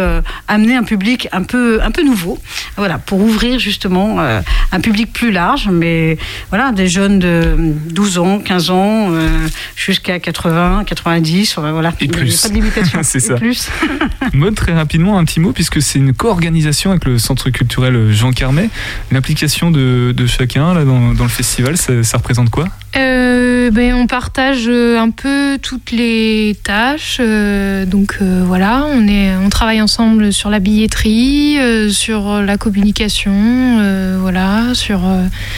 amener 0.49 0.77
un 0.77 0.85
public 0.85 1.29
un 1.33 1.43
peu, 1.43 1.81
un 1.83 1.91
peu 1.91 2.03
nouveau, 2.03 2.39
voilà, 2.77 2.99
pour 2.99 3.21
ouvrir 3.21 3.59
justement 3.59 4.21
un 4.21 4.81
public 4.81 5.13
plus 5.13 5.31
large, 5.33 5.69
mais 5.71 6.19
voilà, 6.51 6.73
des 6.73 6.89
jeunes 6.89 7.19
de 7.19 7.57
12 7.91 8.19
ans, 8.19 8.39
15 8.39 8.71
ans, 8.71 9.11
jusqu'à 9.77 10.19
80, 10.19 10.85
90, 10.85 11.43
euh, 11.59 11.73
voilà. 11.73 11.93
Et 12.01 12.09
plus. 12.09 12.43
Pas 12.43 12.49
de 12.49 12.55
limitation. 12.55 13.01
C'est 13.03 13.19
Et 13.19 13.21
ça. 13.21 13.35
Plus. 13.35 13.69
Mode 14.33 14.55
très 14.55 14.73
rapidement 14.73 15.19
un 15.19 15.25
petit 15.25 15.41
mot 15.41 15.53
puisque 15.53 15.83
c'est 15.83 15.99
une 15.99 16.15
co-organisation 16.15 16.91
avec 16.91 17.05
le 17.05 17.19
centre 17.19 17.51
culturel 17.51 18.13
Jean 18.13 18.33
Carmet. 18.33 18.71
L'implication 19.11 19.71
de, 19.71 20.15
chacun 20.27 20.75
là 20.75 20.85
dans, 20.85 21.11
le 21.11 21.29
festival, 21.29 21.77
ça 21.77 22.17
représente 22.17 22.51
quoi? 22.51 22.69
Euh, 22.95 23.71
ben, 23.71 23.95
on 23.95 24.07
partage 24.07 24.65
euh, 24.69 24.99
un 24.99 25.09
peu 25.11 25.59
toutes 25.63 25.93
les 25.93 26.57
tâches. 26.63 27.17
euh, 27.21 27.87
donc 27.87 28.19
euh, 28.21 28.43
voilà, 28.47 28.85
on, 28.93 29.09
est, 29.09 29.35
on 29.37 29.49
travaille 29.49 29.81
ensemble 29.81 30.31
sur 30.33 30.51
la 30.51 30.59
billetterie, 30.59 31.57
sur 31.91 32.43
la 32.43 32.57
communication, 32.59 33.33
voilà, 34.21 34.75
sur. 34.75 35.01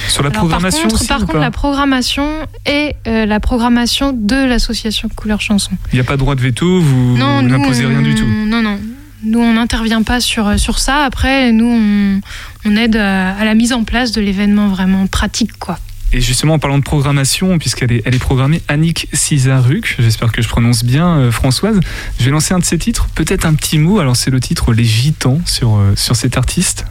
Sur 0.09 0.23
la 0.23 0.29
alors, 0.31 0.41
programmation 0.41 0.83
Par 0.83 0.91
contre, 0.91 0.95
aussi 1.01 1.07
par 1.09 1.21
contre 1.21 1.39
la 1.39 1.51
programmation 1.51 2.29
et 2.67 2.95
la 3.07 3.41
programmation 3.41 4.13
de 4.15 4.37
l'association 4.47 5.09
Couleur 5.15 5.41
Chanson. 5.41 5.73
Il 5.93 5.97
n'y 5.97 6.01
a 6.01 6.05
pas 6.05 6.13
de 6.15 6.19
droit 6.19 6.35
de 6.37 6.41
veto, 6.41 6.81
vous, 6.81 7.17
n'imposez 7.19 7.85
rien 7.87 8.03
du 8.03 8.15
tout. 8.15 8.25
on- 8.25 8.47
Non, 8.47 8.63
non. 8.63 8.79
Nous, 9.27 9.41
on 9.41 9.55
n'intervient 9.55 10.03
pas 10.03 10.21
sur, 10.21 10.59
sur 10.61 10.79
ça. 10.79 11.05
Après, 11.05 11.51
nous, 11.51 11.65
on, 11.67 12.21
on 12.67 12.77
aide 12.77 12.97
à, 12.97 13.35
à 13.35 13.45
la 13.47 13.55
mise 13.55 13.73
en 13.73 13.83
place 13.83 14.13
de 14.13 14.21
l'événement 14.21 14.69
vraiment 14.69 15.07
pratique, 15.07 15.59
quoi. 15.59 15.79
Et 16.15 16.21
justement, 16.21 16.55
en 16.55 16.59
parlant 16.61 16.79
de 16.79 16.85
programmation, 16.85 17.59
puisqu'elle 17.59 17.91
est, 17.91 18.03
elle 18.05 18.15
est 18.15 18.21
programmée 18.21 18.63
Annick 18.69 19.09
Cizaruc, 19.13 19.97
j'espère 19.99 20.31
que 20.31 20.43
je 20.43 20.49
prononce 20.49 20.85
bien, 20.85 21.19
euh, 21.19 21.33
Françoise, 21.33 21.81
je 22.21 22.25
vais 22.25 22.31
lancer 22.31 22.55
un 22.55 22.61
de 22.61 22.65
ses 22.65 22.79
titres. 22.79 23.09
Peut-être 23.17 23.45
un 23.45 23.55
petit 23.55 23.79
mot, 23.79 23.99
alors 23.99 24.15
c'est 24.15 24.31
le 24.31 24.39
titre 24.39 24.73
Les 24.73 24.85
Gitans 24.85 25.41
sur, 25.45 25.75
euh, 25.77 25.95
sur 25.97 26.15
cet 26.15 26.37
artiste. 26.37 26.85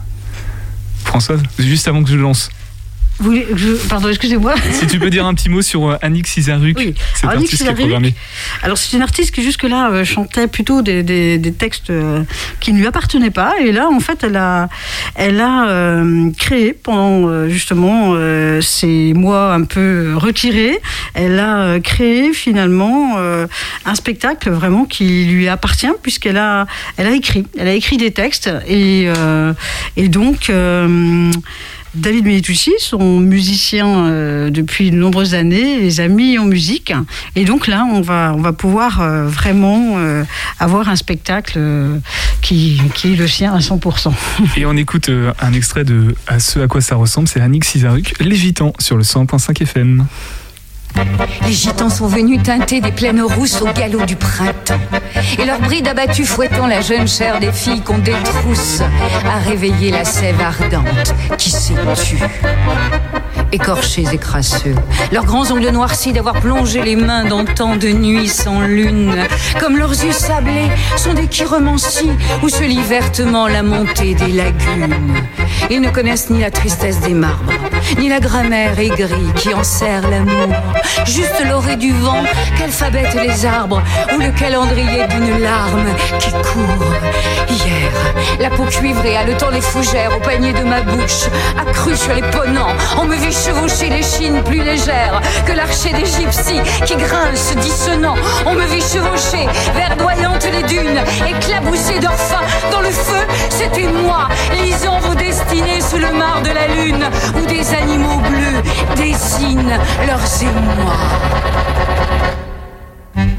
Françoise, 1.04 1.42
juste 1.58 1.88
avant 1.88 2.04
que 2.04 2.10
je 2.10 2.18
lance. 2.18 2.50
Vous 3.18 3.26
voulez- 3.26 3.46
je- 3.54 3.88
pardon, 3.88 4.08
excusez-moi. 4.08 4.54
Si 4.72 4.86
tu 4.88 4.98
peux 4.98 5.08
dire 5.10 5.24
un 5.24 5.34
petit 5.34 5.48
mot 5.48 5.62
sur 5.62 5.88
euh, 5.88 5.96
Annick 6.02 6.26
Cizaruc, 6.26 6.76
Oui. 6.78 6.94
cet 7.14 7.24
Alors, 7.24 7.36
Annick 7.36 7.44
artiste 7.46 7.50
qui 7.50 7.54
est 7.54 7.58
Cizaruc, 7.58 7.78
programmé. 7.80 8.14
Alors 8.62 8.76
c'est 8.78 8.96
une 8.96 9.02
artiste 9.02 9.34
qui 9.34 9.42
jusque-là 9.42 9.90
euh, 9.90 10.04
chantait 10.04 10.46
plutôt 10.48 10.82
des, 10.82 11.02
des- 11.02 11.38
des 11.38 11.52
textes 11.52 11.90
euh, 11.90 12.22
qui 12.60 12.72
ne 12.72 12.78
lui 12.78 12.86
appartenaient 12.86 13.30
pas 13.30 13.54
et 13.60 13.70
là 13.72 13.88
en 13.88 14.00
fait 14.00 14.24
elle 14.24 14.36
a, 14.36 14.68
elle 15.14 15.40
a 15.40 15.68
euh, 15.68 16.30
créé 16.38 16.72
pendant 16.72 17.48
justement 17.48 18.14
ces 18.60 19.12
mois 19.14 19.54
un 19.54 19.62
peu 19.64 20.14
retirés, 20.16 20.78
elle 21.14 21.38
a 21.38 21.78
créé 21.80 22.32
finalement 22.32 23.16
un 23.84 23.94
spectacle 23.94 24.50
vraiment 24.50 24.84
qui 24.84 25.24
lui 25.26 25.48
appartient 25.48 25.86
puisqu'elle 26.02 26.36
a, 26.36 26.66
elle 26.96 27.06
a 27.06 27.12
écrit, 27.12 27.46
elle 27.58 27.68
a 27.68 27.74
écrit 27.74 27.96
des 27.96 28.10
textes 28.10 28.50
et, 28.66 29.08
et 29.96 30.08
donc 30.08 30.50
David 31.94 32.24
Menitucci, 32.24 32.72
son 32.78 33.20
musicien 33.20 34.06
euh, 34.06 34.50
depuis 34.50 34.90
de 34.90 34.96
nombreuses 34.96 35.34
années, 35.34 35.80
les 35.80 36.00
a 36.00 36.04
en 36.04 36.44
musique. 36.44 36.92
Et 37.36 37.44
donc 37.44 37.66
là, 37.66 37.86
on 37.90 38.00
va, 38.00 38.32
on 38.36 38.40
va 38.40 38.52
pouvoir 38.52 39.00
euh, 39.00 39.26
vraiment 39.26 39.94
euh, 39.96 40.24
avoir 40.58 40.88
un 40.88 40.96
spectacle 40.96 41.60
qui, 42.40 42.80
qui 42.94 43.12
est 43.12 43.16
le 43.16 43.28
sien 43.28 43.54
à 43.54 43.58
100%. 43.58 44.12
Et 44.56 44.66
on 44.66 44.76
écoute 44.76 45.10
un 45.40 45.52
extrait 45.52 45.84
de 45.84 46.14
à 46.26 46.38
ce 46.40 46.60
à 46.60 46.68
quoi 46.68 46.80
ça 46.80 46.96
ressemble, 46.96 47.28
c'est 47.28 47.40
Annick 47.40 47.64
Cizaruc, 47.64 48.14
Les 48.20 48.36
Gitans, 48.36 48.72
sur 48.78 48.96
le 48.96 49.02
100.5 49.02 49.62
FM. 49.62 50.06
Les 51.46 51.52
gitans 51.52 51.90
sont 51.90 52.06
venus 52.06 52.42
teinter 52.42 52.80
des 52.80 52.92
plaines 52.92 53.22
rousses 53.22 53.60
au 53.60 53.66
galop 53.72 54.04
du 54.04 54.16
printemps. 54.16 54.80
Et 55.38 55.44
leur 55.44 55.60
bride 55.60 55.88
abattue 55.88 56.24
fouettant 56.24 56.66
la 56.66 56.80
jeune 56.80 57.08
chair 57.08 57.40
des 57.40 57.52
filles 57.52 57.82
qu'on 57.82 57.98
détrousse 57.98 58.80
a 58.80 59.38
réveillé 59.48 59.90
la 59.90 60.04
sève 60.04 60.40
ardente 60.40 61.14
qui 61.38 61.50
s'est 61.50 61.74
tue. 62.02 62.18
Écorchés 63.54 64.04
et 64.12 64.18
crasseux, 64.18 64.74
leurs 65.12 65.26
grands 65.26 65.48
ongles 65.52 65.70
noircis 65.70 66.12
d'avoir 66.12 66.40
plongé 66.40 66.82
les 66.82 66.96
mains 66.96 67.24
dans 67.24 67.44
tant 67.44 67.76
de 67.76 67.86
nuits 67.86 68.26
sans 68.26 68.62
lune, 68.62 69.14
comme 69.60 69.78
leurs 69.78 69.92
yeux 69.92 70.10
sablés 70.10 70.72
sont 70.96 71.14
des 71.14 71.28
chiromancies 71.28 72.10
où 72.42 72.48
se 72.48 72.64
lit 72.64 72.82
vertement 72.82 73.46
la 73.46 73.62
montée 73.62 74.14
des 74.14 74.32
lagunes. 74.32 74.96
Ils 75.70 75.80
ne 75.80 75.90
connaissent 75.90 76.30
ni 76.30 76.40
la 76.40 76.50
tristesse 76.50 76.98
des 76.98 77.14
marbres, 77.14 77.52
ni 77.96 78.08
la 78.08 78.18
grammaire 78.18 78.76
aigrie 78.76 79.32
qui 79.36 79.54
enserre 79.54 80.02
l'amour, 80.10 80.52
juste 81.06 81.40
l'orée 81.48 81.76
du 81.76 81.92
vent 81.92 82.24
qu'alphabètent 82.58 83.14
les 83.14 83.46
arbres, 83.46 83.82
ou 84.16 84.18
le 84.18 84.32
calendrier 84.32 85.06
d'une 85.06 85.38
larme 85.40 85.86
qui 86.18 86.32
court. 86.32 86.84
Hier, 87.48 87.92
la 88.40 88.50
peau 88.50 88.64
cuivrée 88.64 89.16
haletant 89.16 89.50
les 89.50 89.60
fougères 89.60 90.16
au 90.16 90.20
panier 90.20 90.52
de 90.52 90.64
ma 90.64 90.80
bouche, 90.80 91.28
accrue 91.56 91.96
sur 91.96 92.14
les 92.14 92.22
ponants, 92.22 92.74
on 93.00 93.04
me 93.04 93.16
chevaucher 93.44 93.90
les 93.90 94.02
chines 94.02 94.42
plus 94.42 94.62
légères 94.62 95.20
que 95.46 95.52
l'archer 95.52 95.92
des 95.92 96.06
gypsies 96.06 96.62
qui 96.86 96.96
grince 96.96 97.54
dissonant, 97.56 98.14
on 98.46 98.54
me 98.54 98.64
vit 98.64 98.80
chevaucher, 98.80 99.46
verdoyantes 99.74 100.48
les 100.50 100.62
dunes, 100.62 101.02
éclaboussées 101.28 102.00
d'orphins 102.00 102.44
dans 102.70 102.80
le 102.80 102.90
feu, 102.90 103.26
c'était 103.50 103.86
moi, 103.86 104.28
lisant 104.62 104.98
vos 105.00 105.14
destinées 105.14 105.80
sous 105.80 105.98
le 105.98 106.12
mar 106.12 106.40
de 106.42 106.50
la 106.50 106.68
lune, 106.68 107.04
où 107.36 107.46
des 107.46 107.74
animaux 107.74 108.20
bleus 108.20 108.62
dessinent 108.96 109.78
leurs 110.06 110.42
émois. 110.42 110.96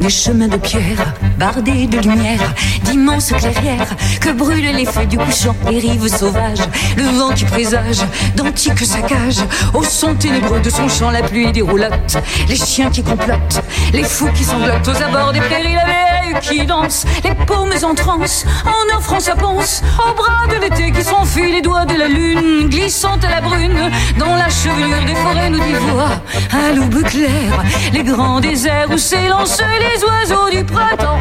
Des 0.06 0.12
chemins 0.12 0.48
de 0.48 0.58
pierre, 0.58 1.16
bardés 1.40 1.88
de 1.88 1.98
lumière, 1.98 2.54
d'immenses 2.84 3.32
clairières, 3.32 3.96
que 4.22 4.30
brûlent 4.30 4.76
les 4.76 4.86
feux 4.86 5.08
du 5.08 5.18
couchant, 5.18 5.56
les 5.68 5.80
rives 5.80 6.08
sauvages, 6.08 6.60
le 6.96 7.06
vent 7.06 7.34
qui 7.34 7.44
présage 7.46 8.04
d'antiques 8.36 8.86
saccages, 8.86 9.44
au 9.74 9.84
son 9.84 10.14
ténébreux 10.14 10.60
de 10.60 10.70
son 10.70 10.88
chant, 10.90 11.10
la 11.10 11.24
pluie 11.24 11.52
des 11.52 11.64
roulottes, 11.64 12.18
les 12.48 12.56
chiens 12.56 12.92
qui 12.92 13.02
complotent, 13.02 13.64
les 13.94 14.04
fous 14.04 14.30
qui 14.36 14.44
sanglotent 14.44 14.88
aux 14.88 15.02
abords 15.02 15.34
des 15.34 15.40
prairies, 15.40 15.74
la 15.74 16.15
qui 16.42 16.66
danse, 16.66 17.06
les 17.24 17.36
paumes 17.46 17.74
en 17.84 17.96
transe, 17.96 18.46
en 18.66 18.98
offrant 18.98 19.20
sa 19.20 19.36
panse, 19.36 19.82
au 20.00 20.14
bras 20.14 20.48
de 20.48 20.62
l'été 20.62 20.92
qui 20.92 21.04
s'enfuit, 21.04 21.52
les 21.52 21.62
doigts 21.62 21.86
de 21.86 21.96
la 21.96 22.08
lune, 22.08 22.70
glissant 22.70 23.18
à 23.24 23.30
la 23.30 23.42
brune, 23.42 23.92
dans 24.18 24.36
la 24.36 24.50
chevelure 24.50 25.06
des 25.06 25.16
forêts 25.16 25.50
nous 25.50 25.60
dévoie, 25.60 26.10
à 26.52 26.74
l'aube 26.74 27.04
claire, 27.04 27.64
les 27.94 28.04
grands 28.04 28.40
déserts 28.40 28.90
où 28.92 28.98
s'élancent 28.98 29.62
les 29.80 30.04
oiseaux 30.04 30.50
du 30.52 30.64
printemps. 30.64 31.20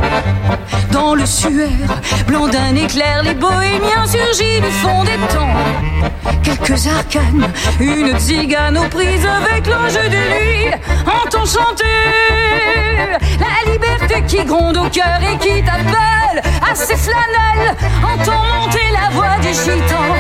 Dans 0.91 1.15
le 1.15 1.27
suaire, 1.27 2.01
blanc 2.27 2.49
d'un 2.49 2.75
éclair, 2.77 3.23
les 3.23 3.35
bohémiens 3.35 4.07
surgis 4.07 4.61
du 4.61 4.71
fond 4.71 5.05
des 5.05 5.19
temps. 5.35 5.55
Quelques 6.43 6.87
arcanes, 6.87 7.51
une 7.81 8.19
zigane 8.19 8.79
aux 8.79 8.89
prises 8.89 9.27
avec 9.27 9.67
l'ange 9.67 9.95
de 9.95 10.35
nuit, 10.35 10.71
entend 11.07 11.45
chanter 11.45 11.85
la 13.41 13.73
liberté 13.73 14.23
qui 14.27 14.45
gronde 14.45 14.77
au 14.77 14.89
cœur 14.95 15.21
et 15.23 15.37
qui 15.39 15.63
t'appelle. 15.63 16.43
À 16.71 16.75
ses 16.75 16.97
flanelles, 16.97 17.77
entend 18.03 18.45
monter 18.61 18.81
la 18.93 19.11
voix 19.11 19.37
des 19.43 19.53
gitans. 19.53 20.15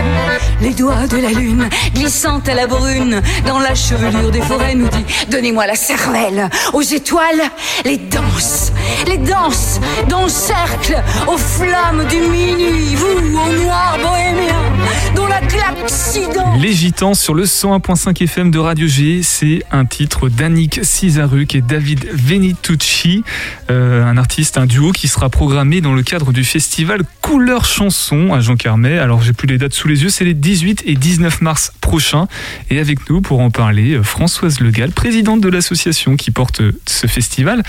Les 0.61 0.75
doigts 0.75 1.07
de 1.09 1.18
la 1.18 1.31
lune, 1.31 1.68
glissant 1.95 2.41
à 2.47 2.55
la 2.55 2.66
brune, 2.66 3.20
dans 3.47 3.59
la 3.59 3.75
chevelure 3.75 4.31
des 4.31 4.41
forêts, 4.41 4.75
nous 4.75 4.89
dit 4.89 5.05
Donnez-moi 5.31 5.66
la 5.66 5.75
cervelle, 5.75 6.49
aux 6.72 6.83
étoiles, 6.83 7.43
les 7.85 7.99
danses, 7.99 8.72
les 9.07 9.18
danses, 9.18 9.81
dans 10.09 10.25
le 10.25 10.29
cercle, 10.29 10.97
aux 11.27 11.39
flammes 11.39 12.05
du 12.09 12.20
minuit, 12.20 12.95
vous, 12.95 13.39
au 13.39 13.64
noir 13.64 13.99
bohémien, 14.03 14.74
dont 15.14 15.26
la 15.26 15.41
claque 15.41 15.85
si 15.87 16.20
dense. 16.26 16.61
Les 16.61 16.72
Gitans 16.72 17.14
sur 17.14 17.35
le 17.35 17.45
101.5 17.45 18.22
FM 18.22 18.51
de 18.51 18.59
Radio 18.59 18.87
G, 18.87 19.22
c'est 19.22 19.62
un 19.70 19.85
titre 19.85 20.28
d'Annick 20.28 20.80
Cizaruk 20.82 21.55
et 21.55 21.61
David 21.61 22.07
Venitucci, 22.12 23.24
euh, 23.70 24.05
un 24.05 24.16
artiste, 24.16 24.59
un 24.59 24.66
duo 24.66 24.93
qui 24.93 25.09
sera 25.09 25.28
programmé 25.28 25.80
dans 25.80 25.95
le 25.95 26.03
cadre 26.03 26.32
du 26.32 26.45
festival 26.45 27.03
Couleur 27.20 27.64
Chanson 27.64 28.32
à 28.32 28.41
Jean 28.41 28.57
Carmet. 28.57 28.99
Alors 28.99 29.22
j'ai 29.22 29.32
plus 29.32 29.47
les 29.47 29.59
dates 29.59 29.74
sous 29.74 29.89
les 29.89 30.03
yeux, 30.03 30.11
c'est 30.11 30.24
les 30.24 30.35
18 30.35 30.85
et 30.87 30.95
19 30.95 31.41
mars 31.41 31.72
prochains. 31.80 32.28
Et 32.70 32.78
avec 32.78 33.09
nous 33.11 33.20
pour 33.20 33.41
en 33.41 33.51
parler, 33.51 33.95
euh, 33.95 34.03
Françoise 34.03 34.61
Legal, 34.61 34.91
présidente 34.91 35.41
de 35.41 35.49
l'association 35.49 36.16
qui 36.16 36.30
porte 36.30 36.61
euh, 36.61 36.72
ce 36.87 37.07
festival. 37.07 37.62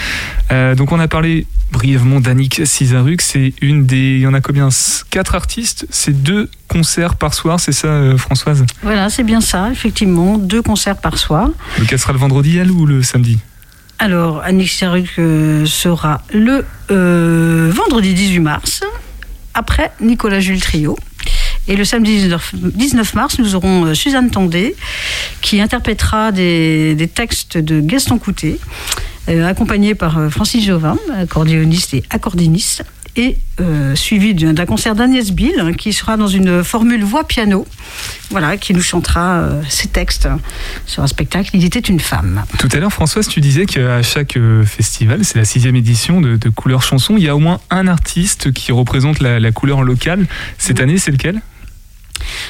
Donc 0.78 0.92
on 0.92 1.00
a 1.00 1.08
parlé 1.08 1.48
brièvement 1.72 2.20
d'Annick 2.20 2.66
Cizaruk, 2.66 3.22
c'est 3.22 3.54
une 3.62 3.86
des, 3.86 4.16
il 4.16 4.22
y 4.22 4.28
en 4.28 4.34
a 4.34 4.42
combien? 4.42 4.70
Quatre 5.10 5.36
artistes, 5.36 5.88
c'est 5.90 6.24
deux 6.24 6.50
concerts 6.68 7.16
par 7.16 7.34
soir, 7.34 7.60
c'est 7.60 7.72
ça 7.72 7.88
euh, 7.88 8.18
Françoise? 8.18 8.66
Voilà, 8.82 9.10
c'est 9.10 9.24
bien 9.24 9.42
ça, 9.42 9.70
effectivement. 9.72 10.38
Deux 10.38 10.62
concerts 10.62 10.98
par 10.98 11.18
soir. 11.18 11.50
Le 11.80 11.98
sera 11.98 12.14
le 12.14 12.20
vendredi, 12.20 12.58
elle, 12.58 12.72
ou 12.72 12.86
le 12.86 13.04
samedi? 13.04 13.40
Alors, 14.00 14.42
Annick 14.42 14.70
Saruk 14.70 15.08
euh, 15.20 15.66
sera 15.66 16.22
le 16.34 16.66
euh, 16.92 17.72
vendredi 17.74 18.14
18 18.14 18.40
mars, 18.40 18.82
après 19.54 19.92
Nicolas 20.02 20.40
Jules 20.40 20.62
Trio. 20.62 20.98
Et 21.68 21.76
le 21.76 21.86
samedi 21.86 22.18
19, 22.18 22.52
19 22.54 23.14
mars, 23.16 23.40
nous 23.40 23.56
aurons 23.56 23.96
Suzanne 23.96 24.30
Tandé, 24.30 24.76
qui 25.42 25.62
interprétera 25.62 26.32
des, 26.32 26.94
des 26.94 27.08
textes 27.08 27.58
de 27.58 27.80
Gaston 27.80 28.20
Coutet, 28.20 28.60
accompagnée 29.28 29.96
par 29.96 30.30
Francis 30.30 30.64
Jovin, 30.64 30.98
accordéoniste 31.18 31.96
et 31.96 32.04
accordéoniste, 32.12 32.84
et 33.16 33.38
euh, 33.62 33.96
suivi 33.96 34.34
d'un 34.34 34.66
concert 34.66 34.96
d'Agnès 34.96 35.32
Bill, 35.32 35.60
hein, 35.60 35.74
qui 35.74 35.94
sera 35.94 36.18
dans 36.18 36.28
une 36.28 36.64
formule 36.64 37.04
voix-piano, 37.04 37.66
voilà, 38.30 38.58
qui 38.58 38.74
nous 38.74 38.82
chantera 38.82 39.38
euh, 39.38 39.62
ses 39.70 39.88
textes 39.88 40.28
sur 40.86 41.04
un 41.04 41.08
spectacle. 41.08 41.52
Il 41.54 41.64
était 41.64 41.80
une 41.80 42.00
femme. 42.00 42.44
Tout 42.60 42.70
à 42.72 42.78
l'heure, 42.78 42.92
Françoise, 42.92 43.28
tu 43.28 43.40
disais 43.40 43.66
qu'à 43.66 44.02
chaque 44.04 44.36
euh, 44.38 44.66
festival, 44.66 45.24
c'est 45.24 45.38
la 45.38 45.46
sixième 45.46 45.76
édition 45.76 46.20
de, 46.20 46.36
de 46.36 46.50
Couleur 46.50 46.82
Chanson, 46.82 47.16
il 47.18 47.24
y 47.24 47.30
a 47.30 47.36
au 47.36 47.40
moins 47.40 47.60
un 47.70 47.88
artiste 47.88 48.52
qui 48.52 48.72
représente 48.72 49.20
la, 49.20 49.40
la 49.40 49.52
couleur 49.52 49.84
locale. 49.84 50.26
Cette 50.58 50.80
année, 50.80 50.98
c'est 50.98 51.12
lequel? 51.12 51.42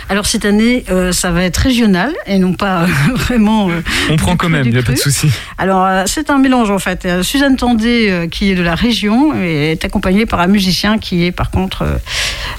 Alors 0.10 0.26
cette 0.26 0.46
année, 0.46 0.84
euh, 0.90 1.12
ça 1.12 1.32
va 1.32 1.44
être 1.44 1.58
régional 1.58 2.14
et 2.28 2.38
non 2.38 2.54
pas 2.54 2.84
euh, 2.84 2.88
vraiment. 3.16 3.70
euh, 3.70 3.82
On 4.10 4.16
prend 4.16 4.36
quand 4.36 4.50
même, 4.50 4.66
il 4.68 4.74
n'y 4.74 4.80
a 4.80 4.84
pas 4.84 4.92
de 4.94 4.98
souci. 4.98 5.28
Alors 5.58 5.86
euh, 5.86 6.04
c'est 6.06 6.30
un 6.30 6.38
mélange 6.38 6.70
en 6.70 6.80
fait. 6.80 7.06
Euh, 7.06 7.24
Suzanne 7.24 7.56
Tandé, 7.58 8.08
euh, 8.10 8.28
qui 8.28 8.52
est 8.52 8.56
de 8.56 8.62
la 8.64 8.76
région, 8.76 9.34
est 9.34 9.84
accompagnée 9.84 10.26
par 10.26 10.40
un 10.40 10.48
musicien 10.48 10.98
qui 10.98 11.26
est 11.26 11.32
par 11.32 11.52
contre 11.52 11.82
euh, 11.84 11.96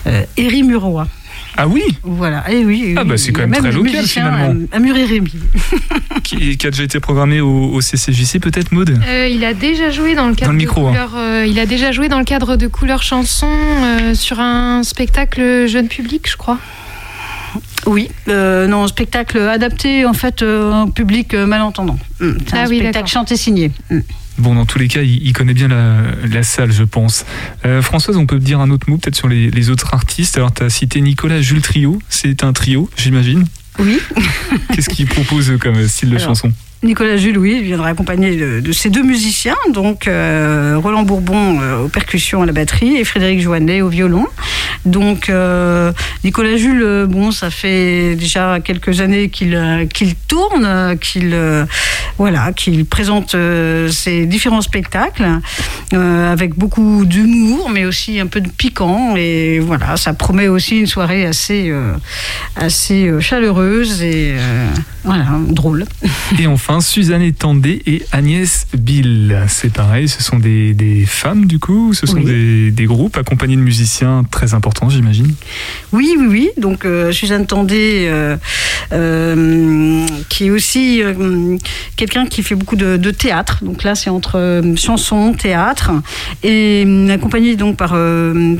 euh, 0.06 0.22
Eri 0.36 0.62
Muroa. 0.62 1.06
Ah 1.58 1.66
oui? 1.68 1.82
Voilà. 2.02 2.44
Et 2.52 2.66
oui. 2.66 2.94
Ah 2.98 3.00
oui, 3.02 3.08
bah, 3.08 3.16
c'est 3.16 3.32
quand 3.32 3.40
même 3.46 3.52
très 3.52 3.72
local, 3.72 3.82
musicien, 3.94 4.24
finalement. 4.24 4.54
euh, 4.60 4.76
Amur 4.76 4.94
et 4.94 5.06
Rémy. 5.06 5.32
qui, 6.22 6.58
qui 6.58 6.66
a 6.66 6.70
déjà 6.70 6.82
été 6.82 7.00
programmé 7.00 7.40
au, 7.40 7.70
au 7.72 7.80
CCJC, 7.80 8.40
peut-être, 8.40 8.72
Maude? 8.72 9.00
Euh, 9.08 9.26
il 9.26 9.42
a 9.42 9.54
déjà 9.54 9.88
joué 9.90 10.14
dans 10.14 10.28
le 10.28 10.34
cadre 10.34 10.48
Dans 10.48 10.52
le 10.52 10.58
micro, 10.58 10.82
de 10.82 10.86
hein. 10.88 11.06
couleur, 11.06 11.12
euh, 11.16 11.46
il 11.48 11.58
a 11.58 11.64
déjà 11.64 11.92
joué 11.92 12.08
dans 12.10 12.18
le 12.18 12.26
cadre 12.26 12.56
de 12.56 12.66
couleur 12.66 13.02
chanson 13.02 13.48
euh, 13.48 14.14
sur 14.14 14.38
un 14.38 14.82
spectacle 14.82 15.66
jeune 15.66 15.88
public, 15.88 16.28
je 16.30 16.36
crois. 16.36 16.58
Oui. 17.86 18.08
Euh, 18.28 18.66
non, 18.66 18.86
spectacle 18.88 19.38
adapté 19.38 20.04
en 20.06 20.12
fait 20.12 20.42
euh, 20.42 20.72
un 20.72 20.90
public 20.90 21.34
euh, 21.34 21.46
malentendant. 21.46 21.98
C'est 22.20 22.26
Ah 22.52 22.64
un 22.64 22.68
oui, 22.68 22.78
spectacle 22.80 23.08
chanté 23.08 23.36
signé. 23.36 23.70
Mm. 23.90 24.00
Bon, 24.38 24.54
dans 24.54 24.66
tous 24.66 24.78
les 24.78 24.88
cas, 24.88 25.00
il, 25.02 25.26
il 25.26 25.32
connaît 25.32 25.54
bien 25.54 25.68
la, 25.68 26.02
la 26.30 26.42
salle, 26.42 26.70
je 26.70 26.82
pense. 26.84 27.24
Euh, 27.64 27.80
Françoise, 27.80 28.16
on 28.18 28.26
peut 28.26 28.38
dire 28.38 28.60
un 28.60 28.70
autre 28.70 28.90
mot 28.90 28.98
peut-être 28.98 29.14
sur 29.16 29.28
les, 29.28 29.50
les 29.50 29.70
autres 29.70 29.94
artistes. 29.94 30.36
Alors, 30.36 30.52
tu 30.52 30.62
as 30.62 30.68
cité 30.68 31.00
Nicolas 31.00 31.40
Jules 31.40 31.62
Trio. 31.62 31.98
C'est 32.10 32.44
un 32.44 32.52
trio, 32.52 32.90
j'imagine. 32.98 33.46
Oui. 33.78 33.98
Qu'est-ce 34.74 34.90
qu'il 34.90 35.06
propose 35.06 35.52
comme 35.60 35.86
style 35.88 36.10
de 36.10 36.16
Alors, 36.16 36.28
chanson? 36.28 36.52
Nicolas 36.82 37.16
Jules, 37.16 37.38
oui, 37.38 37.62
viendra 37.62 37.88
accompagné 37.88 38.36
de, 38.36 38.60
de 38.60 38.72
ces 38.72 38.90
deux 38.90 39.02
musiciens, 39.02 39.56
donc 39.72 40.06
euh, 40.06 40.76
Roland 40.76 41.04
Bourbon 41.04 41.58
euh, 41.60 41.84
aux 41.84 41.88
percussions 41.88 42.42
à 42.42 42.46
la 42.46 42.52
batterie 42.52 42.96
et 42.96 43.04
Frédéric 43.04 43.40
Joannet 43.40 43.80
au 43.80 43.88
violon. 43.88 44.26
Donc 44.84 45.30
euh, 45.30 45.90
Nicolas 46.22 46.56
Jules, 46.56 47.06
bon, 47.08 47.30
ça 47.30 47.50
fait 47.50 48.14
déjà 48.14 48.60
quelques 48.60 49.00
années 49.00 49.30
qu'il 49.30 49.88
qu'il 49.92 50.14
tourne, 50.14 50.96
qu'il 51.00 51.34
voilà, 52.18 52.52
qu'il 52.52 52.84
présente 52.84 53.34
ses 53.90 54.26
différents 54.26 54.62
spectacles 54.62 55.26
avec 55.92 56.54
beaucoup 56.54 57.04
d'humour, 57.04 57.68
mais 57.70 57.84
aussi 57.84 58.20
un 58.20 58.26
peu 58.26 58.40
de 58.40 58.48
piquant. 58.48 59.16
Et 59.16 59.58
voilà, 59.58 59.96
ça 59.96 60.12
promet 60.12 60.46
aussi 60.46 60.78
une 60.78 60.86
soirée 60.86 61.26
assez 61.26 61.72
assez 62.54 63.10
chaleureuse 63.20 64.02
et 64.02 64.36
voilà 65.02 65.26
drôle. 65.48 65.84
Et 66.38 66.46
enfin, 66.68 66.80
Suzanne 66.80 67.30
Tandé 67.32 67.80
et 67.86 68.02
Agnès 68.12 68.66
Bill. 68.76 69.44
C'est 69.48 69.72
pareil, 69.72 70.08
ce 70.08 70.22
sont 70.22 70.38
des, 70.38 70.74
des 70.74 71.04
femmes 71.06 71.46
du 71.46 71.58
coup, 71.58 71.94
ce 71.94 72.06
sont 72.06 72.16
Oui. 72.16 72.24
des, 72.24 72.70
des 72.72 72.84
groupes 72.86 73.16
accompagnés 73.16 73.56
de 73.56 73.60
musiciens 73.60 74.24
très 74.30 74.54
importants, 74.54 74.88
j'imagine? 74.88 75.32
Oui, 75.92 76.16
oui, 76.18 76.26
oui. 76.28 76.50
Donc 76.56 76.84
euh, 76.84 77.12
Suzanne 77.12 77.46
Tandé, 77.46 78.06
euh, 78.08 78.36
euh, 78.92 80.06
qui 80.28 80.46
est 80.46 80.50
aussi 80.50 81.02
quelqu'un 81.96 82.26
qui 82.26 82.42
fait 82.42 82.54
beaucoup 82.56 82.76
de, 82.76 82.96
de 82.96 83.10
théâtre. 83.10 83.58
Donc 83.62 83.84
là, 83.84 83.94
c'est 83.94 84.10
entre 84.10 84.62
chanson, 84.76 85.34
théâtre, 85.34 85.92
et 86.42 86.84
accompagnée 87.10 87.56
donc 87.56 87.76
par 87.76 87.96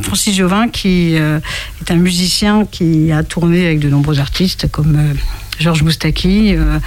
Francis 0.03 0.37
Jovin, 0.37 0.69
qui 0.69 1.15
est 1.15 1.91
un 1.91 1.97
musicien 1.97 2.65
qui 2.71 3.11
a 3.11 3.23
tourné 3.23 3.67
avec 3.67 3.81
de 3.81 3.89
nombreux 3.89 4.21
artistes 4.21 4.71
comme 4.71 4.97
Georges 5.59 5.83
Moustaki, 5.83 6.55
euh, 6.55 6.79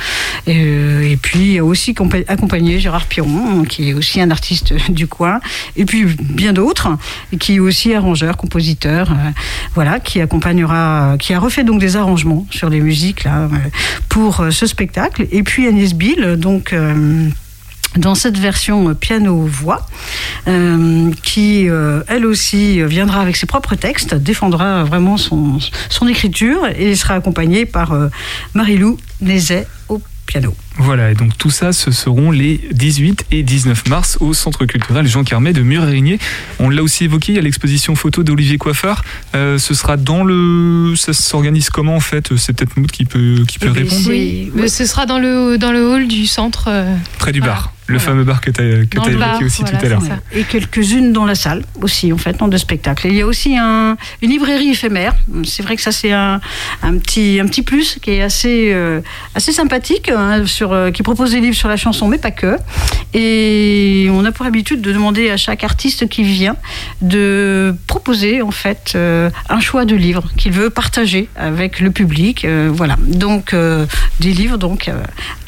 et, 0.48 0.64
euh, 0.66 1.10
et 1.12 1.18
puis 1.18 1.60
aussi 1.60 1.94
compa- 1.94 2.26
accompagné 2.28 2.80
Gérard 2.80 3.06
Piron, 3.06 3.64
qui 3.64 3.90
est 3.90 3.94
aussi 3.94 4.22
un 4.22 4.32
artiste 4.32 4.74
du 4.90 5.08
coin, 5.08 5.40
et 5.76 5.86
puis 5.86 6.06
bien 6.20 6.54
d'autres, 6.54 6.90
qui 7.40 7.56
est 7.56 7.60
aussi 7.60 7.94
arrangeur, 7.94 8.38
compositeur, 8.38 9.12
euh, 9.12 9.16
voilà, 9.76 10.00
qui 10.00 10.22
accompagnera, 10.22 11.16
qui 11.20 11.34
a 11.34 11.40
refait 11.40 11.64
donc 11.64 11.80
des 11.80 11.96
arrangements 11.96 12.46
sur 12.52 12.70
les 12.70 12.80
musiques 12.80 13.24
là 13.24 13.50
pour 14.10 14.46
ce 14.52 14.66
spectacle, 14.66 15.28
et 15.32 15.44
puis 15.44 15.68
Agnès 15.68 15.94
Bill, 15.94 16.36
donc. 16.38 16.74
Euh, 17.96 18.00
dans 18.00 18.16
cette 18.16 18.38
version 18.38 18.94
piano-voix, 18.96 19.86
euh, 20.48 21.12
qui 21.24 21.70
euh, 21.70 22.02
elle 22.08 22.26
aussi 22.26 22.82
viendra 22.84 23.22
avec 23.22 23.36
ses 23.36 23.46
propres 23.46 23.76
textes, 23.76 24.16
défendra 24.16 24.84
vraiment 24.84 25.18
son, 25.18 25.60
écriture 26.08 26.68
et 26.78 26.96
sera 26.96 27.16
accompagnée 27.16 27.66
par 27.66 27.94
euh, 27.94 28.10
Marilou 28.54 28.98
Nézet 29.22 29.68
au 29.90 30.02
piano. 30.26 30.56
Voilà, 30.80 31.12
et 31.12 31.14
donc 31.14 31.38
tout 31.38 31.50
ça, 31.50 31.74
ce 31.74 31.92
seront 31.92 32.32
les 32.32 32.60
18 32.72 33.26
et 33.32 33.44
19 33.44 33.88
mars 33.90 34.18
au 34.22 34.34
Centre 34.34 34.66
culturel 34.66 35.06
Jean 35.08 35.24
Carmet 35.26 35.52
de 35.52 35.62
Mur-Érigné. 35.62 36.20
On 36.60 36.70
l'a 36.70 36.82
aussi 36.82 37.04
évoqué, 37.04 37.34
il 37.34 37.36
y 37.36 37.38
a 37.38 37.42
l'exposition 37.42 37.96
photo 37.96 38.24
d'Olivier 38.24 38.58
Coiffeur. 38.58 39.04
Euh, 39.36 39.58
ce 39.58 39.74
sera 39.74 39.98
dans 39.98 40.24
le. 40.24 40.94
Ça 40.96 41.12
s'organise 41.14 41.70
comment 41.70 41.96
en 41.98 42.00
fait? 42.00 42.36
C'est 42.38 42.54
peut-être 42.54 42.78
Maud 42.78 42.92
qui 42.92 43.04
peut, 43.06 43.44
qui 43.48 43.60
peut 43.60 43.68
Eh 43.70 43.74
bien, 43.74 43.84
répondre 43.84 44.08
Oui, 44.08 44.52
mais 44.56 44.70
ce 44.70 44.86
sera 44.86 45.06
dans 45.06 45.20
le, 45.20 45.58
dans 45.58 45.72
le 45.74 45.86
hall 45.86 46.08
du 46.08 46.26
centre. 46.26 46.66
euh, 46.70 46.96
Près 47.20 47.32
du 47.34 47.40
voilà. 47.40 47.54
bar. 47.56 47.74
Le 47.88 47.98
Voilà. 47.98 48.12
fameux 48.12 48.24
bar 48.24 48.40
que 48.40 48.52
tu 48.52 48.62
as, 48.62 48.86
que 48.86 49.10
évoqué 49.10 49.46
aussi 49.46 49.64
voilà, 49.64 49.80
tout 49.80 49.86
à 49.88 49.90
l'heure. 49.90 50.04
Et 50.36 50.44
quelques-unes 50.44 51.12
dans 51.12 51.26
la 51.26 51.34
salle 51.34 51.64
aussi, 51.82 52.14
en 52.14 52.18
fait, 52.20 52.40
en 52.40 52.48
deux 52.48 52.60
spectacles. 52.60 53.08
Et 53.08 53.10
il 53.10 53.16
y 53.16 53.22
a 53.22 53.26
aussi 53.26 53.58
un, 53.58 53.98
une 54.22 54.30
librairie 54.30 54.70
éphémère. 54.70 55.16
C'est 55.44 55.64
vrai 55.64 55.76
que 55.76 55.82
ça, 55.82 55.92
c'est 55.92 56.12
un, 56.12 56.40
un, 56.84 56.98
petit, 57.00 57.40
un 57.42 57.48
petit 57.48 57.64
plus 57.64 57.98
qui 58.00 58.12
est 58.12 58.22
assez, 58.22 58.70
euh, 58.76 59.02
assez 59.34 59.52
sympathique, 59.52 60.10
hein, 60.16 60.46
sur, 60.46 60.69
euh, 60.74 60.92
qui 60.92 61.04
propose 61.04 61.32
des 61.32 61.40
livres 61.40 61.56
sur 61.56 61.70
la 61.70 61.78
chanson, 61.78 62.08
mais 62.08 62.18
pas 62.18 62.32
que. 62.32 62.58
Et 63.14 64.08
on 64.12 64.24
a 64.26 64.32
pour 64.32 64.46
habitude 64.46 64.82
de 64.82 64.92
demander 64.92 65.30
à 65.30 65.38
chaque 65.38 65.64
artiste 65.64 66.08
qui 66.08 66.24
vient 66.24 66.56
de 67.02 67.76
proposer, 67.88 68.42
en 68.42 68.52
fait, 68.52 68.94
euh, 68.96 69.30
un 69.50 69.60
choix 69.60 69.86
de 69.86 69.96
livres 69.96 70.30
qu'il 70.38 70.52
veut 70.52 70.70
partager 70.70 71.30
avec 71.36 71.80
le 71.80 71.92
public. 71.92 72.46
euh, 72.46 72.70
voilà. 72.72 72.98
Donc, 73.08 73.56
des 74.20 74.34
livres 74.34 74.58
donc, 74.58 74.90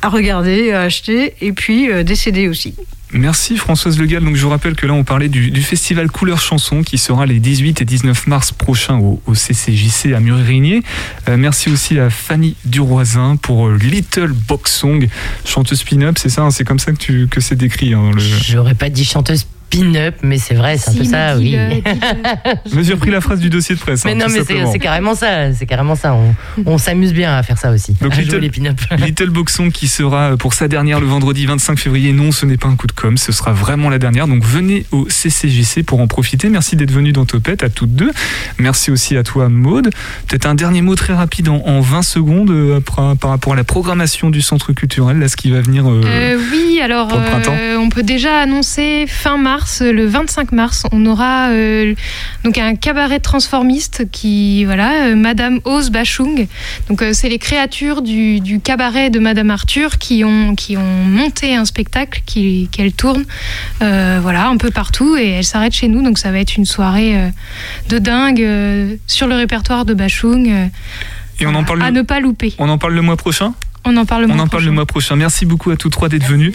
à 0.01 0.09
regarder, 0.09 0.71
à 0.71 0.81
acheter, 0.81 1.35
et 1.41 1.51
puis 1.51 1.89
des 2.03 2.15
CD 2.15 2.47
aussi. 2.47 2.75
Merci 3.13 3.57
Françoise 3.57 3.99
Legal. 3.99 4.23
Donc 4.23 4.35
je 4.35 4.41
vous 4.43 4.49
rappelle 4.49 4.75
que 4.75 4.85
là 4.85 4.93
on 4.93 5.03
parlait 5.03 5.29
du, 5.29 5.51
du 5.51 5.61
festival 5.61 6.09
Couleur 6.09 6.39
Chanson 6.39 6.81
qui 6.81 6.97
sera 6.97 7.25
les 7.25 7.39
18 7.39 7.81
et 7.81 7.85
19 7.85 8.27
mars 8.27 8.51
prochains 8.51 8.97
au, 8.99 9.21
au 9.25 9.35
CCJC 9.35 10.13
à 10.15 10.19
Murigny. 10.19 10.83
Euh, 11.27 11.37
merci 11.37 11.69
aussi 11.69 11.99
à 11.99 12.09
Fanny 12.09 12.55
Duroisin 12.65 13.35
pour 13.35 13.67
euh, 13.67 13.77
Little 13.77 14.31
Box 14.31 14.73
Song, 14.73 15.07
chanteuse 15.45 15.83
pin-up, 15.83 16.17
c'est 16.17 16.29
ça, 16.29 16.43
hein, 16.43 16.51
c'est 16.51 16.63
comme 16.63 16.79
ça 16.79 16.91
que, 16.91 16.97
tu, 16.97 17.27
que 17.27 17.41
c'est 17.41 17.55
décrit. 17.55 17.93
hein, 17.93 18.11
le... 18.13 18.21
J'aurais 18.21 18.75
pas 18.75 18.89
dit 18.89 19.05
chanteuse 19.05 19.45
pin-up, 19.71 20.15
mais 20.21 20.37
c'est 20.37 20.53
vrai, 20.53 20.77
c'est 20.77 20.91
un 20.91 20.93
peu 20.95 21.03
ça, 21.03 21.35
mais 21.35 21.41
oui. 21.41 21.49
dis-le. 21.83 22.75
Mais 22.75 22.83
j'ai 22.83 22.93
repris 22.93 23.09
la 23.11 23.21
phrase 23.21 23.39
du 23.39 23.49
dossier 23.49 23.75
de 23.75 23.79
presse. 23.79 24.03
Mais 24.05 24.11
hein, 24.11 24.15
non, 24.15 24.25
tout 24.25 24.33
mais 24.49 24.65
c'est 24.71 24.79
carrément 24.79 25.15
ça, 25.15 25.53
c'est 25.53 25.65
carrément 25.65 25.95
ça. 25.95 26.13
On, 26.13 26.35
on 26.65 26.77
s'amuse 26.77 27.13
bien 27.13 27.35
à 27.35 27.41
faire 27.43 27.57
ça 27.57 27.71
aussi. 27.71 27.93
Donc, 28.01 28.15
Little- 28.17 28.37
les 28.39 28.49
pin-up. 28.49 28.79
Little 28.99 29.29
Boxon 29.29 29.69
qui 29.69 29.87
sera 29.87 30.35
pour 30.37 30.53
sa 30.53 30.67
dernière 30.67 30.99
le 30.99 31.07
vendredi 31.07 31.45
25 31.45 31.79
février. 31.79 32.11
Non, 32.13 32.31
ce 32.31 32.45
n'est 32.45 32.57
pas 32.57 32.67
un 32.67 32.75
coup 32.75 32.87
de 32.87 32.91
com, 32.91 33.17
ce 33.17 33.31
sera 33.31 33.53
vraiment 33.53 33.89
la 33.89 33.97
dernière. 33.99 34.27
Donc 34.27 34.43
venez 34.43 34.85
au 34.91 35.07
CCJC 35.09 35.83
pour 35.85 35.99
en 36.01 36.07
profiter. 36.07 36.49
Merci 36.49 36.75
d'être 36.75 36.91
venu 36.91 37.11
dans 37.13 37.25
Topette 37.25 37.63
à 37.63 37.69
toutes 37.69 37.95
deux. 37.95 38.11
Merci 38.59 38.91
aussi 38.91 39.15
à 39.17 39.23
toi 39.23 39.47
Maude. 39.49 39.89
Peut-être 40.27 40.45
un 40.45 40.55
dernier 40.55 40.81
mot 40.81 40.95
très 40.95 41.13
rapide 41.13 41.47
en, 41.49 41.61
en 41.65 41.79
20 41.79 42.01
secondes 42.01 42.49
euh, 42.51 42.79
par, 42.81 43.15
par 43.17 43.29
rapport 43.31 43.53
à 43.53 43.55
la 43.55 43.63
programmation 43.63 44.29
du 44.29 44.41
centre 44.41 44.73
culturel, 44.73 45.19
là 45.19 45.27
ce 45.27 45.35
qui 45.37 45.49
va 45.51 45.61
venir. 45.61 45.89
euh, 45.89 46.01
Euh, 46.05 46.37
oui, 46.51 46.79
alors 46.83 47.07
pour 47.07 47.19
le 47.19 47.25
printemps 47.25 47.55
euh, 47.57 47.77
on 47.77 47.89
peut 47.89 48.03
déjà 48.03 48.39
annoncer 48.39 49.05
fin 49.07 49.37
mars, 49.37 49.60
le 49.81 50.05
25 50.05 50.51
mars, 50.51 50.85
on 50.91 51.05
aura 51.05 51.49
euh, 51.49 51.93
donc 52.43 52.57
un 52.57 52.75
cabaret 52.75 53.19
transformiste 53.19 54.09
qui 54.11 54.65
voilà, 54.65 55.05
euh, 55.07 55.15
Madame 55.15 55.59
Ose 55.65 55.89
Bachung. 55.89 56.47
Donc 56.89 57.01
euh, 57.01 57.13
c'est 57.13 57.29
les 57.29 57.39
créatures 57.39 58.01
du, 58.01 58.39
du 58.39 58.59
cabaret 58.59 59.09
de 59.09 59.19
Madame 59.19 59.49
Arthur 59.51 59.97
qui 59.97 60.23
ont 60.23 60.55
qui 60.55 60.77
ont 60.77 61.03
monté 61.05 61.55
un 61.55 61.65
spectacle 61.65 62.21
qu'elle 62.25 62.93
tourne 62.93 63.23
euh, 63.81 64.19
voilà 64.21 64.47
un 64.47 64.57
peu 64.57 64.71
partout 64.71 65.15
et 65.17 65.29
elle 65.29 65.43
s'arrête 65.43 65.73
chez 65.73 65.87
nous 65.87 66.01
donc 66.01 66.17
ça 66.17 66.31
va 66.31 66.39
être 66.39 66.57
une 66.57 66.65
soirée 66.65 67.17
euh, 67.17 67.27
de 67.89 67.97
dingue 67.99 68.41
euh, 68.41 68.95
sur 69.07 69.27
le 69.27 69.35
répertoire 69.35 69.85
de 69.85 69.93
Bachung 69.93 70.49
euh, 70.49 70.65
et 71.39 71.45
on 71.47 71.55
en 71.55 71.63
parle. 71.63 71.81
à 71.81 71.89
le- 71.89 71.97
ne 71.97 72.01
pas 72.03 72.19
louper. 72.19 72.53
On 72.59 72.69
en 72.69 72.77
parle 72.77 72.93
le 72.93 73.01
mois 73.01 73.17
prochain? 73.17 73.53
On 73.83 73.97
en 73.97 74.05
parle 74.05 74.25
le 74.25 74.31
On 74.31 74.35
mois 74.35 74.43
en 74.43 74.47
parle 74.47 74.63
le 74.63 74.67
prochain. 74.67 74.75
mois 74.75 74.85
prochain. 74.85 75.15
Merci 75.15 75.45
beaucoup 75.45 75.71
à 75.71 75.75
tous 75.77 75.89
trois 75.89 76.07
d'être 76.07 76.25
venus. 76.25 76.53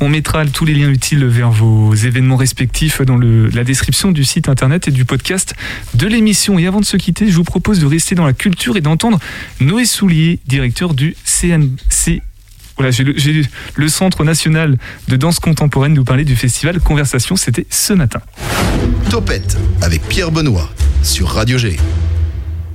On 0.00 0.08
mettra 0.08 0.44
tous 0.46 0.64
les 0.64 0.74
liens 0.74 0.90
utiles 0.90 1.24
vers 1.24 1.50
vos 1.50 1.94
événements 1.94 2.36
respectifs 2.36 3.00
dans 3.02 3.16
le- 3.16 3.48
la 3.48 3.62
description 3.64 4.10
du 4.10 4.24
site 4.24 4.48
internet 4.48 4.88
et 4.88 4.90
du 4.90 5.04
podcast 5.04 5.54
de 5.94 6.06
l'émission. 6.06 6.58
Et 6.58 6.66
avant 6.66 6.80
de 6.80 6.84
se 6.84 6.96
quitter, 6.96 7.30
je 7.30 7.36
vous 7.36 7.44
propose 7.44 7.78
de 7.78 7.86
rester 7.86 8.14
dans 8.16 8.26
la 8.26 8.32
culture 8.32 8.76
et 8.76 8.80
d'entendre 8.80 9.18
Noé 9.60 9.84
Soulier, 9.84 10.40
directeur 10.46 10.94
du 10.94 11.14
CNC. 11.24 12.22
Voilà, 12.76 12.90
j'ai 12.90 13.04
le, 13.04 13.14
j'ai 13.16 13.42
le 13.76 13.88
Centre 13.88 14.24
national 14.24 14.76
de 15.06 15.14
danse 15.16 15.38
contemporaine 15.38 15.94
nous 15.94 16.02
parler 16.02 16.24
du 16.24 16.34
festival 16.34 16.80
Conversation. 16.80 17.36
C'était 17.36 17.66
ce 17.70 17.92
matin. 17.92 18.18
Topette 19.10 19.56
avec 19.80 20.02
Pierre 20.08 20.32
Benoît 20.32 20.68
sur 21.04 21.28
Radio 21.28 21.56
G. 21.56 21.76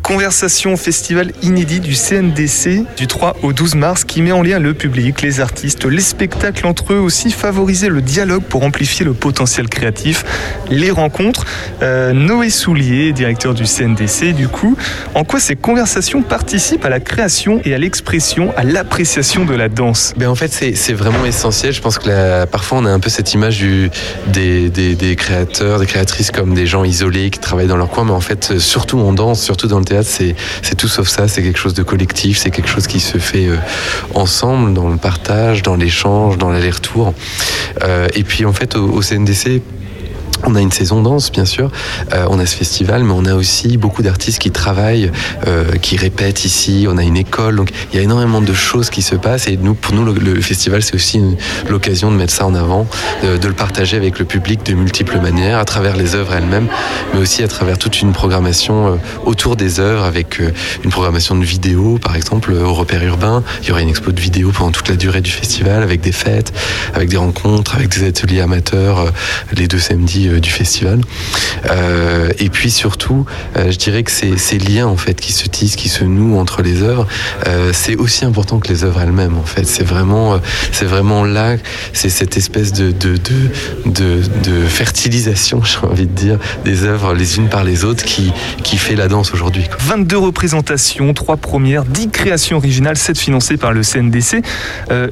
Conversation, 0.10 0.76
festival 0.76 1.32
inédit 1.43 1.82
du 1.82 1.93
CNDC 1.93 2.84
du 2.97 3.05
3 3.05 3.36
au 3.43 3.53
12 3.53 3.76
mars 3.76 4.05
qui 4.05 4.24
met 4.24 4.32
en 4.32 4.41
lien 4.41 4.57
le 4.57 4.74
public, 4.74 5.22
les 5.22 5.39
artistes, 5.39 5.86
les 5.86 6.01
spectacles 6.01 6.66
entre 6.66 6.93
eux 6.93 6.99
aussi, 6.99 7.30
favoriser 7.30 7.89
le 7.89 8.01
dialogue 8.01 8.41
pour 8.41 8.64
amplifier 8.64 9.05
le 9.05 9.14
potentiel 9.14 9.70
créatif, 9.70 10.26
les 10.72 10.89
rencontres. 10.89 11.45
Euh, 11.84 12.12
Noé 12.14 12.49
Soulier, 12.49 13.14
directeur 13.14 13.53
du 13.53 13.66
CNDC, 13.66 14.34
du 14.34 14.47
coup, 14.47 14.76
en 15.14 15.24
quoi 15.24 15.39
ces 15.39 15.55
conversations 15.55 16.24
participent 16.24 16.86
à 16.86 16.89
la 16.89 16.99
création 16.99 17.62
et 17.64 17.76
à 17.76 17.78
l'expression, 17.78 18.51
à 18.57 18.64
l'appréciation 18.64 19.45
de 19.45 19.53
la 19.53 19.70
danse? 19.70 20.16
Ben 20.18 20.28
en 20.28 20.34
fait, 20.34 20.51
c'est 20.51 20.93
vraiment 20.93 21.24
essentiel. 21.24 21.72
Je 21.72 21.82
pense 21.82 21.99
que 21.99 22.45
parfois, 22.45 22.80
on 22.80 22.86
a 22.86 22.91
un 22.91 22.99
peu 22.99 23.12
cette 23.12 23.36
image 23.36 23.64
des, 24.26 24.72
des, 24.72 24.95
des 24.95 25.16
créateurs, 25.16 25.78
des 25.80 25.86
créatrices 25.86 26.32
comme 26.32 26.55
des 26.55 26.66
gens 26.66 26.84
isolés 26.84 27.30
qui 27.30 27.38
travaillent 27.38 27.68
dans 27.68 27.78
leur 27.78 27.89
coin. 27.89 28.05
Mais 28.05 28.12
en 28.12 28.22
fait, 28.22 28.57
surtout 28.57 28.97
en 28.97 29.14
danse, 29.14 29.43
surtout 29.43 29.68
dans 29.68 29.78
le 29.78 29.86
théâtre, 29.86 29.99
c'est 30.04 30.36
tout 30.78 30.88
sauf 30.88 31.08
ça. 31.08 31.28
C'est 31.28 31.43
quelque 31.43 31.60
chose 31.60 31.74
de 31.74 31.84
collectif. 31.84 32.38
C'est 32.38 32.52
quelque 32.52 32.70
chose 32.70 32.88
qui 32.88 33.00
se 33.00 33.18
fait 33.18 33.47
euh, 33.47 33.58
ensemble, 34.14 34.74
dans 34.74 34.89
le 34.89 34.97
partage, 34.97 35.62
dans 35.64 35.76
l'échange, 35.76 36.38
dans 36.38 36.50
l'aller-retour. 36.50 37.14
Euh, 37.84 38.08
et 38.14 38.24
puis, 38.24 38.45
en 38.45 38.54
fait, 38.54 38.76
au 38.76 39.02
CNDC, 39.02 39.62
on 40.46 40.56
a 40.56 40.62
une 40.62 40.72
saison 40.72 41.02
danse, 41.02 41.32
bien 41.32 41.46
sûr. 41.46 41.72
Euh, 42.14 42.26
on 42.30 42.40
a 42.40 42.46
ce 42.46 42.56
festival, 42.56 43.04
mais 43.04 43.14
on 43.16 43.26
a 43.26 43.36
aussi 43.36 43.78
beaucoup 43.78 44.02
d'artistes 44.02 44.40
qui 44.40 44.52
travaillent, 44.52 45.12
euh, 45.48 45.76
qui 45.82 45.98
répètent 45.98 46.46
ici. 46.46 46.88
On 46.90 46.98
a 46.98 47.04
une 47.04 47.18
école, 47.18 47.56
donc 47.56 47.70
il 47.92 47.98
y 47.98 48.00
a 48.00 48.04
énormément 48.04 48.42
de 48.42 48.54
choses 48.54 48.90
qui 48.90 49.02
se 49.02 49.16
passent. 49.16 49.48
Et 49.48 49.58
nous, 49.58 49.74
pour 49.74 49.94
nous, 49.94 50.06
le, 50.06 50.14
le 50.14 50.42
festival, 50.42 50.82
c'est 50.82 50.96
aussi 50.96 51.22
l'occasion 51.70 52.12
de 52.12 52.16
mettre 52.16 52.34
ça 52.34 52.46
en 52.46 52.56
avant, 52.56 52.88
de, 53.24 53.48
le 53.48 53.54
partager 53.54 53.98
avec 53.98 54.20
le 54.20 54.26
public 54.26 54.64
de 54.66 54.74
multiples 54.74 55.20
manières, 55.20 55.60
à 55.60 55.66
travers 55.66 55.96
les 55.98 56.16
œuvres 56.16 56.34
elles-mêmes, 56.34 56.68
mais 57.14 57.20
aussi 57.20 57.44
à 57.44 57.48
travers 57.48 57.78
toute 57.78 58.02
une 58.02 58.14
programmation 58.14 58.94
euh, 58.94 58.96
autour 59.26 59.56
des 59.56 59.80
œuvres, 59.80 60.04
avec 60.04 60.40
euh, 60.40 60.52
une 60.84 60.92
programmation 60.92 61.36
de 61.36 61.44
vidéos, 61.44 61.98
par 61.98 62.16
exemple, 62.16 62.52
euh, 62.52 62.64
au 62.64 62.74
repère 62.74 63.04
urbain. 63.04 63.44
Il 63.62 63.70
y 63.70 63.72
aura 63.72 63.82
une 63.82 63.90
expo 63.90 64.12
de 64.12 64.20
vidéos 64.20 64.52
pendant 64.52 64.72
toute 64.72 64.90
la 64.90 64.96
durée 64.96 65.22
du 65.22 65.32
festival, 65.32 65.84
avec 65.84 66.02
des 66.02 66.12
fêtes, 66.12 66.54
avec 66.94 67.10
des 67.10 67.18
rencontres, 67.18 67.76
avec 67.76 67.90
des 67.90 68.08
ateliers 68.08 68.42
amateurs, 68.42 69.12
les 69.56 69.68
deux 69.68 69.80
samedis 69.80 70.28
euh, 70.30 70.39
du 70.39 70.49
festival. 70.49 71.01
Euh, 71.69 72.32
et 72.39 72.49
puis 72.49 72.71
surtout, 72.71 73.25
euh, 73.57 73.71
je 73.71 73.77
dirais 73.77 74.03
que 74.03 74.11
ces, 74.11 74.57
liens 74.57 74.88
en 74.88 74.97
fait 74.97 75.19
qui 75.19 75.32
se 75.34 75.47
tissent, 75.47 75.75
qui 75.75 75.89
se 75.89 76.03
nouent 76.03 76.38
entre 76.38 76.61
les 76.61 76.82
œuvres, 76.82 77.07
c'est 77.71 77.95
aussi 77.95 78.25
important 78.25 78.59
que 78.59 78.67
les 78.67 78.84
œuvres 78.84 79.01
elles-mêmes. 79.01 79.38
En 79.38 79.43
fait, 79.43 79.65
c'est 79.65 79.84
vraiment, 79.84 80.39
c'est 80.71 80.86
vraiment 80.86 81.23
là, 81.23 81.55
c'est 81.93 82.09
cette 82.09 82.36
espèce 82.36 82.73
de 82.73 82.91
de, 82.91 83.15
de, 83.86 84.21
de, 84.43 84.67
fertilisation, 84.67 85.61
j'ai 85.63 85.88
envie 85.88 86.07
de 86.07 86.13
dire, 86.13 86.38
des 86.65 86.84
œuvres 86.84 87.13
les 87.13 87.38
unes 87.38 87.47
par 87.47 87.63
les 87.63 87.86
autres 87.86 88.03
qui 88.03 88.32
qui 88.63 88.77
fait 88.77 88.95
la 88.95 89.07
danse 89.07 89.34
aujourd'hui. 89.34 89.65
quoi. 89.67 89.77
22 89.80 90.17
représentations, 90.17 91.13
3 91.13 91.38
premières, 91.38 91.86
10 91.86 92.09
créations 92.09 92.57
originales, 92.57 92.97
7 92.97 93.17
financées 93.17 93.57
par 93.57 93.71
le 93.71 93.82
CNDC. 93.82 94.41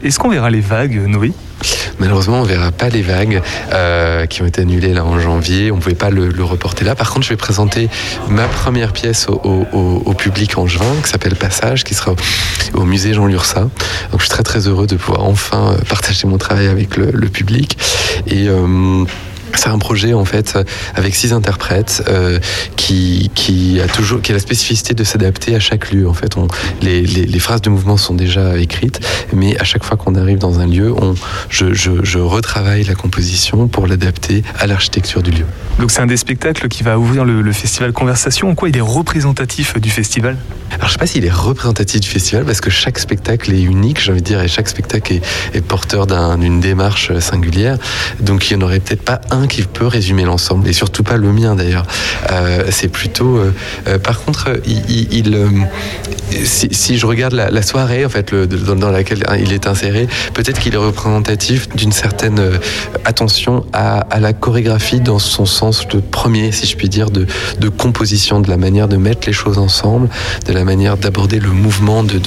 Est-ce 0.03 0.19
qu'on 0.19 0.29
verra 0.29 0.49
les 0.49 0.61
vagues, 0.61 1.01
Noé? 1.07 1.31
Malheureusement, 1.99 2.41
on 2.41 2.43
verra 2.43 2.71
pas 2.71 2.89
les 2.89 3.01
vagues 3.01 3.41
euh, 3.73 4.25
qui 4.25 4.41
ont 4.41 4.45
été 4.45 4.61
annulées 4.61 4.93
là 4.93 5.03
en 5.03 5.19
janvier. 5.19 5.71
On 5.71 5.79
pouvait 5.79 5.95
pas 5.95 6.09
le, 6.09 6.31
reporter 6.43 6.85
là. 6.85 6.95
Par 6.95 7.11
contre, 7.11 7.25
je 7.25 7.29
vais 7.29 7.37
présenter 7.37 7.89
ma 8.29 8.47
première 8.47 8.93
pièce 8.93 9.27
au, 9.29 10.13
public 10.13 10.57
en 10.57 10.67
juin, 10.67 10.95
qui 11.03 11.09
s'appelle 11.09 11.35
Passage, 11.35 11.83
qui 11.83 11.93
sera 11.93 12.13
au, 12.73 12.83
musée 12.83 13.13
Jean 13.13 13.25
Lursa. 13.25 13.61
Donc, 13.61 14.19
je 14.19 14.21
suis 14.21 14.29
très 14.29 14.43
très 14.43 14.67
heureux 14.67 14.87
de 14.87 14.95
pouvoir 14.95 15.25
enfin 15.25 15.73
euh, 15.73 15.77
partager 15.89 16.27
mon 16.27 16.37
travail 16.37 16.67
avec 16.67 16.95
le, 16.97 17.11
public. 17.27 17.77
Euh, 18.31 19.03
c'est 19.57 19.69
un 19.69 19.79
projet 19.79 20.13
en 20.13 20.25
fait 20.25 20.57
avec 20.95 21.15
six 21.15 21.33
interprètes 21.33 22.03
euh, 22.07 22.39
qui, 22.75 23.31
qui 23.35 23.81
a 23.81 23.87
toujours 23.87 24.21
qui 24.21 24.31
a 24.31 24.35
la 24.35 24.39
spécificité 24.39 24.93
de 24.93 25.03
s'adapter 25.03 25.55
à 25.55 25.59
chaque 25.59 25.91
lieu. 25.91 26.07
En 26.07 26.13
fait, 26.13 26.37
on, 26.37 26.47
les, 26.81 27.01
les, 27.01 27.25
les 27.25 27.39
phrases 27.39 27.61
de 27.61 27.69
mouvement 27.69 27.97
sont 27.97 28.13
déjà 28.13 28.57
écrites, 28.57 28.99
mais 29.33 29.57
à 29.59 29.63
chaque 29.63 29.83
fois 29.83 29.97
qu'on 29.97 30.15
arrive 30.15 30.37
dans 30.37 30.59
un 30.59 30.67
lieu, 30.67 30.93
on, 30.93 31.15
je, 31.49 31.73
je, 31.73 32.03
je 32.03 32.19
retravaille 32.19 32.83
la 32.83 32.95
composition 32.95 33.67
pour 33.67 33.87
l'adapter 33.87 34.43
à 34.59 34.67
l'architecture 34.67 35.21
du 35.23 35.31
lieu. 35.31 35.45
Donc 35.79 35.91
c'est 35.91 36.01
un 36.01 36.07
des 36.07 36.17
spectacles 36.17 36.67
qui 36.67 36.83
va 36.83 36.97
ouvrir 36.97 37.25
le, 37.25 37.41
le 37.41 37.51
festival 37.51 37.91
Conversation. 37.93 38.49
En 38.49 38.55
quoi 38.55 38.69
il 38.69 38.77
est 38.77 38.81
représentatif 38.81 39.79
du 39.79 39.89
festival? 39.89 40.37
Alors 40.75 40.87
je 40.87 40.93
sais 40.93 40.99
pas 40.99 41.07
s'il 41.07 41.25
est 41.25 41.31
représentatif 41.31 42.01
du 42.01 42.07
festival 42.09 42.45
parce 42.45 42.61
que 42.61 42.69
chaque 42.69 42.99
spectacle 42.99 43.53
est 43.53 43.61
unique, 43.61 44.01
j'ai 44.01 44.11
envie 44.11 44.21
de 44.21 44.25
dire, 44.25 44.41
et 44.41 44.47
chaque 44.47 44.67
spectacle 44.67 45.13
est, 45.13 45.21
est 45.53 45.61
porteur 45.61 46.05
d'un- 46.07 46.37
d'une 46.37 46.59
démarche 46.59 47.17
singulière. 47.19 47.77
Donc 48.19 48.49
il 48.49 48.57
n'y 48.57 48.63
en 48.63 48.65
aurait 48.65 48.79
peut-être 48.79 49.01
pas 49.03 49.21
un 49.31 49.46
qui 49.47 49.63
peut 49.63 49.87
résumer 49.87 50.23
l'ensemble, 50.23 50.67
et 50.67 50.73
surtout 50.73 51.03
pas 51.03 51.17
le 51.17 51.31
mien 51.31 51.55
d'ailleurs. 51.55 51.85
Euh, 52.31 52.65
c'est 52.71 52.87
plutôt. 52.89 53.37
euh, 53.37 53.53
euh, 53.87 53.97
par 53.99 54.21
contre, 54.23 54.49
il, 54.65 55.37
si, 56.43 56.97
je 56.97 57.05
regarde 57.05 57.33
la, 57.33 57.61
soirée 57.61 58.05
en 58.05 58.09
fait, 58.09 58.31
le- 58.31 58.47
dans, 58.47 58.91
laquelle 58.91 59.23
il 59.39 59.53
est 59.53 59.67
inséré, 59.67 60.07
peut-être 60.33 60.59
qu'il 60.59 60.73
est 60.73 60.77
représentatif 60.77 61.69
d'une 61.75 61.91
certaine 61.91 62.41
attention 63.05 63.65
à, 63.73 64.05
la 64.19 64.33
chorégraphie 64.33 64.99
dans 64.99 65.19
son 65.19 65.45
sens 65.45 65.87
de 65.87 65.99
premier, 65.99 66.51
si 66.51 66.67
je 66.67 66.75
puis 66.75 66.89
dire, 66.89 67.09
de, 67.09 67.25
composition, 67.69 68.39
de 68.41 68.49
la 68.49 68.57
manière 68.57 68.87
de 68.87 68.97
mettre 68.97 69.27
les 69.27 69.33
choses 69.33 69.57
ensemble, 69.57 70.09
de 70.45 70.53
la 70.53 70.63
manière 70.63 70.97
d'aborder 70.97 71.39
le 71.39 71.49
mouvement, 71.51 72.03
de, 72.03 72.19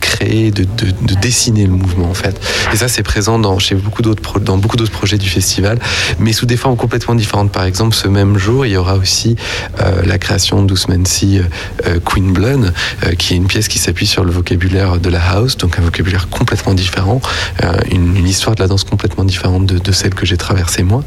créer, 0.00 0.50
de, 0.50 0.64
de- 0.64 0.92
de 1.06 1.14
dessiner 1.14 1.64
le 1.66 1.72
mouvement 1.72 2.10
en 2.10 2.14
fait. 2.14 2.40
Et 2.72 2.76
ça, 2.76 2.88
c'est 2.88 3.02
présent 3.02 3.38
dans, 3.38 3.58
chez 3.58 3.74
beaucoup 3.74 4.02
d'autres 4.02 4.38
dans 4.40 4.56
beaucoup 4.58 4.76
d'autres 4.76 4.90
projets 4.92 5.18
du 5.18 5.28
festival, 5.28 5.78
mais 6.18 6.32
sous 6.32 6.46
des 6.50 6.56
formes 6.56 6.76
complètement 6.76 7.14
différentes. 7.14 7.52
Par 7.52 7.62
exemple, 7.62 7.94
ce 7.94 8.08
même 8.08 8.36
jour, 8.36 8.66
il 8.66 8.72
y 8.72 8.76
aura 8.76 8.96
aussi 8.96 9.36
euh, 9.80 10.02
la 10.04 10.18
création 10.18 10.64
d'Ousmansi 10.64 11.40
euh, 11.86 12.00
Queen 12.04 12.32
Blood, 12.32 12.74
euh, 13.04 13.12
qui 13.12 13.34
est 13.34 13.36
une 13.36 13.46
pièce 13.46 13.68
qui 13.68 13.78
s'appuie 13.78 14.08
sur 14.08 14.24
le 14.24 14.32
vocabulaire 14.32 14.98
de 14.98 15.08
la 15.08 15.20
house, 15.20 15.56
donc 15.56 15.78
un 15.78 15.82
vocabulaire 15.82 16.28
complètement 16.28 16.74
différent, 16.74 17.20
euh, 17.62 17.72
une, 17.92 18.26
histoire 18.26 18.56
de 18.56 18.62
la 18.62 18.66
danse 18.66 18.82
complètement 18.82 19.22
différente 19.22 19.64
de, 19.66 19.92
celle 19.92 20.12
que 20.12 20.26
j'ai 20.26 20.36
traversée 20.36 20.82
moi. 20.82 21.04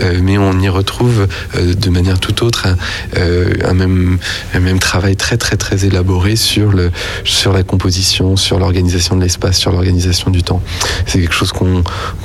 Euh, 0.00 0.20
mais 0.22 0.38
on 0.38 0.60
y 0.60 0.68
retrouve 0.68 1.26
euh, 1.56 1.74
de 1.74 1.90
manière 1.90 2.20
tout 2.20 2.44
autre 2.44 2.68
un, 2.68 2.76
euh, 3.18 3.74
même, 3.74 4.78
travail 4.78 5.16
très 5.16 5.36
très 5.36 5.56
très 5.56 5.84
élaboré 5.86 6.36
sur, 6.36 6.70
le, 6.70 6.92
sur 7.24 7.52
la 7.52 7.64
composition, 7.64 8.36
sur 8.36 8.60
l'organisation 8.60 9.16
de 9.16 9.22
l'espace, 9.22 9.58
sur 9.58 9.72
l'organisation 9.72 10.30
du 10.30 10.44
temps. 10.44 10.62
C'est 11.06 11.20
quelque 11.20 11.34
chose 11.34 11.50
qu'on 11.52 11.82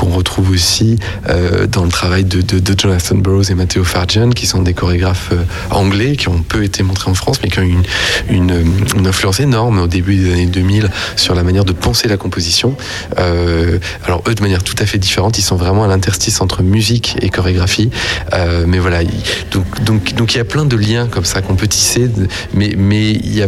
retrouve 0.10 0.52
aussi 0.52 1.00
euh, 1.30 1.68
dans 1.68 1.84
le 1.84 1.90
travail 1.90 2.26
de, 2.26 2.42
de, 2.42 2.59
de 2.62 2.76
Jonathan 2.78 3.16
Burroughs 3.16 3.50
et 3.50 3.56
Matteo 3.56 3.84
Farjan, 3.84 4.30
qui 4.32 4.46
sont 4.48 4.62
des 4.62 4.74
chorégraphes 4.74 5.30
euh, 5.32 5.44
anglais 5.72 6.16
qui 6.16 6.28
ont 6.30 6.40
peu 6.42 6.64
été 6.64 6.84
montrés 6.84 7.10
en 7.10 7.14
France, 7.14 7.40
mais 7.44 7.50
qui 7.50 7.60
ont 7.60 7.64
eu 7.64 7.76
une, 8.30 8.64
une, 8.96 9.08
influence 9.08 9.40
énorme 9.40 9.80
au 9.80 9.88
début 9.88 10.16
des 10.16 10.32
années 10.34 10.46
2000 10.46 10.90
sur 11.16 11.36
la 11.36 11.44
manière 11.44 11.66
de 11.66 11.74
penser 11.74 12.08
la 12.08 12.18
composition. 12.18 12.76
Euh, 13.18 13.80
alors 14.06 14.24
eux, 14.28 14.36
de 14.36 14.42
manière 14.42 14.64
tout 14.64 14.76
à 14.80 14.86
fait 14.86 14.98
différente, 14.98 15.38
ils 15.38 15.44
sont 15.44 15.56
vraiment 15.56 15.84
à 15.84 15.88
l'interstice 15.88 16.42
entre 16.42 16.64
musique 16.64 17.16
et 17.22 17.30
chorégraphie. 17.30 17.90
Euh, 18.34 18.66
mais 18.68 18.80
voilà, 18.80 19.02
il- 19.04 19.10
donc 19.86 20.34
il 20.34 20.38
y 20.38 20.42
a 20.42 20.46
plein 20.46 20.66
de 20.66 20.76
liens 20.76 21.08
comme 21.08 21.26
ça 21.26 21.42
qu'on 21.42 21.56
peut 21.56 21.68
tisser, 21.68 22.10
mais 22.54 22.74
mais 22.78 23.12
il 23.12 23.34
y 23.36 23.42
a 23.42 23.48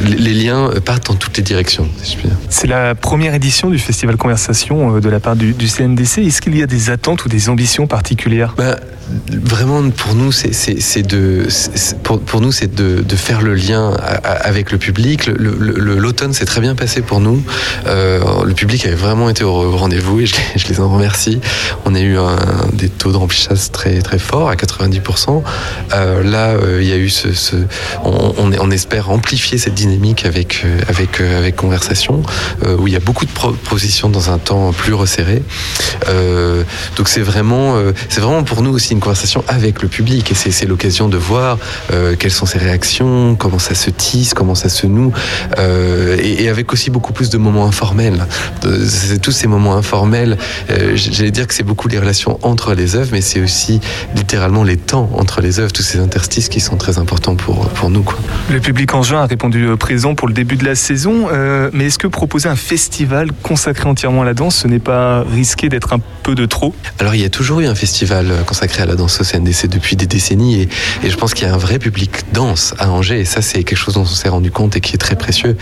les 0.00 0.34
liens 0.34 0.70
partent 0.84 1.06
dans 1.08 1.14
toutes 1.14 1.36
les 1.36 1.42
directions, 1.42 1.88
si 2.02 2.12
je 2.12 2.18
puis 2.18 2.28
dire. 2.28 2.36
C'est 2.48 2.66
la 2.66 2.94
première 2.94 3.34
édition 3.34 3.70
du 3.70 3.78
Festival 3.78 4.16
Conversation 4.16 4.96
euh, 4.96 5.00
de 5.00 5.08
la 5.08 5.20
part 5.20 5.36
du, 5.36 5.52
du 5.52 5.66
CNDC. 5.68 6.18
Est-ce 6.18 6.40
qu'il 6.40 6.56
y 6.56 6.62
a 6.62 6.66
des 6.66 6.90
attentes 6.90 7.24
ou 7.24 7.28
des 7.28 7.48
ambitions 7.48 7.86
particulières? 7.86 8.54
Bah, 8.56 8.76
vraiment, 9.44 9.90
pour 9.90 10.14
nous, 10.14 10.30
c'est 10.30 11.02
de, 11.02 11.46
pour, 12.04 12.20
pour 12.20 12.40
nous, 12.40 12.52
c'est 12.52 12.72
de, 12.72 13.02
de 13.02 13.16
faire 13.16 13.42
le 13.42 13.54
lien 13.54 13.90
a- 13.94 14.14
a- 14.14 14.46
avec 14.46 14.70
le 14.70 14.78
public. 14.78 15.26
L'automne 15.26 16.32
s'est 16.32 16.44
très 16.44 16.60
bien 16.60 16.74
passé 16.76 17.02
pour 17.02 17.18
nous. 17.20 17.42
Euh, 17.86 18.20
le 18.44 18.54
public 18.54 18.86
avait 18.86 18.94
vraiment 18.94 19.28
été 19.28 19.42
au 19.44 19.76
rendez-vous 19.76 20.20
et 20.20 20.26
je, 20.26 20.36
les- 20.36 20.60
je 20.60 20.68
les 20.68 20.80
en 20.80 20.88
remercie. 20.88 21.40
On 21.84 21.94
a 21.96 22.00
eu 22.00 22.16
un, 22.18 22.36
des 22.72 22.88
taux 22.88 23.10
de 23.10 23.16
remplissage 23.16 23.70
très 23.72 24.00
très 24.00 24.18
forts 24.20 24.48
à 24.48 24.54
90%. 24.54 25.42
Euh, 25.92 26.22
là, 26.22 26.50
euh, 26.50 26.78
il 26.80 26.88
y 26.88 26.92
a 26.92 26.96
eu 26.96 27.08
ce, 27.10 27.32
ce- 27.32 27.56
on, 28.04 28.34
on, 28.38 28.52
on 28.60 28.70
espère 28.70 29.10
amplifier 29.10 29.58
cette 29.58 29.74
dynamique 29.80 30.26
avec 30.26 30.62
euh, 30.64 30.80
avec 30.88 31.20
euh, 31.20 31.38
avec 31.38 31.56
conversation 31.56 32.22
euh, 32.64 32.76
où 32.76 32.86
il 32.86 32.92
y 32.92 32.96
a 32.96 33.00
beaucoup 33.00 33.24
de 33.24 33.30
propositions 33.30 34.08
dans 34.08 34.30
un 34.30 34.38
temps 34.38 34.72
plus 34.72 34.94
resserré. 34.94 35.42
Donc 36.96 37.08
c'est 37.08 37.20
vraiment, 37.20 37.76
c'est 38.08 38.20
vraiment 38.20 38.42
pour 38.42 38.62
nous 38.62 38.70
aussi 38.70 38.92
une 38.92 39.00
conversation 39.00 39.44
avec 39.48 39.82
le 39.82 39.88
public 39.88 40.30
et 40.30 40.34
c'est 40.34 40.66
l'occasion 40.66 41.08
de 41.08 41.16
voir 41.16 41.58
quelles 42.18 42.30
sont 42.30 42.46
ses 42.46 42.58
réactions, 42.58 43.36
comment 43.36 43.58
ça 43.58 43.74
se 43.74 43.90
tisse, 43.90 44.34
comment 44.34 44.54
ça 44.54 44.68
se 44.68 44.86
noue, 44.86 45.12
et, 45.58 46.48
avec 46.48 46.72
aussi 46.72 46.90
beaucoup 46.90 47.12
plus 47.12 47.30
de 47.30 47.38
moments 47.38 47.66
informels. 47.66 48.26
C'est 48.86 49.20
tous 49.20 49.32
ces 49.32 49.46
moments 49.46 49.76
informels. 49.76 50.36
J'allais 50.94 51.30
dire 51.30 51.46
que 51.46 51.54
c'est 51.54 51.62
beaucoup 51.62 51.88
les 51.88 51.98
relations 51.98 52.38
entre 52.42 52.74
les 52.74 52.96
œuvres, 52.96 53.10
mais 53.12 53.20
c'est 53.20 53.40
aussi 53.40 53.80
littéralement 54.16 54.64
les 54.64 54.76
temps 54.76 55.10
entre 55.14 55.40
les 55.40 55.60
œuvres, 55.60 55.72
tous 55.72 55.82
ces 55.82 56.00
interstices 56.00 56.48
qui 56.48 56.60
sont 56.60 56.76
très 56.76 56.98
importants 56.98 57.36
pour 57.36 57.68
pour 57.68 57.90
nous. 57.90 58.02
Quoi. 58.02 58.18
Le 58.50 58.60
public 58.60 58.94
en 58.94 59.02
juin 59.02 59.22
a 59.22 59.26
répondu 59.26 59.69
présent 59.76 60.14
pour 60.14 60.28
le 60.28 60.34
début 60.34 60.56
de 60.56 60.64
la 60.64 60.74
saison, 60.74 61.28
euh, 61.32 61.70
mais 61.72 61.86
est-ce 61.86 61.98
que 61.98 62.06
proposer 62.06 62.48
un 62.48 62.56
festival 62.56 63.30
consacré 63.42 63.88
entièrement 63.88 64.22
à 64.22 64.24
la 64.24 64.34
danse, 64.34 64.56
ce 64.56 64.68
n'est 64.68 64.78
pas 64.78 65.22
risqué 65.22 65.68
d'être 65.68 65.92
un 65.92 66.00
peu 66.22 66.34
de 66.34 66.46
trop? 66.46 66.74
Alors 66.98 67.14
il 67.14 67.20
y 67.20 67.24
a 67.24 67.30
toujours 67.30 67.60
eu 67.60 67.66
un 67.66 67.74
festival 67.74 68.30
euh, 68.30 68.42
consacré 68.42 68.82
à 68.82 68.86
la 68.86 68.96
danse 68.96 69.20
au 69.20 69.24
CNDC 69.24 69.68
depuis 69.68 69.96
des 69.96 70.06
décennies 70.06 70.62
et, 70.62 70.68
et 71.04 71.10
je 71.10 71.16
pense 71.16 71.34
qu'il 71.34 71.46
y 71.46 71.50
a 71.50 71.54
un 71.54 71.58
vrai 71.58 71.78
public 71.78 72.10
danse 72.32 72.74
à 72.78 72.90
Angers 72.90 73.20
et 73.20 73.24
ça 73.24 73.42
c'est 73.42 73.64
quelque 73.64 73.78
chose 73.78 73.94
dont 73.94 74.02
on 74.02 74.04
s'est 74.04 74.28
rendu 74.28 74.50
compte 74.50 74.76
et 74.76 74.80
qui 74.80 74.94
est 74.94 74.98
très 74.98 75.16
précieux. 75.16 75.56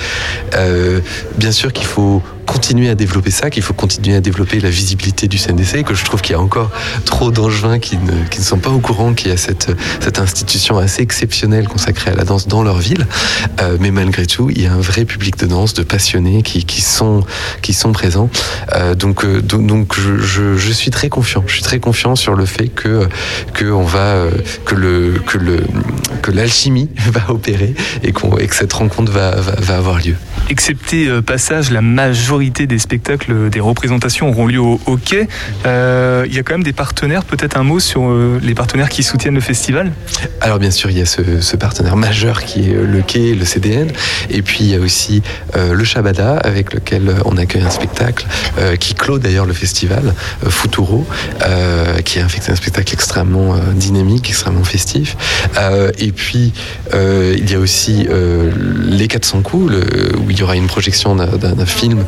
Euh, 0.54 1.00
bien 1.36 1.52
sûr 1.52 1.72
qu'il 1.72 1.86
faut 1.86 2.22
continuer 2.48 2.88
à 2.88 2.94
développer 2.94 3.30
ça, 3.30 3.50
qu'il 3.50 3.62
faut 3.62 3.74
continuer 3.74 4.16
à 4.16 4.20
développer 4.20 4.58
la 4.58 4.70
visibilité 4.70 5.28
du 5.28 5.36
CNDC, 5.36 5.84
que 5.84 5.94
je 5.94 6.02
trouve 6.04 6.22
qu'il 6.22 6.32
y 6.32 6.34
a 6.34 6.40
encore 6.40 6.70
trop 7.04 7.30
d'angevins 7.30 7.78
qui 7.78 7.98
ne, 7.98 8.42
sont 8.42 8.58
pas 8.58 8.70
au 8.70 8.78
courant 8.78 9.12
qu'il 9.12 9.28
y 9.28 9.32
a 9.32 9.36
cette, 9.36 9.68
institution 10.18 10.78
assez 10.78 11.02
exceptionnelle 11.02 11.68
consacrée 11.68 12.10
à 12.10 12.14
la 12.14 12.24
danse 12.24 12.48
dans 12.48 12.62
leur 12.62 12.78
ville. 12.78 13.06
Euh, 13.60 13.76
mais 13.78 13.90
malgré 13.90 14.26
tout, 14.26 14.48
il 14.50 14.62
y 14.62 14.66
a 14.66 14.72
un 14.72 14.80
vrai 14.80 15.04
public 15.04 15.36
de 15.36 15.46
danse, 15.46 15.74
de 15.74 15.82
passionnés 15.82 16.42
qui, 16.42 16.80
sont, 16.80 17.22
présents. 17.92 18.30
Euh, 18.74 18.94
donc, 18.94 19.24
euh, 19.24 19.42
je, 20.22 20.72
suis 20.72 20.90
très 20.90 21.10
confiant. 21.10 21.44
Je 21.46 21.52
suis 21.52 21.62
très 21.62 21.80
confiant 21.80 22.16
sur 22.16 22.34
le 22.34 22.46
fait 22.46 22.68
que, 22.68 23.08
l'alchimie 26.32 26.88
va 27.12 27.30
opérer 27.30 27.74
et, 28.02 28.12
que 28.12 28.56
cette 28.56 28.72
rencontre 28.72 29.12
va, 29.12 29.34
avoir 29.68 29.98
lieu. 29.98 30.16
Excepté 30.48 31.08
passage, 31.22 31.70
la 31.70 31.82
majorité 31.82 32.37
des 32.38 32.78
spectacles, 32.78 33.32
euh, 33.32 33.50
des 33.50 33.60
représentations 33.60 34.28
auront 34.28 34.46
lieu 34.46 34.60
au, 34.60 34.78
quai. 34.96 35.28
Euh, 35.66 36.24
Il 36.28 36.34
y 36.34 36.38
a 36.38 36.42
quand 36.42 36.54
même 36.54 36.62
des 36.62 36.72
partenaires, 36.72 37.24
peut-être 37.24 37.56
un 37.56 37.62
mot 37.62 37.80
sur 37.80 38.08
euh, 38.08 38.38
les 38.42 38.54
partenaires 38.54 38.88
qui 38.88 39.02
soutiennent 39.02 39.34
le 39.34 39.40
festival? 39.40 39.92
Alors 40.40 40.58
bien 40.58 40.70
sûr, 40.70 40.90
il 40.90 40.98
y 40.98 41.00
a 41.00 41.06
ce, 41.06 41.56
partenaire 41.56 41.96
majeur 41.96 42.44
qui 42.44 42.70
est 42.70 42.72
le 42.72 43.02
Quai, 43.02 43.34
le 43.34 43.44
CDN, 43.44 43.88
et 44.30 44.42
puis 44.42 44.58
il 44.60 44.70
y 44.70 44.76
a 44.76 44.78
aussi 44.78 45.22
le 45.56 45.82
Shabada 45.82 46.36
avec 46.36 46.72
lequel 46.72 47.12
on 47.24 47.36
accueille 47.36 47.62
un 47.62 47.70
spectacle 47.70 48.26
qui 48.78 48.94
clôt 48.94 49.18
d'ailleurs 49.18 49.44
le 49.44 49.52
festival, 49.52 50.14
Futuro, 50.48 51.04
qui 52.04 52.18
est 52.18 52.22
un, 52.22 52.54
spectacle 52.54 52.94
extrêmement 52.94 53.56
dynamique, 53.74 54.28
extrêmement 54.28 54.62
festif. 54.62 55.16
Et 55.98 56.12
puis 56.12 56.52
il 56.94 57.50
y 57.50 57.54
a 57.54 57.58
aussi 57.58 58.06
les 58.84 59.08
400 59.08 59.42
coups, 59.42 59.72
où 60.18 60.30
il 60.30 60.38
y 60.38 60.42
aura 60.44 60.54
une 60.54 60.68
projection 60.68 61.16
d'un- 61.16 61.66
film 61.66 62.04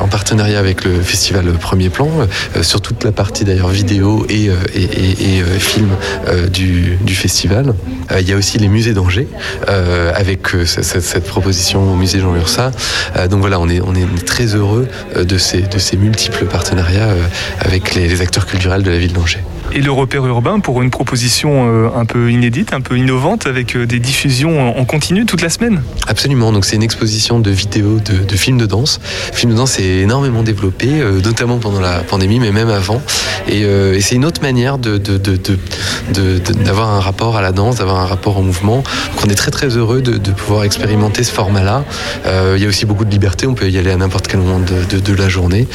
en 0.00 0.08
partenariat 0.08 0.58
avec 0.58 0.84
le 0.84 1.00
festival 1.00 1.44
Premier 1.58 1.90
Plan, 1.90 2.08
euh, 2.56 2.62
sur 2.62 2.80
toute 2.80 3.04
la 3.04 3.12
partie 3.12 3.44
d'ailleurs 3.44 3.68
vidéo 3.68 4.26
et, 4.28 4.48
euh, 4.48 4.54
et, 4.74 5.42
euh, 5.42 5.58
film 5.58 5.88
euh, 6.28 6.46
du, 6.48 6.98
festival. 7.14 7.74
Euh, 8.12 8.20
il 8.20 8.28
y 8.28 8.32
a 8.32 8.36
aussi 8.36 8.58
les 8.58 8.68
musées 8.68 8.94
d'Angers, 8.94 9.28
euh, 9.68 10.12
avec 10.14 10.54
euh, 10.54 10.64
cette, 10.64 11.24
proposition 11.24 11.92
au 11.92 11.96
musée 11.96 12.20
Jean 12.20 12.34
Ursa. 12.34 12.70
Euh, 13.16 13.28
donc 13.28 13.40
voilà, 13.40 13.60
on 13.60 13.68
est, 13.68 13.80
on 13.80 13.94
est 13.94 14.24
très 14.24 14.54
heureux 14.54 14.86
euh, 15.16 15.24
de 15.24 15.38
ces, 15.38 15.62
de 15.62 15.78
ces 15.78 15.96
multiples 15.96 16.46
partenariats 16.46 17.08
euh, 17.08 17.22
avec 17.60 17.94
les 17.94 18.20
acteurs 18.20 18.46
culturels 18.46 18.82
de 18.82 18.90
la 18.90 18.98
ville 18.98 19.12
d'Angers. 19.12 19.42
Et 19.72 19.80
le 19.80 19.90
repère 19.90 20.24
urbain 20.26 20.60
pour 20.60 20.82
une 20.82 20.90
proposition 20.90 21.66
euh, 21.66 21.88
un 21.94 22.04
peu 22.04 22.30
inédite, 22.30 22.72
un 22.72 22.80
peu 22.80 22.96
innovante, 22.96 23.46
avec 23.46 23.76
euh, 23.76 23.86
des 23.86 23.98
diffusions 23.98 24.78
en 24.78 24.84
continu 24.84 25.26
toute 25.26 25.42
la 25.42 25.50
semaine. 25.50 25.82
Absolument, 26.06 26.52
donc 26.52 26.64
c'est 26.64 26.76
une 26.76 26.82
exposition 26.82 27.40
de 27.40 27.50
vidéos, 27.50 27.98
de, 28.00 28.36
films 28.36 28.58
de 28.58 28.66
danse. 28.66 29.00
Le 29.32 29.36
film 29.36 29.52
de 29.52 29.56
danse 29.56 29.78
est 29.78 29.98
énormément 29.98 30.42
développé, 30.42 30.88
euh, 30.90 31.20
notamment 31.20 31.58
pendant 31.58 31.80
la 31.80 32.00
pandémie, 32.00 32.40
mais 32.40 32.52
même 32.52 32.70
avant. 32.70 33.02
Et, 33.48 33.66
c'est 34.00 34.14
une 34.14 34.24
autre 34.24 34.40
manière 34.40 34.78
d'avoir 34.78 36.88
un 36.88 37.00
rapport 37.00 37.36
à 37.36 37.42
la 37.42 37.52
danse, 37.52 37.76
d'avoir 37.76 38.00
un 38.00 38.06
rapport 38.06 38.38
au 38.38 38.42
mouvement. 38.42 38.76
Donc 38.76 39.26
on 39.26 39.28
est 39.28 39.34
très 39.34 39.50
très 39.50 39.76
heureux 39.76 40.00
de, 40.00 40.30
pouvoir 40.30 40.64
expérimenter 40.64 41.24
ce 41.24 41.32
format-là. 41.32 41.84
Il 42.26 42.62
y 42.62 42.64
a 42.64 42.68
aussi 42.68 42.86
beaucoup 42.86 43.04
de 43.04 43.10
liberté, 43.10 43.46
on 43.46 43.54
peut 43.54 43.68
y 43.68 43.76
aller 43.76 43.90
à 43.90 43.96
n'importe 43.96 44.28
quel 44.28 44.40
moment 44.40 44.60
de, 44.60 45.14
la 45.14 45.28
journée. 45.28 45.66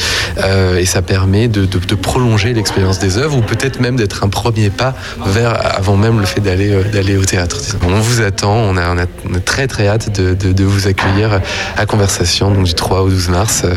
Et 0.79 0.85
ça 0.85 1.01
permet 1.01 1.47
de 1.47 1.95
prolonger 1.95 2.53
l'expérience 2.53 2.99
des 2.99 3.17
œuvres, 3.17 3.37
ou 3.37 3.41
peut-être 3.41 3.82
même 3.83 3.97
d'être 3.97 4.23
un 4.23 4.29
premier 4.29 4.69
pas 4.69 4.93
vers, 5.25 5.53
avant 5.77 5.97
même 5.97 6.19
le 6.21 6.25
fait 6.25 6.39
d'aller 6.39 6.71
euh, 6.71 6.83
d'aller 6.83 7.17
au 7.17 7.25
théâtre. 7.25 7.57
On 7.85 7.99
vous 7.99 8.21
attend, 8.21 8.53
on 8.55 8.77
a, 8.77 9.05
très 9.45 9.67
très 9.67 9.87
hâte 9.87 10.09
de, 10.09 10.63
vous 10.63 10.87
accueillir 10.87 11.41
à 11.77 11.85
Conversation, 11.85 12.49
du 12.63 12.73
3 12.73 13.01
au 13.01 13.09
12 13.09 13.29
mars. 13.29 13.63
Euh, 13.65 13.73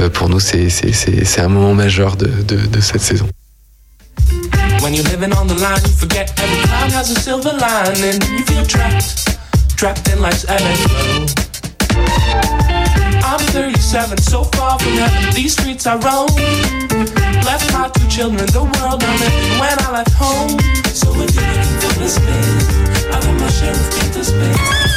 euh, 0.00 0.08
pour 0.08 0.28
nous, 0.30 0.40
c'est- 0.40 0.70
c'est 0.70 0.92
c'est- 0.92 1.40
un 1.42 1.48
moment 1.48 1.74
majeur 1.74 2.16
de, 2.16 2.30
cette 2.80 3.02
saison. 3.02 3.28
When 4.80 4.94
you're 4.94 5.06
living 5.08 5.32
on 5.40 5.46
the 5.46 5.58
line, 5.60 5.82
you 5.84 5.92
forget 5.98 6.26
every 6.42 6.58
cloud 6.66 6.90
has 6.92 7.10
a 7.14 7.20
silver 7.20 7.52
lining. 7.52 8.20
You 8.38 8.44
feel 8.46 8.66
trapped, 8.66 9.36
trapped 9.76 10.08
in 10.08 10.20
life's 10.22 10.44
ebb 10.48 10.62
and 10.62 10.78
flow. 10.78 11.52
I'm 13.24 13.38
37, 13.52 14.18
so 14.22 14.44
far 14.56 14.78
from 14.78 14.92
heaven. 14.98 15.34
These 15.34 15.52
streets 15.52 15.86
I 15.86 15.94
roam. 15.96 16.28
Left 17.44 17.72
my 17.72 17.88
two 17.88 18.06
children, 18.08 18.46
the 18.46 18.62
world 18.62 19.02
it. 19.02 19.32
And 19.32 19.60
when 19.60 19.78
I 19.80 19.92
left 19.92 20.12
home, 20.14 20.58
so 20.94 21.10
if 21.20 21.34
you're 21.34 21.44
looking 21.44 21.78
for 21.82 21.98
the 21.98 22.08
space, 22.08 22.68
I 23.10 23.20
got 23.20 23.40
my 23.40 23.48
share 23.50 23.72
of 23.72 24.12
to 24.14 24.24
space. 24.24 24.91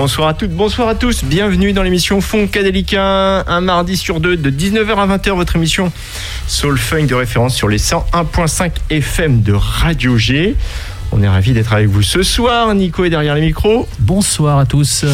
Bonsoir 0.00 0.28
à 0.28 0.34
toutes, 0.34 0.52
bonsoir 0.52 0.86
à 0.86 0.94
tous. 0.94 1.24
Bienvenue 1.24 1.72
dans 1.72 1.82
l'émission 1.82 2.20
Funkadelica, 2.20 3.40
un 3.48 3.60
mardi 3.60 3.96
sur 3.96 4.20
deux 4.20 4.36
de 4.36 4.48
19h 4.48 4.94
à 4.94 5.16
20h, 5.16 5.30
votre 5.32 5.56
émission 5.56 5.90
Soul 6.46 6.78
Funk 6.78 7.06
de 7.06 7.16
référence 7.16 7.56
sur 7.56 7.66
les 7.66 7.78
101.5 7.78 8.70
FM 8.90 9.42
de 9.42 9.54
Radio 9.54 10.16
G. 10.16 10.54
On 11.10 11.20
est 11.20 11.28
ravis 11.28 11.52
d'être 11.52 11.72
avec 11.72 11.88
vous 11.88 12.02
ce 12.02 12.22
soir. 12.22 12.72
Nico 12.76 13.06
est 13.06 13.10
derrière 13.10 13.34
les 13.34 13.40
micros. 13.40 13.88
Bonsoir 13.98 14.60
à 14.60 14.66
tous. 14.66 15.04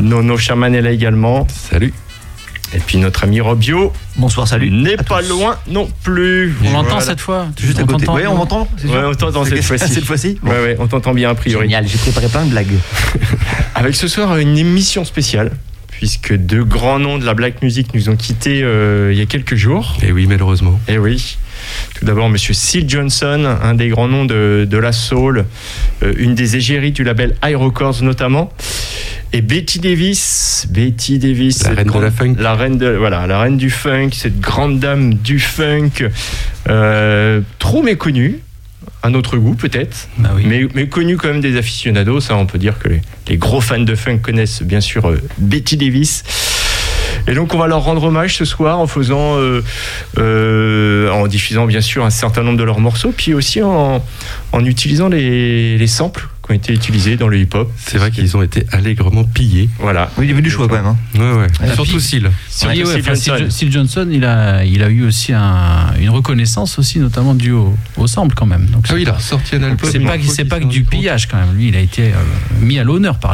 Nono 0.00 0.36
Sherman 0.36 0.74
est 0.74 0.82
là 0.82 0.90
également. 0.90 1.46
Salut. 1.48 1.94
Et 2.74 2.78
puis 2.78 2.98
notre 2.98 3.24
ami 3.24 3.40
Robio. 3.40 3.92
Bonsoir, 4.16 4.48
salut. 4.48 4.70
N'est 4.70 4.96
pas 4.96 5.22
loin 5.22 5.56
non 5.68 5.88
plus. 6.02 6.54
On 6.64 6.72
l'entend 6.72 6.88
Voilà. 6.90 7.00
cette 7.04 7.20
fois 7.20 7.46
Juste 7.58 7.78
à 7.78 7.82
On 7.82 7.86
côté. 7.86 8.06
t'entend, 8.06 8.14
Ouais, 8.18 8.26
on 8.26 8.34
m'entend 8.36 8.68
Ouais, 8.84 8.90
on 9.04 9.14
t'entend 9.14 9.44
cette 9.44 9.62
fois-ci. 9.62 9.88
cette 9.94 10.04
fois-ci 10.04 10.38
Ouais, 10.42 10.50
ouais, 10.50 10.76
on 10.78 10.86
t'entend 10.88 11.14
bien 11.14 11.30
a 11.30 11.34
priori. 11.34 11.64
Génial, 11.66 11.86
j'ai 11.86 11.98
préparé 11.98 12.28
plein 12.28 12.44
de 12.44 12.50
blagues. 12.50 12.66
Avec 13.74 13.94
ce 13.94 14.08
soir 14.08 14.36
une 14.38 14.58
émission 14.58 15.04
spéciale, 15.04 15.52
puisque 15.90 16.34
deux 16.34 16.64
grands 16.64 16.98
noms 16.98 17.18
de 17.18 17.24
la 17.24 17.34
black 17.34 17.62
music 17.62 17.94
nous 17.94 18.08
ont 18.10 18.16
quittés 18.16 18.62
euh, 18.62 19.10
il 19.12 19.18
y 19.18 19.22
a 19.22 19.26
quelques 19.26 19.54
jours. 19.56 19.96
Et 20.02 20.10
oui, 20.12 20.26
malheureusement. 20.26 20.78
Et 20.88 20.98
oui. 20.98 21.38
Tout 21.98 22.04
d'abord, 22.04 22.28
Monsieur 22.28 22.52
Seal 22.52 22.88
Johnson, 22.88 23.56
un 23.62 23.74
des 23.74 23.88
grands 23.88 24.08
noms 24.08 24.24
de, 24.26 24.66
de 24.68 24.76
la 24.76 24.92
soul, 24.92 25.46
euh, 26.02 26.12
une 26.18 26.34
des 26.34 26.56
égéries 26.56 26.92
du 26.92 27.04
label 27.04 27.36
High 27.44 27.56
Records 27.56 28.02
notamment. 28.02 28.52
Et 29.32 29.42
Betty 29.42 29.80
Davis, 29.80 30.66
Betty 30.70 31.18
Davis, 31.18 31.62
La 31.64 31.70
cette 31.70 31.78
reine 31.78 31.86
de 31.86 31.92
la 32.00 32.10
grande- 32.10 32.38
la 32.38 32.54
reine 32.54 32.78
de 32.78 32.88
voilà, 32.90 33.26
la 33.26 33.40
reine 33.40 33.56
du 33.56 33.70
funk, 33.70 34.10
cette 34.12 34.40
grande 34.40 34.78
dame 34.78 35.14
du 35.14 35.38
funk, 35.38 36.08
euh, 36.68 37.40
trop 37.58 37.82
méconnue, 37.82 38.38
à 39.02 39.10
notre 39.10 39.36
goût 39.36 39.54
peut-être, 39.54 40.08
mais, 40.44 40.66
mais 40.74 40.88
connue 40.88 41.16
quand 41.16 41.28
même 41.28 41.40
des 41.40 41.56
aficionados. 41.58 42.20
Ça, 42.20 42.36
on 42.36 42.46
peut 42.46 42.58
dire 42.58 42.78
que 42.78 42.88
les, 42.88 43.02
les 43.28 43.36
gros 43.36 43.60
fans 43.60 43.78
de 43.80 43.94
funk 43.94 44.18
connaissent 44.18 44.62
bien 44.62 44.80
sûr 44.80 45.08
euh, 45.10 45.20
Betty 45.38 45.76
Davis. 45.76 46.22
Et 47.28 47.34
donc 47.34 47.52
on 47.54 47.58
va 47.58 47.66
leur 47.66 47.82
rendre 47.82 48.04
hommage 48.04 48.36
ce 48.36 48.44
soir 48.44 48.78
en 48.78 48.86
faisant, 48.86 49.36
euh, 49.38 49.60
euh, 50.18 51.10
en 51.10 51.26
diffusant 51.26 51.66
bien 51.66 51.80
sûr 51.80 52.04
un 52.04 52.10
certain 52.10 52.42
nombre 52.44 52.58
de 52.58 52.64
leurs 52.64 52.78
morceaux, 52.80 53.12
puis 53.14 53.34
aussi 53.34 53.60
en, 53.62 54.02
en 54.52 54.64
utilisant 54.64 55.08
les, 55.08 55.76
les 55.76 55.86
samples 55.88 56.28
qui 56.46 56.52
ont 56.52 56.54
été 56.54 56.72
utilisés 56.72 57.16
dans 57.16 57.28
le 57.28 57.38
hip-hop. 57.38 57.70
C'est 57.76 57.98
vrai 57.98 58.10
qu'ils 58.10 58.36
ont 58.36 58.42
été 58.42 58.64
allègrement 58.72 59.24
pillés. 59.24 59.68
Voilà. 59.78 60.10
Oui, 60.16 60.26
il 60.26 60.30
y 60.30 60.32
avait 60.32 60.42
du 60.42 60.50
choix 60.50 60.68
quand 60.68 60.76
même. 60.76 60.86
Hein. 60.86 60.96
Ouais, 61.14 61.32
ouais. 61.42 61.46
Et 61.70 61.74
Surtout 61.74 61.98
Seal. 62.00 62.24
Ouais, 62.26 62.82
enfin, 62.98 63.14
Steve, 63.14 63.50
Steve 63.50 63.72
Johnson, 63.72 64.08
il 64.10 64.24
a, 64.24 64.64
il 64.64 64.82
a 64.82 64.88
eu 64.88 65.04
aussi 65.04 65.32
un- 65.32 65.92
une 66.00 66.10
reconnaissance 66.10 66.78
aussi, 66.78 66.98
notamment 67.00 67.34
due 67.34 67.52
au, 67.52 67.76
au 67.96 68.06
sample 68.06 68.34
quand 68.34 68.46
même. 68.46 68.66
Donc 68.66 68.82
Ah 68.84 68.88
c'est 68.90 68.94
oui, 68.94 69.02
il 69.02 69.08
a 69.08 69.12
pas- 69.12 69.16
ressorti 69.18 69.56
un 69.56 69.62
album. 69.62 69.90
C'est 70.32 70.44
pas, 70.44 70.60
que 70.60 70.64
du 70.66 70.84
pillage 70.84 71.26
quand 71.26 71.36
même. 71.36 71.54
Lui, 71.56 71.68
il 71.68 71.76
a 71.76 71.80
été 71.80 72.02
euh, 72.12 72.16
mis 72.60 72.78
à 72.78 72.84
l'honneur 72.84 73.18
par 73.18 73.24